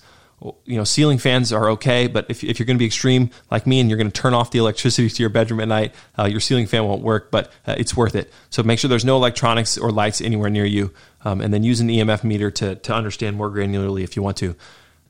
You 0.66 0.78
know, 0.78 0.84
ceiling 0.84 1.18
fans 1.18 1.52
are 1.54 1.70
okay, 1.72 2.08
but 2.08 2.26
if, 2.30 2.44
if 2.44 2.60
you're 2.60 2.66
going 2.66 2.78
to 2.78 2.80
be 2.80 2.86
extreme 2.86 3.32
like 3.50 3.66
me 3.66 3.80
and 3.80 3.90
you're 3.90 3.98
going 3.98 4.12
to 4.12 4.22
turn 4.22 4.34
off 4.34 4.52
the 4.52 4.60
electricity 4.60 5.10
to 5.10 5.24
your 5.24 5.30
bedroom 5.30 5.60
at 5.62 5.68
night, 5.68 5.96
uh, 6.20 6.26
your 6.26 6.42
ceiling 6.42 6.68
fan 6.68 6.84
won't 6.84 7.02
work, 7.02 7.32
but 7.32 7.52
uh, 7.66 7.74
it's 7.78 7.96
worth 7.96 8.16
it. 8.16 8.32
So 8.50 8.62
make 8.62 8.78
sure 8.78 8.90
there's 8.90 9.06
no 9.06 9.16
electronics 9.16 9.78
or 9.78 9.92
lights 9.92 10.22
anywhere 10.22 10.50
near 10.50 10.66
you, 10.66 10.94
um, 11.24 11.42
and 11.42 11.54
then 11.54 11.64
use 11.64 11.80
an 11.80 11.88
EMF 11.88 12.24
meter 12.24 12.52
to, 12.52 12.76
to 12.76 12.94
understand 12.94 13.38
more 13.38 13.50
granularly 13.50 14.04
if 14.04 14.16
you 14.16 14.22
want 14.22 14.38
to. 14.38 14.56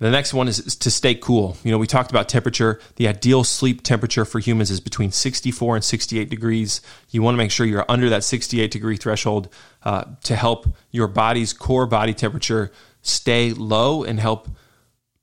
The 0.06 0.12
next 0.12 0.36
one 0.36 0.48
is 0.48 0.76
to 0.76 0.92
stay 0.92 1.16
cool. 1.16 1.58
You 1.64 1.72
know, 1.72 1.80
we 1.80 1.88
talked 1.88 2.12
about 2.12 2.30
temperature. 2.30 2.80
The 2.98 3.08
ideal 3.08 3.44
sleep 3.44 3.82
temperature 3.82 4.24
for 4.24 4.38
humans 4.38 4.70
is 4.70 4.80
between 4.80 5.12
64 5.12 5.78
and 5.78 5.84
68 5.84 6.30
degrees. 6.30 6.82
You 7.10 7.24
want 7.24 7.34
to 7.34 7.40
make 7.40 7.50
sure 7.50 7.66
you're 7.66 7.86
under 7.90 8.10
that 8.10 8.24
68 8.24 8.70
degree 8.70 8.98
threshold 8.98 9.50
uh, 9.82 10.04
to 10.26 10.36
help 10.36 10.68
your 10.92 11.08
body's 11.08 11.54
core 11.54 11.88
body 11.88 12.14
temperature 12.14 12.72
stay 13.02 13.52
low 13.52 14.04
and 14.04 14.20
help 14.20 14.48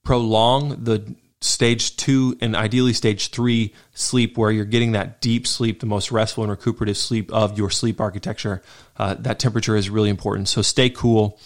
prolong 0.03 0.83
the 0.83 1.14
stage 1.40 1.97
two 1.97 2.37
and 2.40 2.57
ideally 2.57 2.92
stage 2.92 3.31
three 3.31 3.73
sleep 3.95 4.37
where 4.37 4.51
you're 4.51 4.64
getting 4.64 4.92
that 4.92 5.21
deep 5.21 5.47
sleep, 5.47 5.79
the 5.79 5.87
most 5.87 6.11
restful 6.11 6.42
and 6.42 6.51
recuperative 6.51 6.97
sleep 6.97 7.33
of 7.33 7.57
your 7.57 7.71
sleep 7.71 8.01
architecture. 8.01 8.61
Uh, 8.97 9.14
that 9.14 9.38
temperature 9.38 9.77
is 9.77 9.88
really 9.88 10.11
important. 10.11 10.49
So 10.49 10.61
stay 10.61 10.90
cool. 10.90 11.38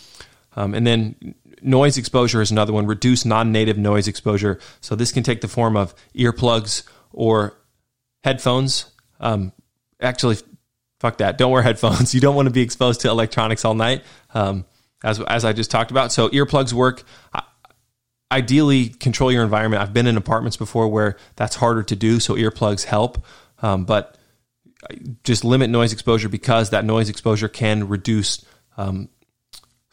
Um, 0.56 0.72
and 0.72 0.86
then 0.86 1.34
noise 1.62 1.98
exposure 1.98 2.40
is 2.40 2.50
another 2.50 2.72
one. 2.72 2.86
Reduce 2.86 3.24
non-native 3.24 3.78
noise 3.78 4.08
exposure. 4.08 4.60
So 4.80 4.94
this 4.94 5.12
can 5.12 5.22
take 5.22 5.40
the 5.40 5.48
form 5.48 5.76
of 5.76 5.94
earplugs 6.14 6.82
or 7.12 7.56
headphones. 8.24 8.90
Um, 9.20 9.52
actually, 10.00 10.36
fuck 11.00 11.18
that. 11.18 11.38
Don't 11.38 11.50
wear 11.50 11.62
headphones. 11.62 12.14
You 12.14 12.20
don't 12.20 12.34
want 12.34 12.46
to 12.46 12.52
be 12.52 12.62
exposed 12.62 13.02
to 13.02 13.08
electronics 13.08 13.64
all 13.64 13.74
night, 13.74 14.04
um, 14.34 14.64
as 15.04 15.20
as 15.20 15.44
I 15.44 15.52
just 15.52 15.70
talked 15.70 15.90
about. 15.90 16.12
So 16.12 16.28
earplugs 16.30 16.72
work. 16.72 17.02
Ideally, 18.30 18.88
control 18.88 19.30
your 19.30 19.44
environment. 19.44 19.82
I've 19.82 19.92
been 19.92 20.06
in 20.06 20.16
apartments 20.16 20.56
before 20.56 20.88
where 20.88 21.16
that's 21.36 21.54
harder 21.54 21.84
to 21.84 21.96
do, 21.96 22.18
so 22.18 22.34
earplugs 22.34 22.84
help. 22.84 23.24
Um, 23.62 23.84
but 23.84 24.18
just 25.24 25.44
limit 25.44 25.70
noise 25.70 25.92
exposure 25.92 26.28
because 26.28 26.70
that 26.70 26.84
noise 26.84 27.08
exposure 27.08 27.48
can 27.48 27.88
reduce 27.88 28.44
um, 28.76 29.08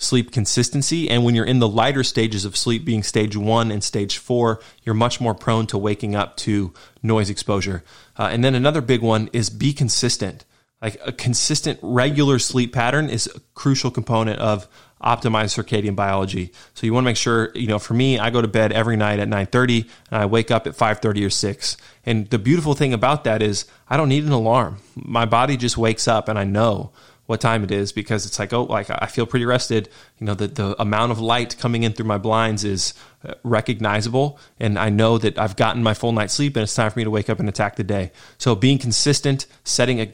sleep 0.04 0.32
consistency. 0.32 1.10
And 1.10 1.24
when 1.24 1.36
you're 1.36 1.46
in 1.46 1.60
the 1.60 1.68
lighter 1.68 2.04
stages 2.04 2.46
of 2.46 2.58
sleep, 2.58 2.86
being 2.86 3.04
stage 3.04 3.36
one 3.36 3.72
and 3.72 3.84
stage 3.84 4.18
four, 4.18 4.60
you're 4.84 4.96
much 4.96 5.20
more 5.20 5.34
prone 5.34 5.68
to 5.68 5.78
waking 5.78 6.16
up 6.16 6.38
to 6.38 6.74
noise 7.02 7.30
exposure. 7.30 7.84
Uh, 8.18 8.30
and 8.32 8.44
then 8.44 8.56
another 8.56 8.82
big 8.82 9.02
one 9.02 9.30
is 9.34 9.50
be 9.50 9.74
consistent. 9.74 10.46
Like 10.82 11.00
a 11.06 11.14
consistent, 11.14 11.80
regular 11.82 12.40
sleep 12.40 12.74
pattern 12.74 13.10
is 13.10 13.28
a 13.34 13.40
crucial 13.54 13.90
component 13.90 14.40
of 14.40 14.68
optimized 15.04 15.62
circadian 15.62 15.96
biology. 15.96 16.52
So 16.74 16.86
you 16.86 16.94
want 16.94 17.04
to 17.04 17.10
make 17.10 17.18
sure, 17.18 17.52
you 17.56 17.68
know, 17.68 17.80
for 17.80 17.94
me, 17.94 18.20
I 18.20 18.30
go 18.30 18.42
to 18.42 18.48
bed 18.48 18.72
every 18.72 18.96
night 18.96 19.20
at 19.20 19.28
9:30 19.28 19.90
and 20.12 20.22
I 20.22 20.26
wake 20.26 20.52
up 20.52 20.66
at 20.66 20.76
5:30 20.76 21.26
or 21.26 21.30
6. 21.30 21.78
And 22.06 22.30
the 22.30 22.40
beautiful 22.40 22.74
thing 22.74 22.94
about 22.94 23.24
that 23.26 23.42
is 23.42 23.66
I 23.90 23.98
don't 23.98 24.10
need 24.10 24.24
an 24.24 24.32
alarm. 24.32 24.78
My 24.96 25.26
body 25.26 25.58
just 25.58 25.78
wakes 25.78 26.08
up 26.08 26.30
and 26.30 26.40
I 26.40 26.44
know 26.44 26.92
what 27.34 27.42
time 27.42 27.64
it 27.64 27.72
is 27.72 27.92
because 27.92 28.28
it's 28.28 28.38
like 28.38 28.54
oh 28.54 28.66
like 28.66 28.92
I 28.92 29.08
feel 29.08 29.26
pretty 29.26 29.46
rested. 29.46 29.90
You 30.20 30.28
know 30.28 30.36
the 30.36 30.48
the 30.48 30.80
amount 30.80 31.12
of 31.12 31.20
light 31.20 31.58
coming 31.58 31.82
in 31.82 31.92
through 31.94 32.06
my 32.06 32.20
blinds 32.20 32.64
is 32.64 32.94
uh, 33.28 33.34
recognizable 33.44 34.38
and 34.60 34.78
I 34.78 34.90
know 34.90 35.18
that 35.18 35.40
I've 35.40 35.56
gotten 35.56 35.82
my 35.82 35.96
full 35.96 36.12
night's 36.12 36.36
sleep 36.36 36.56
and 36.56 36.62
it's 36.62 36.76
time 36.76 36.92
for 36.92 37.00
me 37.00 37.06
to 37.06 37.10
wake 37.10 37.32
up 37.32 37.40
and 37.40 37.50
attack 37.50 37.76
the 37.76 37.84
day. 37.84 38.12
So 38.38 38.54
being 38.54 38.78
consistent 38.78 39.48
setting 39.64 40.00
a 40.00 40.14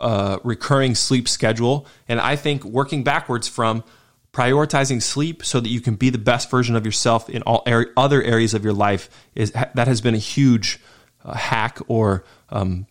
uh, 0.00 0.38
recurring 0.42 0.96
sleep 0.96 1.28
schedule 1.28 1.86
and 2.08 2.20
I 2.20 2.34
think 2.34 2.64
working 2.64 3.04
backwards 3.04 3.46
from 3.46 3.84
prioritizing 4.32 5.00
sleep 5.00 5.44
so 5.44 5.60
that 5.60 5.68
you 5.68 5.80
can 5.80 5.94
be 5.94 6.10
the 6.10 6.18
best 6.18 6.50
version 6.50 6.74
of 6.74 6.84
yourself 6.84 7.30
in 7.30 7.42
all 7.42 7.62
er- 7.68 7.92
other 7.96 8.20
areas 8.20 8.52
of 8.52 8.64
your 8.64 8.74
life 8.74 9.08
is 9.36 9.52
that 9.52 9.86
has 9.86 10.00
been 10.00 10.16
a 10.16 10.24
huge 10.34 10.80
uh, 11.24 11.34
hack 11.34 11.78
or 11.86 12.24
um, 12.48 12.87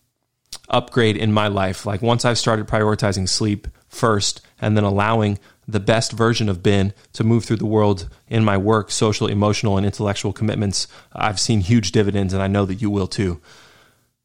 upgrade 0.68 1.16
in 1.16 1.32
my 1.32 1.48
life. 1.48 1.86
Like 1.86 2.02
once 2.02 2.24
I've 2.24 2.38
started 2.38 2.66
prioritizing 2.66 3.28
sleep 3.28 3.68
first 3.88 4.40
and 4.60 4.76
then 4.76 4.84
allowing 4.84 5.38
the 5.66 5.80
best 5.80 6.12
version 6.12 6.48
of 6.48 6.62
Ben 6.62 6.94
to 7.12 7.24
move 7.24 7.44
through 7.44 7.56
the 7.56 7.66
world 7.66 8.08
in 8.28 8.44
my 8.44 8.56
work, 8.56 8.90
social, 8.90 9.26
emotional, 9.26 9.76
and 9.76 9.84
intellectual 9.84 10.32
commitments, 10.32 10.88
I've 11.12 11.38
seen 11.38 11.60
huge 11.60 11.92
dividends, 11.92 12.32
and 12.32 12.42
I 12.42 12.46
know 12.46 12.64
that 12.64 12.76
you 12.76 12.88
will 12.88 13.06
too. 13.06 13.40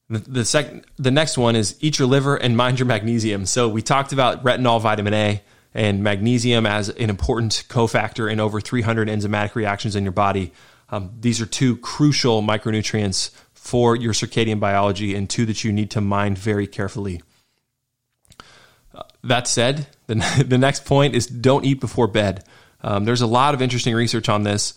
The, 0.09 0.45
second, 0.45 0.85
the 0.97 1.11
next 1.11 1.37
one 1.37 1.55
is 1.55 1.75
eat 1.79 1.97
your 1.97 2.07
liver 2.07 2.35
and 2.35 2.55
mind 2.55 2.79
your 2.79 2.85
magnesium. 2.85 3.45
So 3.45 3.67
we 3.67 3.81
talked 3.81 4.13
about 4.13 4.43
retinol, 4.43 4.79
vitamin 4.81 5.13
A, 5.13 5.41
and 5.73 6.03
magnesium 6.03 6.65
as 6.65 6.89
an 6.89 7.09
important 7.09 7.65
cofactor 7.67 8.31
in 8.31 8.39
over 8.39 8.61
300 8.61 9.07
enzymatic 9.07 9.55
reactions 9.55 9.95
in 9.95 10.03
your 10.03 10.11
body. 10.11 10.53
Um, 10.89 11.11
these 11.19 11.41
are 11.41 11.45
two 11.45 11.77
crucial 11.77 12.43
micronutrients 12.43 13.31
for 13.64 13.95
your 13.95 14.11
circadian 14.11 14.59
biology 14.59 15.16
and 15.16 15.30
two 15.30 15.45
that 15.45 15.64
you 15.64 15.72
need 15.72 15.89
to 15.89 16.01
mind 16.01 16.38
very 16.38 16.68
carefully. 16.68 17.22
Uh, 18.93 19.03
that 19.24 19.47
said, 19.47 19.88
the, 20.07 20.45
the 20.45 20.57
next 20.57 20.84
point 20.84 21.16
is 21.16 21.28
don't 21.28 21.64
eat 21.64 21.80
before 21.80 22.07
bed. 22.07 22.43
Um, 22.82 23.05
there's 23.05 23.22
a 23.22 23.28
lot 23.28 23.53
of 23.53 23.61
interesting 23.61 23.95
research 23.95 24.28
on 24.28 24.43
this. 24.43 24.74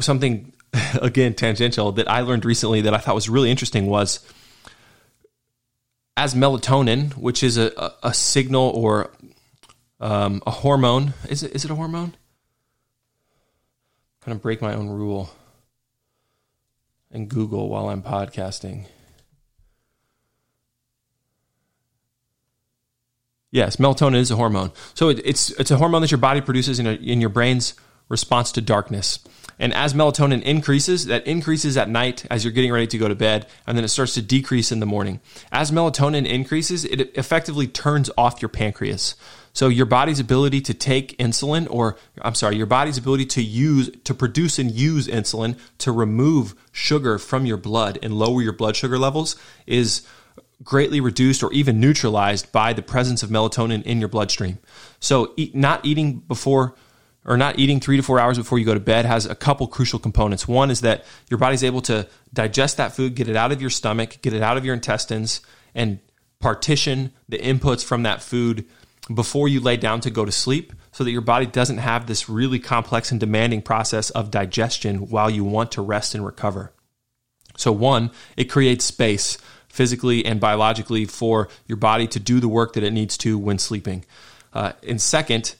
Something, 0.00 0.54
again, 1.00 1.34
tangential 1.34 1.92
that 1.92 2.10
I 2.10 2.22
learned 2.22 2.44
recently 2.44 2.80
that 2.80 2.94
I 2.94 2.98
thought 2.98 3.14
was 3.14 3.28
really 3.28 3.52
interesting 3.52 3.86
was 3.86 4.18
as 6.16 6.34
melatonin, 6.34 7.16
which 7.16 7.44
is 7.44 7.58
a, 7.58 7.70
a, 7.76 8.08
a 8.08 8.14
signal 8.14 8.70
or 8.70 9.12
um, 10.00 10.42
a 10.44 10.50
hormone. 10.50 11.14
Is 11.28 11.44
it, 11.44 11.54
is 11.54 11.64
it 11.64 11.70
a 11.70 11.76
hormone? 11.76 12.16
Going 14.24 14.36
to 14.36 14.42
break 14.42 14.60
my 14.60 14.74
own 14.74 14.88
rule 14.88 15.30
and 17.16 17.30
Google 17.30 17.70
while 17.70 17.88
I'm 17.88 18.02
podcasting. 18.02 18.84
Yes, 23.50 23.76
melatonin 23.76 24.16
is 24.16 24.30
a 24.30 24.36
hormone. 24.36 24.70
So 24.92 25.08
it, 25.08 25.22
it's 25.24 25.50
it's 25.52 25.70
a 25.70 25.78
hormone 25.78 26.02
that 26.02 26.10
your 26.10 26.18
body 26.18 26.42
produces 26.42 26.78
in, 26.78 26.86
a, 26.86 26.92
in 26.92 27.22
your 27.22 27.30
brain's 27.30 27.74
response 28.10 28.52
to 28.52 28.60
darkness. 28.60 29.18
And 29.58 29.72
as 29.72 29.94
melatonin 29.94 30.42
increases, 30.42 31.06
that 31.06 31.26
increases 31.26 31.78
at 31.78 31.88
night 31.88 32.26
as 32.30 32.44
you're 32.44 32.52
getting 32.52 32.70
ready 32.70 32.86
to 32.88 32.98
go 32.98 33.08
to 33.08 33.14
bed, 33.14 33.46
and 33.66 33.78
then 33.78 33.84
it 33.84 33.88
starts 33.88 34.12
to 34.14 34.22
decrease 34.22 34.70
in 34.70 34.80
the 34.80 34.86
morning. 34.86 35.20
As 35.50 35.70
melatonin 35.70 36.26
increases, 36.26 36.84
it 36.84 37.16
effectively 37.16 37.66
turns 37.66 38.10
off 38.18 38.42
your 38.42 38.50
pancreas. 38.50 39.14
So 39.56 39.68
your 39.68 39.86
body's 39.86 40.20
ability 40.20 40.60
to 40.60 40.74
take 40.74 41.16
insulin, 41.16 41.66
or 41.70 41.96
I'm 42.20 42.34
sorry, 42.34 42.56
your 42.56 42.66
body's 42.66 42.98
ability 42.98 43.24
to 43.24 43.42
use, 43.42 43.90
to 44.04 44.12
produce 44.12 44.58
and 44.58 44.70
use 44.70 45.08
insulin 45.08 45.58
to 45.78 45.92
remove 45.92 46.54
sugar 46.72 47.16
from 47.16 47.46
your 47.46 47.56
blood 47.56 47.98
and 48.02 48.12
lower 48.12 48.42
your 48.42 48.52
blood 48.52 48.76
sugar 48.76 48.98
levels 48.98 49.34
is 49.66 50.06
greatly 50.62 51.00
reduced 51.00 51.42
or 51.42 51.50
even 51.54 51.80
neutralized 51.80 52.52
by 52.52 52.74
the 52.74 52.82
presence 52.82 53.22
of 53.22 53.30
melatonin 53.30 53.82
in 53.84 53.98
your 53.98 54.10
bloodstream. 54.10 54.58
So 55.00 55.32
eat, 55.38 55.54
not 55.54 55.86
eating 55.86 56.18
before 56.18 56.74
or 57.24 57.38
not 57.38 57.58
eating 57.58 57.80
three 57.80 57.96
to 57.96 58.02
four 58.02 58.20
hours 58.20 58.36
before 58.36 58.58
you 58.58 58.66
go 58.66 58.74
to 58.74 58.80
bed 58.80 59.06
has 59.06 59.24
a 59.24 59.34
couple 59.34 59.66
crucial 59.68 59.98
components. 59.98 60.46
One 60.46 60.70
is 60.70 60.82
that 60.82 61.06
your 61.30 61.38
body's 61.38 61.64
able 61.64 61.80
to 61.82 62.06
digest 62.30 62.76
that 62.76 62.94
food, 62.94 63.14
get 63.14 63.26
it 63.26 63.36
out 63.36 63.52
of 63.52 63.62
your 63.62 63.70
stomach, 63.70 64.18
get 64.20 64.34
it 64.34 64.42
out 64.42 64.58
of 64.58 64.66
your 64.66 64.74
intestines, 64.74 65.40
and 65.74 65.98
partition 66.40 67.14
the 67.26 67.38
inputs 67.38 67.82
from 67.82 68.02
that 68.02 68.22
food 68.22 68.66
before 69.12 69.48
you 69.48 69.60
lay 69.60 69.76
down 69.76 70.00
to 70.00 70.10
go 70.10 70.24
to 70.24 70.32
sleep 70.32 70.72
so 70.92 71.04
that 71.04 71.12
your 71.12 71.20
body 71.20 71.46
doesn't 71.46 71.78
have 71.78 72.06
this 72.06 72.28
really 72.28 72.58
complex 72.58 73.10
and 73.10 73.20
demanding 73.20 73.62
process 73.62 74.10
of 74.10 74.30
digestion 74.30 75.08
while 75.08 75.30
you 75.30 75.44
want 75.44 75.72
to 75.72 75.82
rest 75.82 76.14
and 76.14 76.24
recover. 76.24 76.72
So, 77.56 77.72
one, 77.72 78.10
it 78.36 78.44
creates 78.44 78.84
space 78.84 79.38
physically 79.68 80.24
and 80.24 80.40
biologically 80.40 81.04
for 81.04 81.48
your 81.66 81.76
body 81.76 82.06
to 82.08 82.18
do 82.18 82.40
the 82.40 82.48
work 82.48 82.72
that 82.72 82.82
it 82.82 82.92
needs 82.92 83.16
to 83.18 83.38
when 83.38 83.58
sleeping. 83.58 84.04
Uh, 84.52 84.72
and 84.86 85.00
second, 85.00 85.54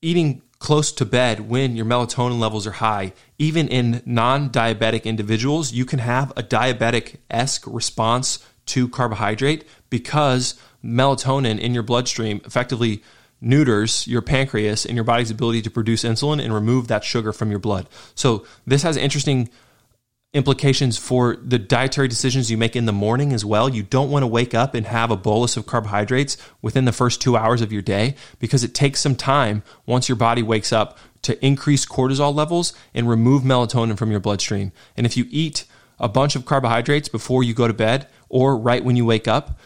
eating 0.00 0.42
close 0.58 0.90
to 0.92 1.04
bed 1.04 1.48
when 1.48 1.76
your 1.76 1.84
melatonin 1.84 2.38
levels 2.38 2.66
are 2.66 2.72
high, 2.72 3.12
even 3.38 3.68
in 3.68 4.02
non 4.06 4.50
diabetic 4.50 5.04
individuals, 5.04 5.72
you 5.72 5.84
can 5.84 5.98
have 5.98 6.32
a 6.36 6.42
diabetic 6.42 7.16
esque 7.30 7.66
response 7.66 8.38
to 8.66 8.88
carbohydrate 8.88 9.64
because 9.90 10.54
melatonin 10.86 11.58
in 11.58 11.74
your 11.74 11.82
bloodstream 11.82 12.40
effectively 12.44 13.02
neuters 13.40 14.06
your 14.06 14.22
pancreas 14.22 14.86
and 14.86 14.94
your 14.94 15.04
body's 15.04 15.30
ability 15.30 15.62
to 15.62 15.70
produce 15.70 16.04
insulin 16.04 16.42
and 16.42 16.54
remove 16.54 16.88
that 16.88 17.04
sugar 17.04 17.32
from 17.32 17.50
your 17.50 17.58
blood. 17.58 17.88
So, 18.14 18.46
this 18.66 18.82
has 18.82 18.96
interesting 18.96 19.50
implications 20.32 20.98
for 20.98 21.36
the 21.36 21.58
dietary 21.58 22.08
decisions 22.08 22.50
you 22.50 22.58
make 22.58 22.76
in 22.76 22.84
the 22.84 22.92
morning 22.92 23.32
as 23.32 23.44
well. 23.44 23.68
You 23.70 23.82
don't 23.82 24.10
want 24.10 24.22
to 24.22 24.26
wake 24.26 24.54
up 24.54 24.74
and 24.74 24.86
have 24.86 25.10
a 25.10 25.16
bolus 25.16 25.56
of 25.56 25.66
carbohydrates 25.66 26.36
within 26.60 26.84
the 26.84 26.92
first 26.92 27.22
two 27.22 27.36
hours 27.36 27.62
of 27.62 27.72
your 27.72 27.80
day 27.80 28.16
because 28.38 28.62
it 28.62 28.74
takes 28.74 29.00
some 29.00 29.16
time 29.16 29.62
once 29.86 30.08
your 30.08 30.16
body 30.16 30.42
wakes 30.42 30.72
up 30.72 30.98
to 31.22 31.42
increase 31.44 31.86
cortisol 31.86 32.34
levels 32.34 32.74
and 32.92 33.08
remove 33.08 33.42
melatonin 33.44 33.96
from 33.96 34.10
your 34.10 34.20
bloodstream. 34.20 34.72
And 34.96 35.06
if 35.06 35.16
you 35.16 35.26
eat 35.30 35.64
a 35.98 36.08
bunch 36.08 36.36
of 36.36 36.44
carbohydrates 36.44 37.08
before 37.08 37.42
you 37.42 37.54
go 37.54 37.66
to 37.66 37.74
bed 37.74 38.06
or 38.28 38.58
right 38.58 38.84
when 38.84 38.96
you 38.96 39.06
wake 39.06 39.26
up, 39.26 39.58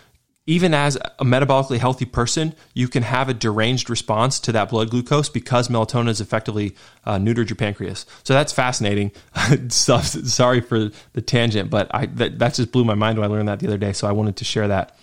even 0.50 0.74
as 0.74 0.96
a 0.96 1.24
metabolically 1.24 1.78
healthy 1.78 2.04
person, 2.04 2.52
you 2.74 2.88
can 2.88 3.04
have 3.04 3.28
a 3.28 3.34
deranged 3.34 3.88
response 3.88 4.40
to 4.40 4.50
that 4.50 4.68
blood 4.68 4.90
glucose 4.90 5.28
because 5.28 5.68
melatonin 5.68 6.08
has 6.08 6.20
effectively 6.20 6.74
uh, 7.04 7.18
neutered 7.18 7.48
your 7.48 7.54
pancreas. 7.54 8.04
So 8.24 8.34
that's 8.34 8.52
fascinating. 8.52 9.12
Sorry 9.68 10.60
for 10.60 10.90
the 11.12 11.22
tangent, 11.22 11.70
but 11.70 11.88
I, 11.94 12.06
that, 12.06 12.40
that 12.40 12.54
just 12.54 12.72
blew 12.72 12.84
my 12.84 12.96
mind 12.96 13.16
when 13.16 13.30
I 13.30 13.32
learned 13.32 13.46
that 13.46 13.60
the 13.60 13.68
other 13.68 13.78
day. 13.78 13.92
So 13.92 14.08
I 14.08 14.12
wanted 14.12 14.38
to 14.38 14.44
share 14.44 14.66
that. 14.66 14.98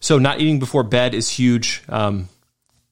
So 0.00 0.18
not 0.18 0.42
eating 0.42 0.58
before 0.58 0.82
bed 0.82 1.14
is 1.14 1.30
huge. 1.30 1.82
Um, 1.88 2.28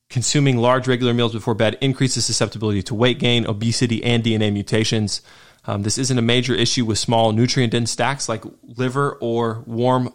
consuming 0.08 0.56
large 0.56 0.88
regular 0.88 1.12
meals 1.12 1.34
before 1.34 1.54
bed 1.54 1.76
increases 1.82 2.24
susceptibility 2.24 2.82
to 2.84 2.94
weight 2.94 3.18
gain, 3.18 3.44
obesity, 3.46 4.02
and 4.02 4.24
DNA 4.24 4.50
mutations. 4.50 5.20
Um, 5.66 5.82
this 5.82 5.98
isn't 5.98 6.18
a 6.18 6.22
major 6.22 6.54
issue 6.54 6.86
with 6.86 6.98
small 6.98 7.32
nutrient 7.32 7.72
dense 7.72 7.90
stacks 7.90 8.26
like 8.26 8.42
liver 8.62 9.18
or 9.20 9.62
warm 9.66 10.14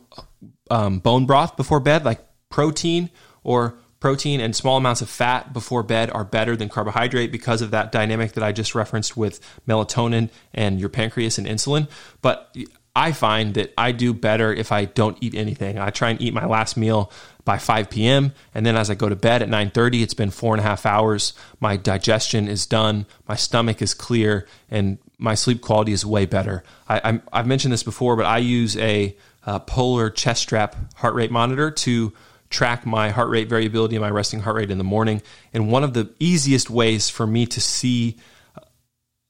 um, 0.69 0.99
bone 0.99 1.25
broth 1.25 1.55
before 1.55 1.79
bed, 1.79 2.05
like 2.05 2.25
protein 2.49 3.09
or 3.43 3.77
protein 3.99 4.39
and 4.39 4.55
small 4.55 4.77
amounts 4.77 5.01
of 5.01 5.09
fat 5.09 5.53
before 5.53 5.83
bed 5.83 6.09
are 6.11 6.23
better 6.23 6.55
than 6.55 6.69
carbohydrate 6.69 7.31
because 7.31 7.61
of 7.61 7.71
that 7.71 7.91
dynamic 7.91 8.33
that 8.33 8.43
I 8.43 8.51
just 8.51 8.75
referenced 8.75 9.17
with 9.17 9.39
melatonin 9.67 10.29
and 10.53 10.79
your 10.79 10.89
pancreas 10.89 11.37
and 11.37 11.47
insulin. 11.47 11.89
But 12.21 12.55
I 12.95 13.11
find 13.11 13.53
that 13.55 13.73
I 13.77 13.91
do 13.91 14.13
better 14.13 14.53
if 14.53 14.71
I 14.71 14.85
don't 14.85 15.17
eat 15.21 15.35
anything. 15.35 15.77
I 15.77 15.89
try 15.89 16.09
and 16.09 16.21
eat 16.21 16.33
my 16.33 16.45
last 16.45 16.77
meal 16.77 17.11
by 17.45 17.57
5 17.57 17.89
p.m. 17.89 18.33
and 18.53 18.65
then 18.65 18.75
as 18.75 18.89
I 18.89 18.95
go 18.95 19.07
to 19.07 19.15
bed 19.15 19.41
at 19.41 19.49
9:30, 19.49 20.01
it's 20.01 20.13
been 20.13 20.31
four 20.31 20.53
and 20.53 20.59
a 20.59 20.63
half 20.63 20.85
hours. 20.85 21.33
My 21.59 21.77
digestion 21.77 22.47
is 22.47 22.65
done, 22.65 23.05
my 23.27 23.35
stomach 23.35 23.81
is 23.81 23.93
clear, 23.93 24.47
and 24.69 24.97
my 25.17 25.33
sleep 25.35 25.61
quality 25.61 25.91
is 25.91 26.05
way 26.05 26.25
better. 26.25 26.63
I, 26.89 27.21
have 27.31 27.47
mentioned 27.47 27.71
this 27.71 27.83
before, 27.83 28.15
but 28.15 28.25
I 28.25 28.39
use 28.39 28.75
a 28.77 29.15
uh, 29.47 29.59
polar 29.59 30.09
chest 30.09 30.43
strap 30.43 30.75
heart 30.95 31.15
rate 31.15 31.31
monitor 31.31 31.71
to 31.71 32.13
track 32.49 32.85
my 32.85 33.09
heart 33.09 33.29
rate 33.29 33.49
variability 33.49 33.95
and 33.95 34.03
my 34.03 34.11
resting 34.11 34.41
heart 34.41 34.57
rate 34.57 34.69
in 34.69 34.77
the 34.77 34.83
morning. 34.83 35.21
And 35.53 35.71
one 35.71 35.83
of 35.83 35.93
the 35.93 36.13
easiest 36.19 36.69
ways 36.69 37.09
for 37.09 37.25
me 37.25 37.45
to 37.47 37.61
see 37.61 38.17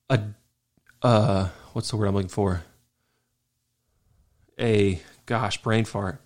a 0.09 0.20
uh, 1.01 1.49
what's 1.74 1.91
the 1.91 1.97
word 1.97 2.07
I'm 2.07 2.15
looking 2.15 2.28
for? 2.30 2.63
A 4.59 4.99
gosh, 5.28 5.61
brain 5.61 5.86
fart. 5.86 6.20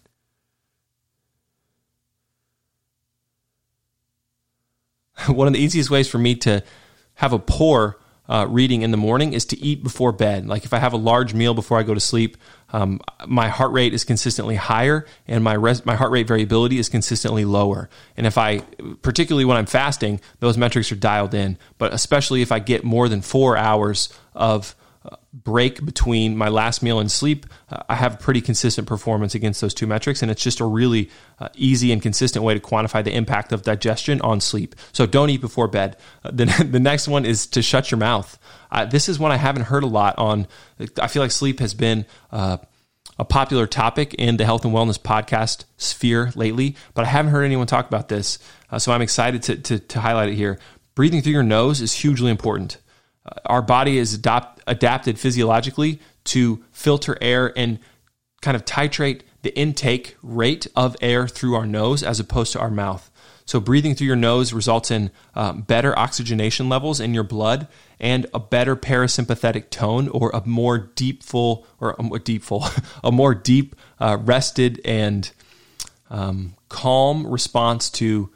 one 5.27 5.47
of 5.47 5.53
the 5.53 5.59
easiest 5.59 5.89
ways 5.89 6.07
for 6.07 6.17
me 6.17 6.35
to 6.35 6.63
have 7.15 7.33
a 7.33 7.39
poor 7.39 7.97
uh, 8.31 8.45
reading 8.47 8.81
in 8.81 8.91
the 8.91 8.97
morning 8.97 9.33
is 9.33 9.43
to 9.43 9.59
eat 9.59 9.83
before 9.83 10.13
bed. 10.13 10.47
Like 10.47 10.63
if 10.63 10.73
I 10.73 10.79
have 10.79 10.93
a 10.93 10.97
large 10.97 11.33
meal 11.33 11.53
before 11.53 11.77
I 11.77 11.83
go 11.83 11.93
to 11.93 11.99
sleep, 11.99 12.37
um, 12.71 13.01
my 13.27 13.49
heart 13.49 13.73
rate 13.73 13.93
is 13.93 14.05
consistently 14.05 14.55
higher 14.55 15.05
and 15.27 15.43
my 15.43 15.53
res- 15.53 15.85
my 15.85 15.95
heart 15.95 16.11
rate 16.11 16.27
variability 16.29 16.79
is 16.79 16.87
consistently 16.87 17.43
lower. 17.43 17.89
And 18.15 18.25
if 18.25 18.37
I, 18.37 18.59
particularly 19.01 19.43
when 19.43 19.57
I'm 19.57 19.65
fasting, 19.65 20.21
those 20.39 20.57
metrics 20.57 20.93
are 20.93 20.95
dialed 20.95 21.33
in. 21.33 21.57
But 21.77 21.93
especially 21.93 22.41
if 22.41 22.53
I 22.53 22.59
get 22.59 22.85
more 22.85 23.09
than 23.09 23.21
four 23.21 23.57
hours 23.57 24.07
of 24.33 24.77
break 25.33 25.83
between 25.83 26.37
my 26.37 26.49
last 26.49 26.83
meal 26.83 26.99
and 26.99 27.11
sleep, 27.11 27.45
uh, 27.69 27.81
I 27.89 27.95
have 27.95 28.19
pretty 28.19 28.41
consistent 28.41 28.87
performance 28.87 29.33
against 29.33 29.61
those 29.61 29.73
two 29.73 29.87
metrics. 29.87 30.21
And 30.21 30.29
it's 30.29 30.43
just 30.43 30.59
a 30.59 30.65
really 30.65 31.09
uh, 31.39 31.49
easy 31.55 31.91
and 31.91 32.01
consistent 32.01 32.45
way 32.45 32.53
to 32.53 32.59
quantify 32.59 33.03
the 33.03 33.13
impact 33.13 33.51
of 33.51 33.63
digestion 33.63 34.21
on 34.21 34.41
sleep. 34.41 34.75
So 34.91 35.05
don't 35.05 35.29
eat 35.29 35.41
before 35.41 35.67
bed. 35.67 35.97
Uh, 36.23 36.31
the, 36.31 36.45
the 36.69 36.79
next 36.79 37.07
one 37.07 37.25
is 37.25 37.47
to 37.47 37.61
shut 37.61 37.91
your 37.91 37.97
mouth. 37.97 38.37
This 38.89 39.09
is 39.09 39.19
one 39.19 39.31
I 39.31 39.37
haven't 39.37 39.63
heard 39.63 39.83
a 39.83 39.87
lot 39.87 40.17
on. 40.17 40.47
I 40.97 41.07
feel 41.07 41.21
like 41.21 41.31
sleep 41.31 41.59
has 41.59 41.73
been 41.73 42.05
uh, 42.31 42.57
a 43.19 43.25
popular 43.25 43.67
topic 43.67 44.13
in 44.13 44.37
the 44.37 44.45
health 44.45 44.63
and 44.63 44.73
wellness 44.73 44.97
podcast 44.97 45.65
sphere 45.75 46.31
lately, 46.35 46.77
but 46.93 47.03
I 47.03 47.09
haven't 47.09 47.31
heard 47.31 47.43
anyone 47.43 47.67
talk 47.67 47.87
about 47.87 48.07
this. 48.07 48.39
Uh, 48.69 48.79
so 48.79 48.93
I'm 48.93 49.01
excited 49.01 49.43
to, 49.43 49.55
to, 49.57 49.79
to 49.79 49.99
highlight 49.99 50.29
it 50.29 50.35
here. 50.35 50.57
Breathing 50.95 51.21
through 51.21 51.33
your 51.33 51.43
nose 51.43 51.81
is 51.81 51.91
hugely 51.91 52.31
important 52.31 52.77
our 53.45 53.61
body 53.61 53.97
is 53.97 54.13
adopt, 54.13 54.61
adapted 54.67 55.19
physiologically 55.19 55.99
to 56.25 56.63
filter 56.71 57.17
air 57.21 57.57
and 57.57 57.79
kind 58.41 58.55
of 58.55 58.65
titrate 58.65 59.21
the 59.43 59.57
intake 59.57 60.15
rate 60.21 60.67
of 60.75 60.95
air 61.01 61.27
through 61.27 61.55
our 61.55 61.65
nose 61.65 62.03
as 62.03 62.19
opposed 62.19 62.51
to 62.53 62.59
our 62.59 62.71
mouth. 62.71 63.11
So, 63.45 63.59
breathing 63.59 63.95
through 63.95 64.07
your 64.07 64.15
nose 64.15 64.53
results 64.53 64.91
in 64.91 65.11
um, 65.35 65.61
better 65.61 65.97
oxygenation 65.97 66.69
levels 66.69 66.99
in 66.99 67.13
your 67.13 67.23
blood 67.23 67.67
and 67.99 68.25
a 68.33 68.39
better 68.39 68.75
parasympathetic 68.75 69.69
tone, 69.69 70.07
or 70.09 70.29
a 70.33 70.45
more 70.45 70.77
deep, 70.77 71.21
full, 71.23 71.67
or 71.79 71.95
a 71.97 72.03
more 72.03 72.19
deep, 72.19 72.43
full, 72.43 72.65
a 73.03 73.11
more 73.11 73.35
deep, 73.35 73.75
uh, 73.99 74.17
rested 74.21 74.79
and 74.85 75.31
um, 76.09 76.55
calm 76.69 77.27
response 77.27 77.89
to 77.89 78.29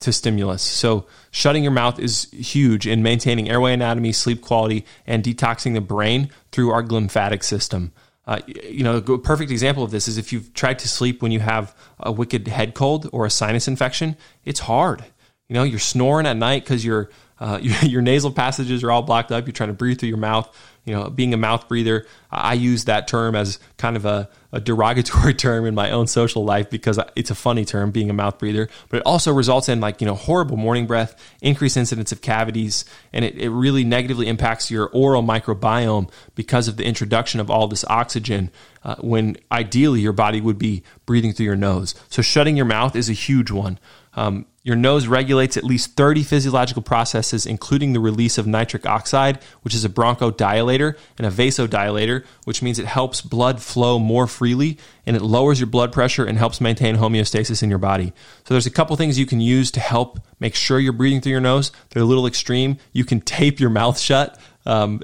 to 0.00 0.12
stimulus. 0.12 0.62
So, 0.62 1.06
shutting 1.34 1.64
your 1.64 1.72
mouth 1.72 1.98
is 1.98 2.30
huge 2.30 2.86
in 2.86 3.02
maintaining 3.02 3.50
airway 3.50 3.72
anatomy, 3.72 4.12
sleep 4.12 4.40
quality, 4.40 4.86
and 5.04 5.24
detoxing 5.24 5.74
the 5.74 5.80
brain 5.80 6.30
through 6.52 6.70
our 6.70 6.82
glymphatic 6.82 7.42
system. 7.42 7.92
Uh, 8.24 8.40
you 8.46 8.84
know, 8.84 8.98
a 8.98 9.18
perfect 9.18 9.50
example 9.50 9.82
of 9.82 9.90
this 9.90 10.06
is 10.06 10.16
if 10.16 10.32
you've 10.32 10.54
tried 10.54 10.78
to 10.78 10.88
sleep 10.88 11.20
when 11.22 11.32
you 11.32 11.40
have 11.40 11.74
a 11.98 12.12
wicked 12.12 12.46
head 12.46 12.72
cold 12.74 13.10
or 13.12 13.26
a 13.26 13.30
sinus 13.30 13.66
infection, 13.66 14.16
it's 14.44 14.60
hard. 14.60 15.04
You 15.48 15.54
know, 15.54 15.64
you're 15.64 15.80
snoring 15.80 16.24
at 16.24 16.36
night 16.36 16.62
because 16.62 16.84
your, 16.84 17.10
uh, 17.40 17.58
your, 17.62 17.76
your 17.78 18.02
nasal 18.02 18.30
passages 18.30 18.84
are 18.84 18.92
all 18.92 19.02
blocked 19.02 19.32
up. 19.32 19.44
You're 19.44 19.52
trying 19.52 19.70
to 19.70 19.74
breathe 19.74 19.98
through 19.98 20.10
your 20.10 20.18
mouth. 20.18 20.56
You 20.84 20.94
know, 20.94 21.08
being 21.08 21.32
a 21.32 21.38
mouth 21.38 21.66
breather, 21.66 22.06
I 22.30 22.54
use 22.54 22.84
that 22.84 23.08
term 23.08 23.34
as 23.34 23.58
kind 23.78 23.96
of 23.96 24.04
a, 24.04 24.28
a 24.52 24.60
derogatory 24.60 25.32
term 25.34 25.64
in 25.64 25.74
my 25.74 25.90
own 25.90 26.06
social 26.06 26.44
life 26.44 26.68
because 26.68 26.98
it's 27.16 27.30
a 27.30 27.34
funny 27.34 27.64
term, 27.64 27.90
being 27.90 28.10
a 28.10 28.12
mouth 28.12 28.38
breather. 28.38 28.68
But 28.90 28.98
it 28.98 29.02
also 29.06 29.32
results 29.32 29.68
in 29.68 29.80
like, 29.80 30.00
you 30.00 30.06
know, 30.06 30.14
horrible 30.14 30.56
morning 30.58 30.86
breath, 30.86 31.16
increased 31.40 31.76
incidence 31.76 32.12
of 32.12 32.20
cavities, 32.20 32.84
and 33.12 33.24
it, 33.24 33.36
it 33.36 33.48
really 33.50 33.82
negatively 33.84 34.28
impacts 34.28 34.70
your 34.70 34.88
oral 34.88 35.22
microbiome 35.22 36.10
because 36.34 36.68
of 36.68 36.76
the 36.76 36.84
introduction 36.84 37.40
of 37.40 37.50
all 37.50 37.66
this 37.66 37.84
oxygen 37.88 38.50
uh, 38.84 38.96
when 38.96 39.36
ideally 39.50 40.00
your 40.00 40.12
body 40.12 40.40
would 40.40 40.58
be 40.58 40.82
breathing 41.06 41.32
through 41.32 41.46
your 41.46 41.56
nose. 41.56 41.94
So 42.10 42.20
shutting 42.20 42.56
your 42.56 42.66
mouth 42.66 42.94
is 42.94 43.08
a 43.08 43.14
huge 43.14 43.50
one. 43.50 43.78
Um, 44.16 44.46
your 44.64 44.76
nose 44.76 45.06
regulates 45.06 45.58
at 45.58 45.64
least 45.64 45.94
30 45.94 46.22
physiological 46.22 46.80
processes, 46.80 47.44
including 47.44 47.92
the 47.92 48.00
release 48.00 48.38
of 48.38 48.46
nitric 48.46 48.86
oxide, 48.86 49.42
which 49.60 49.74
is 49.74 49.84
a 49.84 49.90
bronchodilator, 49.90 50.96
and 51.18 51.26
a 51.26 51.30
vasodilator, 51.30 52.24
which 52.44 52.62
means 52.62 52.78
it 52.78 52.86
helps 52.86 53.20
blood 53.20 53.60
flow 53.60 53.98
more 53.98 54.26
freely 54.26 54.78
and 55.04 55.16
it 55.16 55.22
lowers 55.22 55.60
your 55.60 55.66
blood 55.66 55.92
pressure 55.92 56.24
and 56.24 56.38
helps 56.38 56.62
maintain 56.62 56.96
homeostasis 56.96 57.62
in 57.62 57.68
your 57.68 57.78
body. 57.78 58.14
So 58.44 58.54
there's 58.54 58.66
a 58.66 58.70
couple 58.70 58.96
things 58.96 59.18
you 59.18 59.26
can 59.26 59.40
use 59.40 59.70
to 59.72 59.80
help 59.80 60.18
make 60.40 60.54
sure 60.54 60.80
you're 60.80 60.94
breathing 60.94 61.20
through 61.20 61.32
your 61.32 61.40
nose. 61.42 61.70
They're 61.90 62.02
a 62.02 62.06
little 62.06 62.26
extreme. 62.26 62.78
You 62.92 63.04
can 63.04 63.20
tape 63.20 63.60
your 63.60 63.70
mouth 63.70 63.98
shut. 63.98 64.40
Um, 64.64 65.02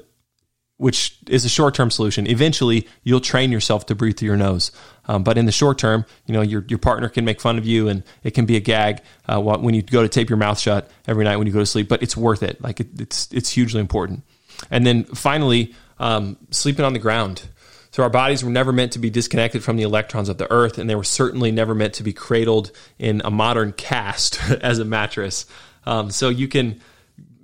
which 0.81 1.19
is 1.27 1.45
a 1.45 1.49
short 1.49 1.75
term 1.75 1.91
solution. 1.91 2.25
Eventually, 2.25 2.87
you'll 3.03 3.21
train 3.21 3.51
yourself 3.51 3.85
to 3.85 3.93
breathe 3.93 4.17
through 4.17 4.29
your 4.29 4.35
nose. 4.35 4.71
Um, 5.11 5.23
but 5.23 5.37
in 5.37 5.45
the 5.45 5.51
short 5.51 5.77
term, 5.77 6.05
you 6.25 6.33
know, 6.33 6.41
your, 6.41 6.63
your 6.69 6.79
partner 6.79 7.09
can 7.09 7.25
make 7.25 7.41
fun 7.41 7.57
of 7.57 7.65
you 7.65 7.89
and 7.89 8.01
it 8.23 8.31
can 8.31 8.45
be 8.45 8.55
a 8.55 8.61
gag 8.61 9.01
uh, 9.27 9.41
when 9.41 9.73
you 9.73 9.81
go 9.81 10.01
to 10.01 10.07
tape 10.07 10.29
your 10.29 10.37
mouth 10.37 10.57
shut 10.57 10.89
every 11.05 11.25
night 11.25 11.35
when 11.35 11.47
you 11.47 11.51
go 11.51 11.59
to 11.59 11.65
sleep, 11.65 11.89
but 11.89 12.01
it's 12.01 12.15
worth 12.15 12.41
it. 12.41 12.61
Like 12.61 12.79
it, 12.79 12.87
it's, 12.97 13.29
it's 13.33 13.49
hugely 13.49 13.81
important. 13.81 14.23
And 14.69 14.87
then 14.87 15.03
finally, 15.03 15.75
um, 15.99 16.37
sleeping 16.51 16.85
on 16.85 16.93
the 16.93 16.99
ground. 16.99 17.43
So 17.91 18.03
our 18.03 18.09
bodies 18.09 18.41
were 18.41 18.51
never 18.51 18.71
meant 18.71 18.93
to 18.93 18.99
be 18.99 19.09
disconnected 19.09 19.65
from 19.65 19.75
the 19.75 19.83
electrons 19.83 20.29
of 20.29 20.37
the 20.37 20.49
earth, 20.49 20.77
and 20.77 20.89
they 20.89 20.95
were 20.95 21.03
certainly 21.03 21.51
never 21.51 21.75
meant 21.75 21.95
to 21.95 22.03
be 22.03 22.13
cradled 22.13 22.71
in 22.97 23.21
a 23.25 23.29
modern 23.29 23.73
cast 23.73 24.41
as 24.61 24.79
a 24.79 24.85
mattress. 24.85 25.45
Um, 25.85 26.09
so 26.09 26.29
you 26.29 26.47
can 26.47 26.79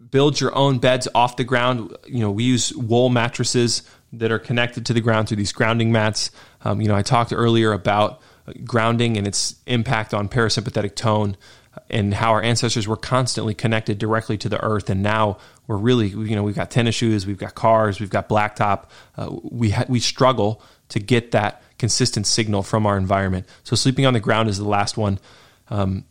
build 0.09 0.39
your 0.39 0.55
own 0.55 0.77
beds 0.77 1.05
off 1.13 1.35
the 1.35 1.43
ground. 1.43 1.93
You 2.07 2.21
know, 2.21 2.31
we 2.31 2.45
use 2.45 2.73
wool 2.73 3.09
mattresses 3.09 3.83
that 4.13 4.31
are 4.31 4.39
connected 4.39 4.85
to 4.85 4.93
the 4.93 5.01
ground 5.01 5.27
through 5.27 5.37
these 5.37 5.51
grounding 5.51 5.91
mats. 5.91 6.31
Um, 6.63 6.81
you 6.81 6.87
know, 6.87 6.95
I 6.95 7.01
talked 7.01 7.33
earlier 7.33 7.71
about 7.71 8.21
grounding 8.63 9.17
and 9.17 9.27
its 9.27 9.55
impact 9.65 10.13
on 10.13 10.29
parasympathetic 10.29 10.95
tone 10.95 11.37
and 11.89 12.13
how 12.13 12.31
our 12.31 12.41
ancestors 12.41 12.87
were 12.87 12.97
constantly 12.97 13.53
connected 13.53 13.97
directly 13.97 14.37
to 14.37 14.49
the 14.49 14.61
earth. 14.63 14.89
And 14.89 15.03
now 15.03 15.37
we're 15.67 15.77
really 15.77 16.07
you 16.07 16.35
know 16.35 16.43
we've 16.43 16.55
got 16.55 16.71
tennis 16.71 16.95
shoes 16.95 17.27
we've 17.27 17.37
got 17.37 17.55
cars 17.55 17.99
we've 17.99 18.09
got 18.09 18.29
blacktop. 18.29 18.85
Uh, 19.17 19.35
we 19.43 19.71
ha- 19.71 19.85
we 19.87 19.99
struggle 19.99 20.61
to 20.89 20.99
get 20.99 21.31
that 21.31 21.61
consistent 21.77 22.25
signal 22.25 22.63
from 22.63 22.85
our 22.85 22.97
environment. 22.97 23.45
So 23.63 23.75
sleeping 23.75 24.05
on 24.05 24.13
the 24.13 24.19
ground 24.19 24.49
is 24.49 24.57
the 24.57 24.67
last 24.67 24.97
one. 24.97 25.19
Um, 25.69 26.05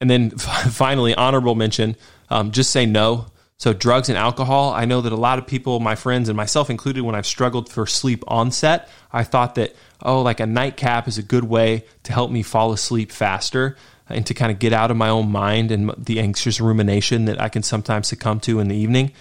and 0.00 0.08
then 0.08 0.30
finally 0.38 1.14
honorable 1.14 1.54
mention 1.54 1.96
um, 2.30 2.50
just 2.50 2.70
say 2.70 2.86
no. 2.86 3.26
So, 3.58 3.72
drugs 3.72 4.08
and 4.08 4.16
alcohol, 4.16 4.72
I 4.72 4.84
know 4.84 5.00
that 5.00 5.12
a 5.12 5.16
lot 5.16 5.40
of 5.40 5.46
people, 5.46 5.80
my 5.80 5.96
friends 5.96 6.28
and 6.28 6.36
myself 6.36 6.70
included, 6.70 7.02
when 7.02 7.16
I've 7.16 7.26
struggled 7.26 7.68
for 7.68 7.86
sleep 7.86 8.22
onset, 8.28 8.88
I 9.12 9.24
thought 9.24 9.56
that, 9.56 9.74
oh, 10.00 10.22
like 10.22 10.38
a 10.38 10.46
nightcap 10.46 11.08
is 11.08 11.18
a 11.18 11.24
good 11.24 11.42
way 11.42 11.84
to 12.04 12.12
help 12.12 12.30
me 12.30 12.44
fall 12.44 12.72
asleep 12.72 13.10
faster 13.10 13.76
and 14.08 14.24
to 14.26 14.34
kind 14.34 14.52
of 14.52 14.60
get 14.60 14.72
out 14.72 14.92
of 14.92 14.96
my 14.96 15.08
own 15.08 15.32
mind 15.32 15.72
and 15.72 15.92
the 15.98 16.20
anxious 16.20 16.60
rumination 16.60 17.24
that 17.24 17.40
I 17.40 17.48
can 17.48 17.64
sometimes 17.64 18.06
succumb 18.06 18.38
to 18.40 18.60
in 18.60 18.68
the 18.68 18.76
evening. 18.76 19.12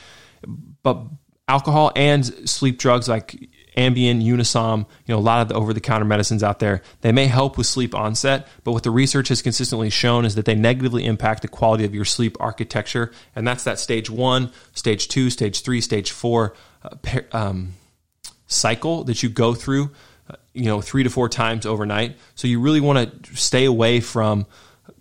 But 0.83 1.01
alcohol 1.47 1.91
and 1.95 2.23
sleep 2.47 2.77
drugs 2.77 3.09
like 3.09 3.49
Ambien, 3.77 4.23
Unisom, 4.23 4.79
you 5.05 5.13
know, 5.13 5.19
a 5.19 5.21
lot 5.21 5.41
of 5.41 5.49
the 5.49 5.55
over-the-counter 5.55 6.05
medicines 6.05 6.41
out 6.41 6.59
there, 6.59 6.81
they 7.01 7.11
may 7.11 7.27
help 7.27 7.57
with 7.57 7.67
sleep 7.67 7.93
onset, 7.93 8.47
but 8.63 8.71
what 8.71 8.83
the 8.83 8.91
research 8.91 9.27
has 9.29 9.41
consistently 9.41 9.91
shown 9.91 10.25
is 10.25 10.33
that 10.35 10.45
they 10.45 10.55
negatively 10.55 11.05
impact 11.05 11.43
the 11.43 11.47
quality 11.47 11.85
of 11.85 11.93
your 11.93 12.03
sleep 12.03 12.35
architecture, 12.39 13.11
and 13.35 13.47
that's 13.47 13.63
that 13.63 13.77
stage 13.79 14.09
one, 14.09 14.51
stage 14.73 15.07
two, 15.07 15.29
stage 15.29 15.61
three, 15.61 15.79
stage 15.79 16.11
four 16.11 16.55
uh, 16.83 17.19
um, 17.31 17.73
cycle 18.47 19.03
that 19.03 19.21
you 19.21 19.29
go 19.29 19.53
through, 19.53 19.91
uh, 20.29 20.35
you 20.53 20.65
know, 20.65 20.81
three 20.81 21.03
to 21.03 21.09
four 21.09 21.29
times 21.29 21.65
overnight. 21.65 22.17
So 22.33 22.47
you 22.47 22.59
really 22.59 22.81
want 22.81 23.23
to 23.23 23.35
stay 23.35 23.65
away 23.65 23.99
from 23.99 24.47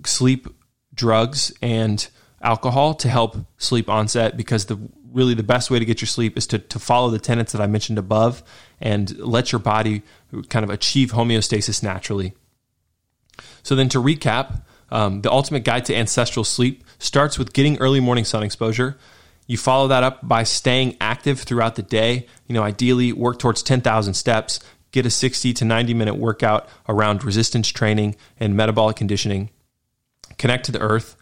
sleep 0.04 0.48
drugs 0.94 1.52
and 1.62 2.06
alcohol 2.42 2.94
to 2.94 3.08
help 3.08 3.36
sleep 3.56 3.88
onset 3.88 4.36
because 4.36 4.66
the 4.66 4.78
really 5.16 5.34
the 5.34 5.42
best 5.42 5.70
way 5.70 5.78
to 5.78 5.84
get 5.84 6.00
your 6.00 6.06
sleep 6.06 6.36
is 6.36 6.46
to, 6.48 6.58
to 6.58 6.78
follow 6.78 7.10
the 7.10 7.18
tenets 7.18 7.52
that 7.52 7.60
I 7.60 7.66
mentioned 7.66 7.98
above 7.98 8.42
and 8.80 9.18
let 9.18 9.50
your 9.50 9.58
body 9.58 10.02
kind 10.50 10.62
of 10.62 10.70
achieve 10.70 11.12
homeostasis 11.12 11.82
naturally. 11.82 12.34
So, 13.62 13.74
then 13.74 13.88
to 13.88 14.02
recap, 14.02 14.62
um, 14.90 15.22
the 15.22 15.32
ultimate 15.32 15.64
guide 15.64 15.86
to 15.86 15.96
ancestral 15.96 16.44
sleep 16.44 16.84
starts 16.98 17.38
with 17.38 17.52
getting 17.52 17.78
early 17.78 18.00
morning 18.00 18.24
sun 18.24 18.42
exposure. 18.42 18.96
You 19.46 19.56
follow 19.56 19.88
that 19.88 20.02
up 20.02 20.26
by 20.26 20.42
staying 20.42 20.96
active 21.00 21.40
throughout 21.40 21.76
the 21.76 21.82
day. 21.82 22.26
You 22.46 22.54
know, 22.54 22.62
ideally 22.62 23.12
work 23.12 23.38
towards 23.38 23.62
10,000 23.62 24.14
steps, 24.14 24.60
get 24.92 25.06
a 25.06 25.10
60 25.10 25.52
to 25.54 25.64
90 25.64 25.94
minute 25.94 26.14
workout 26.16 26.68
around 26.88 27.24
resistance 27.24 27.68
training 27.68 28.16
and 28.38 28.56
metabolic 28.56 28.96
conditioning. 28.96 29.50
Connect 30.38 30.66
to 30.66 30.72
the 30.72 30.80
earth, 30.80 31.16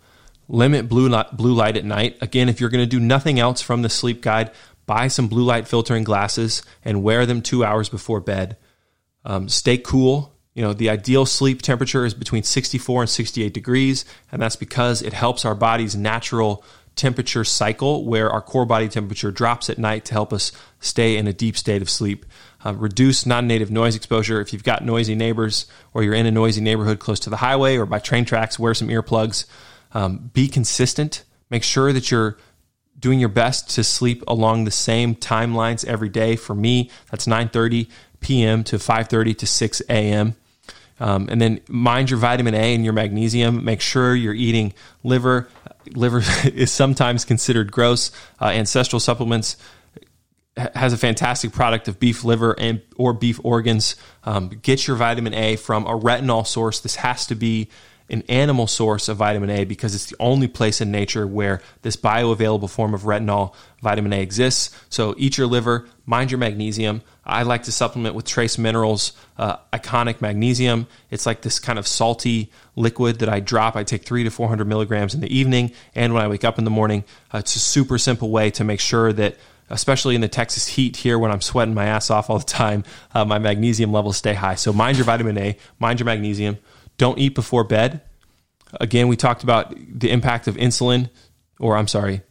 Limit 0.48 0.88
blue 0.88 1.08
light, 1.08 1.36
blue 1.36 1.54
light 1.54 1.76
at 1.76 1.84
night. 1.84 2.18
Again, 2.20 2.48
if 2.48 2.60
you're 2.60 2.70
going 2.70 2.84
to 2.84 2.86
do 2.86 3.00
nothing 3.00 3.38
else 3.38 3.62
from 3.62 3.82
the 3.82 3.88
sleep 3.88 4.20
guide, 4.20 4.50
buy 4.86 5.08
some 5.08 5.28
blue 5.28 5.44
light 5.44 5.66
filtering 5.66 6.04
glasses 6.04 6.62
and 6.84 7.02
wear 7.02 7.26
them 7.26 7.42
two 7.42 7.64
hours 7.64 7.88
before 7.88 8.20
bed. 8.20 8.56
Um, 9.24 9.48
stay 9.48 9.78
cool. 9.78 10.34
You 10.54 10.62
know, 10.62 10.72
the 10.72 10.90
ideal 10.90 11.26
sleep 11.26 11.62
temperature 11.62 12.04
is 12.04 12.14
between 12.14 12.42
64 12.42 13.02
and 13.02 13.10
68 13.10 13.52
degrees, 13.52 14.04
and 14.30 14.40
that's 14.40 14.56
because 14.56 15.02
it 15.02 15.12
helps 15.12 15.44
our 15.44 15.54
body's 15.54 15.96
natural 15.96 16.64
temperature 16.96 17.42
cycle 17.42 18.04
where 18.04 18.30
our 18.30 18.40
core 18.40 18.66
body 18.66 18.88
temperature 18.88 19.32
drops 19.32 19.68
at 19.68 19.78
night 19.78 20.04
to 20.04 20.12
help 20.12 20.32
us 20.32 20.52
stay 20.78 21.16
in 21.16 21.26
a 21.26 21.32
deep 21.32 21.56
state 21.56 21.82
of 21.82 21.90
sleep. 21.90 22.24
Uh, 22.64 22.72
reduce 22.74 23.26
non 23.26 23.46
native 23.46 23.70
noise 23.70 23.96
exposure. 23.96 24.40
If 24.40 24.52
you've 24.52 24.64
got 24.64 24.84
noisy 24.84 25.14
neighbors 25.14 25.66
or 25.92 26.02
you're 26.02 26.14
in 26.14 26.26
a 26.26 26.30
noisy 26.30 26.60
neighborhood 26.60 26.98
close 26.98 27.20
to 27.20 27.30
the 27.30 27.36
highway 27.38 27.76
or 27.76 27.86
by 27.86 27.98
train 27.98 28.24
tracks, 28.24 28.58
wear 28.58 28.74
some 28.74 28.88
earplugs. 28.88 29.46
Um, 29.94 30.30
be 30.32 30.48
consistent. 30.48 31.24
Make 31.50 31.62
sure 31.62 31.92
that 31.92 32.10
you're 32.10 32.36
doing 32.98 33.20
your 33.20 33.28
best 33.28 33.70
to 33.70 33.84
sleep 33.84 34.22
along 34.26 34.64
the 34.64 34.70
same 34.70 35.14
timelines 35.14 35.84
every 35.84 36.08
day. 36.08 36.36
For 36.36 36.54
me, 36.54 36.90
that's 37.10 37.26
9:30 37.26 37.88
p.m. 38.20 38.64
to 38.64 38.76
5:30 38.76 39.38
to 39.38 39.46
6 39.46 39.82
a.m. 39.88 40.34
Um, 41.00 41.28
and 41.30 41.40
then 41.40 41.60
mind 41.68 42.10
your 42.10 42.18
vitamin 42.18 42.54
A 42.54 42.74
and 42.74 42.84
your 42.84 42.92
magnesium. 42.92 43.64
Make 43.64 43.80
sure 43.80 44.14
you're 44.14 44.34
eating 44.34 44.74
liver. 45.02 45.48
Liver 45.94 46.22
is 46.44 46.70
sometimes 46.70 47.24
considered 47.24 47.72
gross. 47.72 48.10
Uh, 48.40 48.46
ancestral 48.46 49.00
supplements 49.00 49.56
has 50.56 50.92
a 50.92 50.96
fantastic 50.96 51.52
product 51.52 51.88
of 51.88 51.98
beef 51.98 52.22
liver 52.22 52.54
and 52.58 52.80
or 52.96 53.12
beef 53.12 53.40
organs. 53.42 53.96
Um, 54.22 54.48
get 54.48 54.86
your 54.86 54.96
vitamin 54.96 55.34
A 55.34 55.56
from 55.56 55.84
a 55.86 55.98
retinol 55.98 56.46
source. 56.46 56.80
This 56.80 56.96
has 56.96 57.26
to 57.26 57.34
be 57.34 57.68
an 58.10 58.22
animal 58.28 58.66
source 58.66 59.08
of 59.08 59.16
vitamin 59.16 59.48
A 59.50 59.64
because 59.64 59.94
it's 59.94 60.06
the 60.06 60.16
only 60.20 60.46
place 60.46 60.80
in 60.80 60.90
nature 60.90 61.26
where 61.26 61.62
this 61.82 61.96
bioavailable 61.96 62.68
form 62.68 62.92
of 62.92 63.02
retinol 63.02 63.54
vitamin 63.80 64.12
A 64.12 64.20
exists. 64.20 64.78
So 64.90 65.14
eat 65.16 65.38
your 65.38 65.46
liver, 65.46 65.86
mind 66.04 66.30
your 66.30 66.38
magnesium. 66.38 67.02
I 67.24 67.44
like 67.44 67.62
to 67.62 67.72
supplement 67.72 68.14
with 68.14 68.26
trace 68.26 68.58
minerals, 68.58 69.12
uh, 69.38 69.56
ionic 69.72 70.20
magnesium. 70.20 70.86
It's 71.10 71.24
like 71.24 71.40
this 71.40 71.58
kind 71.58 71.78
of 71.78 71.86
salty 71.86 72.52
liquid 72.76 73.20
that 73.20 73.30
I 73.30 73.40
drop. 73.40 73.74
I 73.74 73.84
take 73.84 74.04
three 74.04 74.24
to 74.24 74.30
400 74.30 74.66
milligrams 74.66 75.14
in 75.14 75.20
the 75.20 75.34
evening 75.34 75.72
and 75.94 76.12
when 76.12 76.22
I 76.22 76.28
wake 76.28 76.44
up 76.44 76.58
in 76.58 76.64
the 76.64 76.70
morning. 76.70 77.04
Uh, 77.32 77.38
it's 77.38 77.56
a 77.56 77.60
super 77.60 77.96
simple 77.96 78.30
way 78.30 78.50
to 78.52 78.64
make 78.64 78.80
sure 78.80 79.12
that 79.14 79.36
especially 79.70 80.14
in 80.14 80.20
the 80.20 80.28
Texas 80.28 80.68
heat 80.68 80.96
here 80.96 81.18
when 81.18 81.30
I'm 81.30 81.40
sweating 81.40 81.72
my 81.72 81.86
ass 81.86 82.10
off 82.10 82.28
all 82.28 82.38
the 82.38 82.44
time, 82.44 82.84
uh, 83.14 83.24
my 83.24 83.38
magnesium 83.38 83.92
levels 83.92 84.18
stay 84.18 84.34
high. 84.34 84.56
So 84.56 84.74
mind 84.74 84.98
your 84.98 85.06
vitamin 85.06 85.38
A, 85.38 85.56
mind 85.78 86.00
your 86.00 86.04
magnesium. 86.04 86.58
Don't 86.96 87.18
eat 87.18 87.34
before 87.34 87.64
bed. 87.64 88.02
Again, 88.80 89.08
we 89.08 89.16
talked 89.16 89.42
about 89.42 89.74
the 89.76 90.10
impact 90.10 90.48
of 90.48 90.56
insulin, 90.56 91.10
or 91.58 91.76
I'm 91.76 91.88
sorry, 91.88 92.22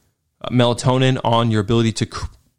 uh, 0.41 0.49
melatonin 0.49 1.19
on 1.23 1.51
your 1.51 1.61
ability 1.61 1.93
to 1.93 2.07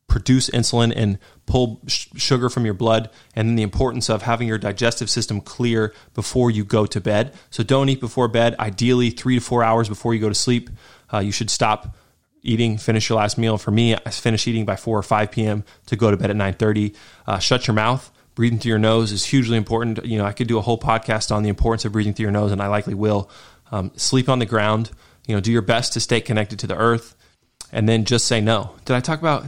produce 0.08 0.48
insulin 0.50 0.92
and 0.94 1.18
pull 1.46 1.80
sh- 1.86 2.06
sugar 2.16 2.48
from 2.48 2.64
your 2.64 2.74
blood, 2.74 3.10
and 3.34 3.48
then 3.48 3.56
the 3.56 3.62
importance 3.62 4.08
of 4.08 4.22
having 4.22 4.48
your 4.48 4.58
digestive 4.58 5.10
system 5.10 5.40
clear 5.40 5.92
before 6.14 6.50
you 6.50 6.64
go 6.64 6.86
to 6.86 7.00
bed. 7.00 7.34
So 7.50 7.62
don't 7.62 7.88
eat 7.88 8.00
before 8.00 8.28
bed. 8.28 8.54
Ideally, 8.58 9.10
three 9.10 9.34
to 9.34 9.40
four 9.40 9.64
hours 9.64 9.88
before 9.88 10.14
you 10.14 10.20
go 10.20 10.28
to 10.28 10.34
sleep. 10.34 10.70
Uh, 11.12 11.18
you 11.18 11.32
should 11.32 11.50
stop 11.50 11.96
eating, 12.42 12.78
finish 12.78 13.08
your 13.08 13.18
last 13.18 13.38
meal. 13.38 13.58
For 13.58 13.70
me, 13.70 13.94
I 13.94 14.10
finish 14.10 14.46
eating 14.46 14.64
by 14.64 14.76
4 14.76 14.98
or 14.98 15.02
5 15.02 15.30
p.m. 15.30 15.64
to 15.86 15.96
go 15.96 16.10
to 16.10 16.16
bed 16.16 16.30
at 16.30 16.36
9:30. 16.36 16.94
Uh, 17.26 17.38
shut 17.38 17.66
your 17.66 17.74
mouth 17.74 18.10
breathing 18.34 18.58
through 18.58 18.70
your 18.70 18.78
nose 18.78 19.12
is 19.12 19.24
hugely 19.24 19.56
important. 19.56 20.04
You 20.04 20.18
know, 20.18 20.24
I 20.24 20.32
could 20.32 20.48
do 20.48 20.58
a 20.58 20.62
whole 20.62 20.78
podcast 20.78 21.34
on 21.34 21.42
the 21.42 21.48
importance 21.48 21.84
of 21.84 21.92
breathing 21.92 22.14
through 22.14 22.24
your 22.24 22.32
nose, 22.32 22.52
and 22.52 22.60
I 22.60 22.66
likely 22.66 22.94
will. 22.94 23.30
Um, 23.70 23.92
sleep 23.96 24.28
on 24.28 24.38
the 24.38 24.46
ground. 24.46 24.90
You 25.26 25.34
know, 25.34 25.40
do 25.40 25.50
your 25.50 25.62
best 25.62 25.92
to 25.94 26.00
stay 26.00 26.20
connected 26.20 26.58
to 26.60 26.66
the 26.66 26.76
earth, 26.76 27.16
and 27.72 27.88
then 27.88 28.04
just 28.04 28.26
say 28.26 28.40
no. 28.40 28.74
Did 28.84 28.94
I 28.94 29.00
talk 29.00 29.20
about? 29.20 29.46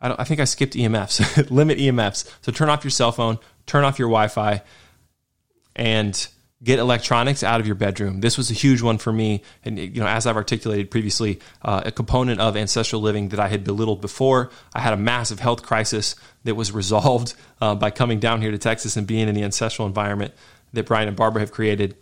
I, 0.00 0.14
I 0.18 0.24
think 0.24 0.40
I 0.40 0.44
skipped 0.44 0.74
EMFs. 0.74 1.50
Limit 1.50 1.78
EMFs. 1.78 2.30
So 2.42 2.52
turn 2.52 2.68
off 2.68 2.84
your 2.84 2.90
cell 2.90 3.12
phone, 3.12 3.38
turn 3.66 3.84
off 3.84 3.98
your 3.98 4.08
Wi 4.08 4.28
Fi, 4.28 4.62
and 5.74 6.28
get 6.62 6.78
electronics 6.78 7.42
out 7.42 7.60
of 7.60 7.66
your 7.66 7.74
bedroom. 7.74 8.20
This 8.20 8.38
was 8.38 8.50
a 8.50 8.54
huge 8.54 8.80
one 8.80 8.98
for 8.98 9.12
me, 9.12 9.42
and 9.64 9.78
you 9.78 10.00
know, 10.00 10.06
as 10.06 10.26
I've 10.26 10.36
articulated 10.36 10.90
previously, 10.90 11.40
uh, 11.62 11.82
a 11.84 11.92
component 11.92 12.40
of 12.40 12.56
ancestral 12.56 13.02
living 13.02 13.30
that 13.30 13.40
I 13.40 13.48
had 13.48 13.64
belittled 13.64 14.00
before. 14.00 14.50
I 14.72 14.80
had 14.80 14.92
a 14.92 14.96
massive 14.96 15.40
health 15.40 15.62
crisis 15.62 16.16
that 16.44 16.54
was 16.54 16.72
resolved 16.72 17.34
uh, 17.60 17.74
by 17.74 17.90
coming 17.90 18.20
down 18.20 18.40
here 18.40 18.50
to 18.50 18.58
Texas 18.58 18.96
and 18.96 19.06
being 19.06 19.28
in 19.28 19.34
the 19.34 19.42
ancestral 19.42 19.86
environment 19.86 20.32
that 20.72 20.86
Brian 20.86 21.08
and 21.08 21.16
Barbara 21.16 21.40
have 21.40 21.52
created. 21.52 21.96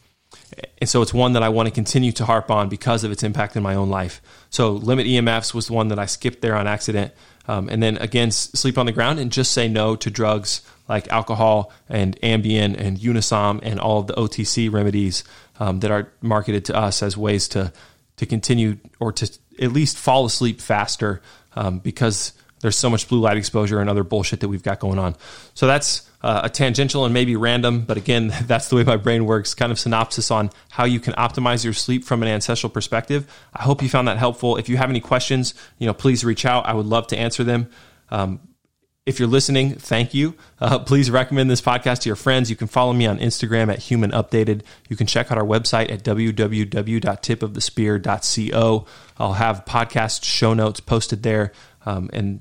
And 0.79 0.89
so 0.89 1.03
it's 1.03 1.13
one 1.13 1.35
that 1.35 1.43
I 1.43 1.51
want 1.51 1.69
to 1.69 1.75
continue 1.75 2.13
to 2.13 2.25
harp 2.25 2.51
on 2.51 2.69
because 2.69 3.05
of 3.05 3.13
its 3.13 3.23
impact 3.23 3.57
in 3.57 3.63
my 3.63 3.75
own 3.75 3.91
life. 3.91 4.23
So 4.51 4.73
limit 4.73 5.07
EMFs 5.07 5.53
was 5.55 5.67
the 5.67 5.75
one 5.75 5.89
that 5.89 5.99
I 5.99 6.07
skipped 6.07 6.41
there 6.41 6.57
on 6.57 6.67
accident. 6.67 7.13
Um, 7.47 7.69
and 7.69 7.83
then 7.83 7.97
again, 7.99 8.31
sleep 8.31 8.79
on 8.79 8.87
the 8.87 8.93
ground 8.93 9.19
and 9.19 9.31
just 9.31 9.53
say 9.53 9.69
no 9.69 9.97
to 9.97 10.11
drugs 10.11 10.63
like 10.93 11.09
alcohol 11.09 11.72
and 11.88 12.20
Ambien 12.20 12.78
and 12.78 12.99
Unisom 12.99 13.61
and 13.62 13.80
all 13.80 14.01
of 14.01 14.09
the 14.09 14.12
OTC 14.14 14.70
remedies 14.70 15.24
um, 15.59 15.80
that 15.80 15.90
are 15.90 16.12
marketed 16.20 16.66
to 16.66 16.76
us 16.76 17.03
as 17.03 17.16
ways 17.16 17.49
to 17.49 17.72
to 18.18 18.26
continue 18.26 18.76
or 19.01 19.11
to 19.11 19.26
at 19.59 19.72
least 19.72 19.97
fall 19.97 20.26
asleep 20.26 20.61
faster 20.61 21.22
um, 21.57 21.78
because 21.78 22.34
there's 22.61 22.76
so 22.76 22.90
much 22.90 23.09
blue 23.09 23.20
light 23.20 23.38
exposure 23.38 23.80
and 23.80 23.88
other 23.88 24.05
bullshit 24.05 24.40
that 24.40 24.49
we've 24.49 24.62
got 24.62 24.80
going 24.80 24.99
on. 24.99 25.16
So 25.55 25.66
that's 25.66 26.09
uh, 26.20 26.43
a 26.45 26.51
tangential 26.51 27.05
and 27.07 27.14
maybe 27.14 27.36
random, 27.36 27.80
but 27.80 27.97
again, 27.97 28.32
that's 28.43 28.68
the 28.68 28.76
way 28.76 28.84
my 28.84 28.99
brain 28.99 29.24
works. 29.24 29.55
Kind 29.55 29.72
of 29.72 29.78
synopsis 29.78 30.30
on 30.30 30.51
how 30.70 30.84
you 30.84 31.01
can 31.01 31.14
optimize 31.14 31.64
your 31.64 31.72
sleep 31.72 32.05
from 32.05 32.22
an 32.22 32.28
ancestral 32.28 32.70
perspective. 32.70 33.26
I 33.55 33.62
hope 33.62 33.82
you 33.82 33.88
found 33.88 34.09
that 34.09 34.18
helpful. 34.18 34.59
If 34.59 34.68
you 34.68 34.76
have 34.76 34.90
any 34.90 35.01
questions, 35.01 35.55
you 35.78 35.86
know, 35.86 35.95
please 35.95 36.22
reach 36.22 36.45
out. 36.45 36.66
I 36.66 36.74
would 36.74 36.86
love 36.86 37.07
to 37.09 37.16
answer 37.16 37.45
them. 37.45 37.70
Um, 38.11 38.40
if 39.05 39.19
you're 39.19 39.29
listening, 39.29 39.75
thank 39.75 40.15
you. 40.15 40.35
Uh, 40.61 40.79
please 40.79 41.11
recommend 41.11 41.51
this 41.51 41.61
podcast 41.61 42.03
to 42.03 42.09
your 42.09 42.15
friends. 42.15 42.49
You 42.49 42.55
can 42.57 42.69
follow 42.69 42.93
me 42.93 43.05
on 43.07 43.19
Instagram 43.19 43.73
at 43.73 43.81
Human 43.81 44.13
Updated. 44.13 44.63
You 44.89 44.95
can 44.97 45.09
check 45.09 45.33
out 45.33 45.39
our 45.39 45.45
website 45.45 45.91
at 45.91 46.05
www.tipofthespear.co. 46.05 48.87
I'll 49.19 49.33
have 49.33 49.65
podcast 49.65 50.25
show 50.25 50.55
notes 50.55 50.79
posted 50.79 51.25
there. 51.25 51.51
Um, 51.85 52.11
and, 52.13 52.39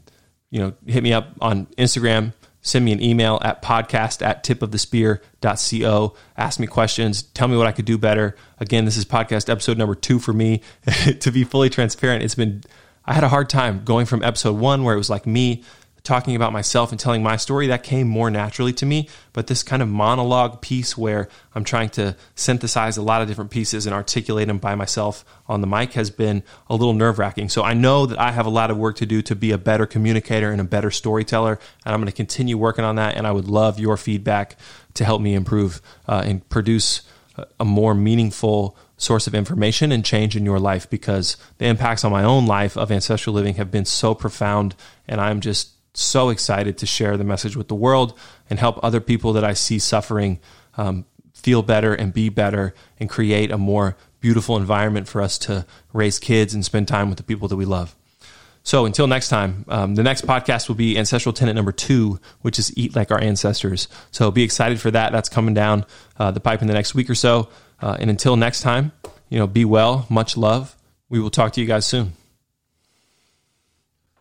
you 0.51 0.59
know, 0.59 0.73
hit 0.85 1.01
me 1.01 1.13
up 1.13 1.29
on 1.41 1.65
Instagram. 1.79 2.33
Send 2.61 2.85
me 2.85 2.91
an 2.91 3.01
email 3.01 3.39
at 3.41 3.63
podcast 3.63 4.23
at 4.23 4.43
tipofthespear.co. 4.43 6.15
Ask 6.37 6.59
me 6.59 6.67
questions. 6.67 7.23
Tell 7.23 7.47
me 7.47 7.57
what 7.57 7.65
I 7.65 7.71
could 7.71 7.85
do 7.85 7.97
better. 7.97 8.35
Again, 8.59 8.85
this 8.85 8.97
is 8.97 9.05
podcast 9.05 9.49
episode 9.49 9.79
number 9.79 9.95
two 9.95 10.19
for 10.19 10.31
me. 10.31 10.61
to 11.21 11.31
be 11.31 11.43
fully 11.43 11.71
transparent, 11.71 12.21
it's 12.21 12.35
been, 12.35 12.61
I 13.03 13.15
had 13.15 13.23
a 13.23 13.29
hard 13.29 13.49
time 13.49 13.83
going 13.83 14.05
from 14.05 14.21
episode 14.21 14.57
one 14.57 14.83
where 14.83 14.93
it 14.93 14.99
was 14.99 15.09
like 15.09 15.25
me 15.25 15.63
talking 16.03 16.35
about 16.35 16.51
myself 16.51 16.91
and 16.91 16.99
telling 16.99 17.21
my 17.21 17.35
story, 17.37 17.67
that 17.67 17.83
came 17.83 18.07
more 18.07 18.31
naturally 18.31 18.73
to 18.73 18.85
me. 18.85 19.07
But 19.33 19.47
this 19.47 19.61
kind 19.61 19.81
of 19.81 19.87
monologue 19.87 20.61
piece 20.61 20.97
where 20.97 21.27
I'm 21.53 21.63
trying 21.63 21.89
to 21.91 22.15
synthesize 22.35 22.97
a 22.97 23.01
lot 23.01 23.21
of 23.21 23.27
different 23.27 23.51
pieces 23.51 23.85
and 23.85 23.93
articulate 23.93 24.47
them 24.47 24.57
by 24.57 24.75
myself 24.75 25.23
on 25.47 25.61
the 25.61 25.67
mic 25.67 25.93
has 25.93 26.09
been 26.09 26.43
a 26.69 26.75
little 26.75 26.93
nerve 26.93 27.19
wracking. 27.19 27.49
So 27.49 27.63
I 27.63 27.73
know 27.73 28.05
that 28.07 28.19
I 28.19 28.31
have 28.31 28.45
a 28.45 28.49
lot 28.49 28.71
of 28.71 28.77
work 28.77 28.95
to 28.97 29.05
do 29.05 29.21
to 29.23 29.35
be 29.35 29.51
a 29.51 29.57
better 29.57 29.85
communicator 29.85 30.51
and 30.51 30.59
a 30.59 30.65
better 30.65 30.89
storyteller. 30.89 31.59
And 31.85 31.93
I'm 31.93 31.99
going 31.99 32.11
to 32.11 32.15
continue 32.15 32.57
working 32.57 32.85
on 32.85 32.95
that. 32.95 33.15
And 33.15 33.27
I 33.27 33.31
would 33.31 33.47
love 33.47 33.79
your 33.79 33.97
feedback 33.97 34.57
to 34.95 35.05
help 35.05 35.21
me 35.21 35.35
improve 35.35 35.81
uh, 36.07 36.23
and 36.25 36.47
produce 36.49 37.03
a 37.59 37.65
more 37.65 37.93
meaningful 37.93 38.77
source 38.97 39.25
of 39.25 39.33
information 39.33 39.91
and 39.91 40.05
change 40.05 40.35
in 40.35 40.45
your 40.45 40.59
life 40.59 40.89
because 40.89 41.37
the 41.57 41.65
impacts 41.65 42.05
on 42.05 42.11
my 42.11 42.23
own 42.23 42.45
life 42.45 42.77
of 42.77 42.91
ancestral 42.91 43.33
living 43.33 43.55
have 43.55 43.71
been 43.71 43.85
so 43.85 44.13
profound 44.13 44.75
and 45.07 45.19
I'm 45.19 45.41
just 45.41 45.70
so 45.93 46.29
excited 46.29 46.77
to 46.77 46.85
share 46.85 47.17
the 47.17 47.23
message 47.23 47.55
with 47.55 47.67
the 47.67 47.75
world 47.75 48.17
and 48.49 48.59
help 48.59 48.79
other 48.83 49.01
people 49.01 49.33
that 49.33 49.43
I 49.43 49.53
see 49.53 49.79
suffering 49.79 50.39
um, 50.77 51.05
feel 51.33 51.61
better 51.61 51.93
and 51.93 52.13
be 52.13 52.29
better 52.29 52.73
and 52.99 53.09
create 53.09 53.51
a 53.51 53.57
more 53.57 53.97
beautiful 54.19 54.55
environment 54.57 55.07
for 55.07 55.21
us 55.21 55.37
to 55.39 55.65
raise 55.93 56.19
kids 56.19 56.53
and 56.53 56.63
spend 56.63 56.87
time 56.87 57.09
with 57.09 57.17
the 57.17 57.23
people 57.23 57.47
that 57.47 57.55
we 57.55 57.65
love. 57.65 57.95
So 58.63 58.85
until 58.85 59.07
next 59.07 59.29
time, 59.29 59.65
um, 59.67 59.95
the 59.95 60.03
next 60.03 60.27
podcast 60.27 60.67
will 60.67 60.75
be 60.75 60.97
ancestral 60.97 61.33
tenant 61.33 61.55
number 61.55 61.71
two, 61.71 62.19
which 62.41 62.59
is 62.59 62.75
eat 62.77 62.95
like 62.95 63.09
our 63.09 63.19
ancestors. 63.19 63.87
So 64.11 64.29
be 64.29 64.43
excited 64.43 64.79
for 64.79 64.91
that. 64.91 65.11
That's 65.11 65.29
coming 65.29 65.55
down 65.55 65.85
uh, 66.19 66.29
the 66.29 66.39
pipe 66.39 66.61
in 66.61 66.67
the 66.67 66.73
next 66.75 66.93
week 66.93 67.09
or 67.09 67.15
so. 67.15 67.49
Uh, 67.81 67.97
and 67.99 68.11
until 68.11 68.35
next 68.35 68.61
time, 68.61 68.91
you 69.29 69.39
know, 69.39 69.47
be 69.47 69.65
well, 69.65 70.05
much 70.09 70.37
love. 70.37 70.75
We 71.09 71.19
will 71.19 71.31
talk 71.31 71.53
to 71.53 71.61
you 71.61 71.65
guys 71.65 71.87
soon. 71.87 72.13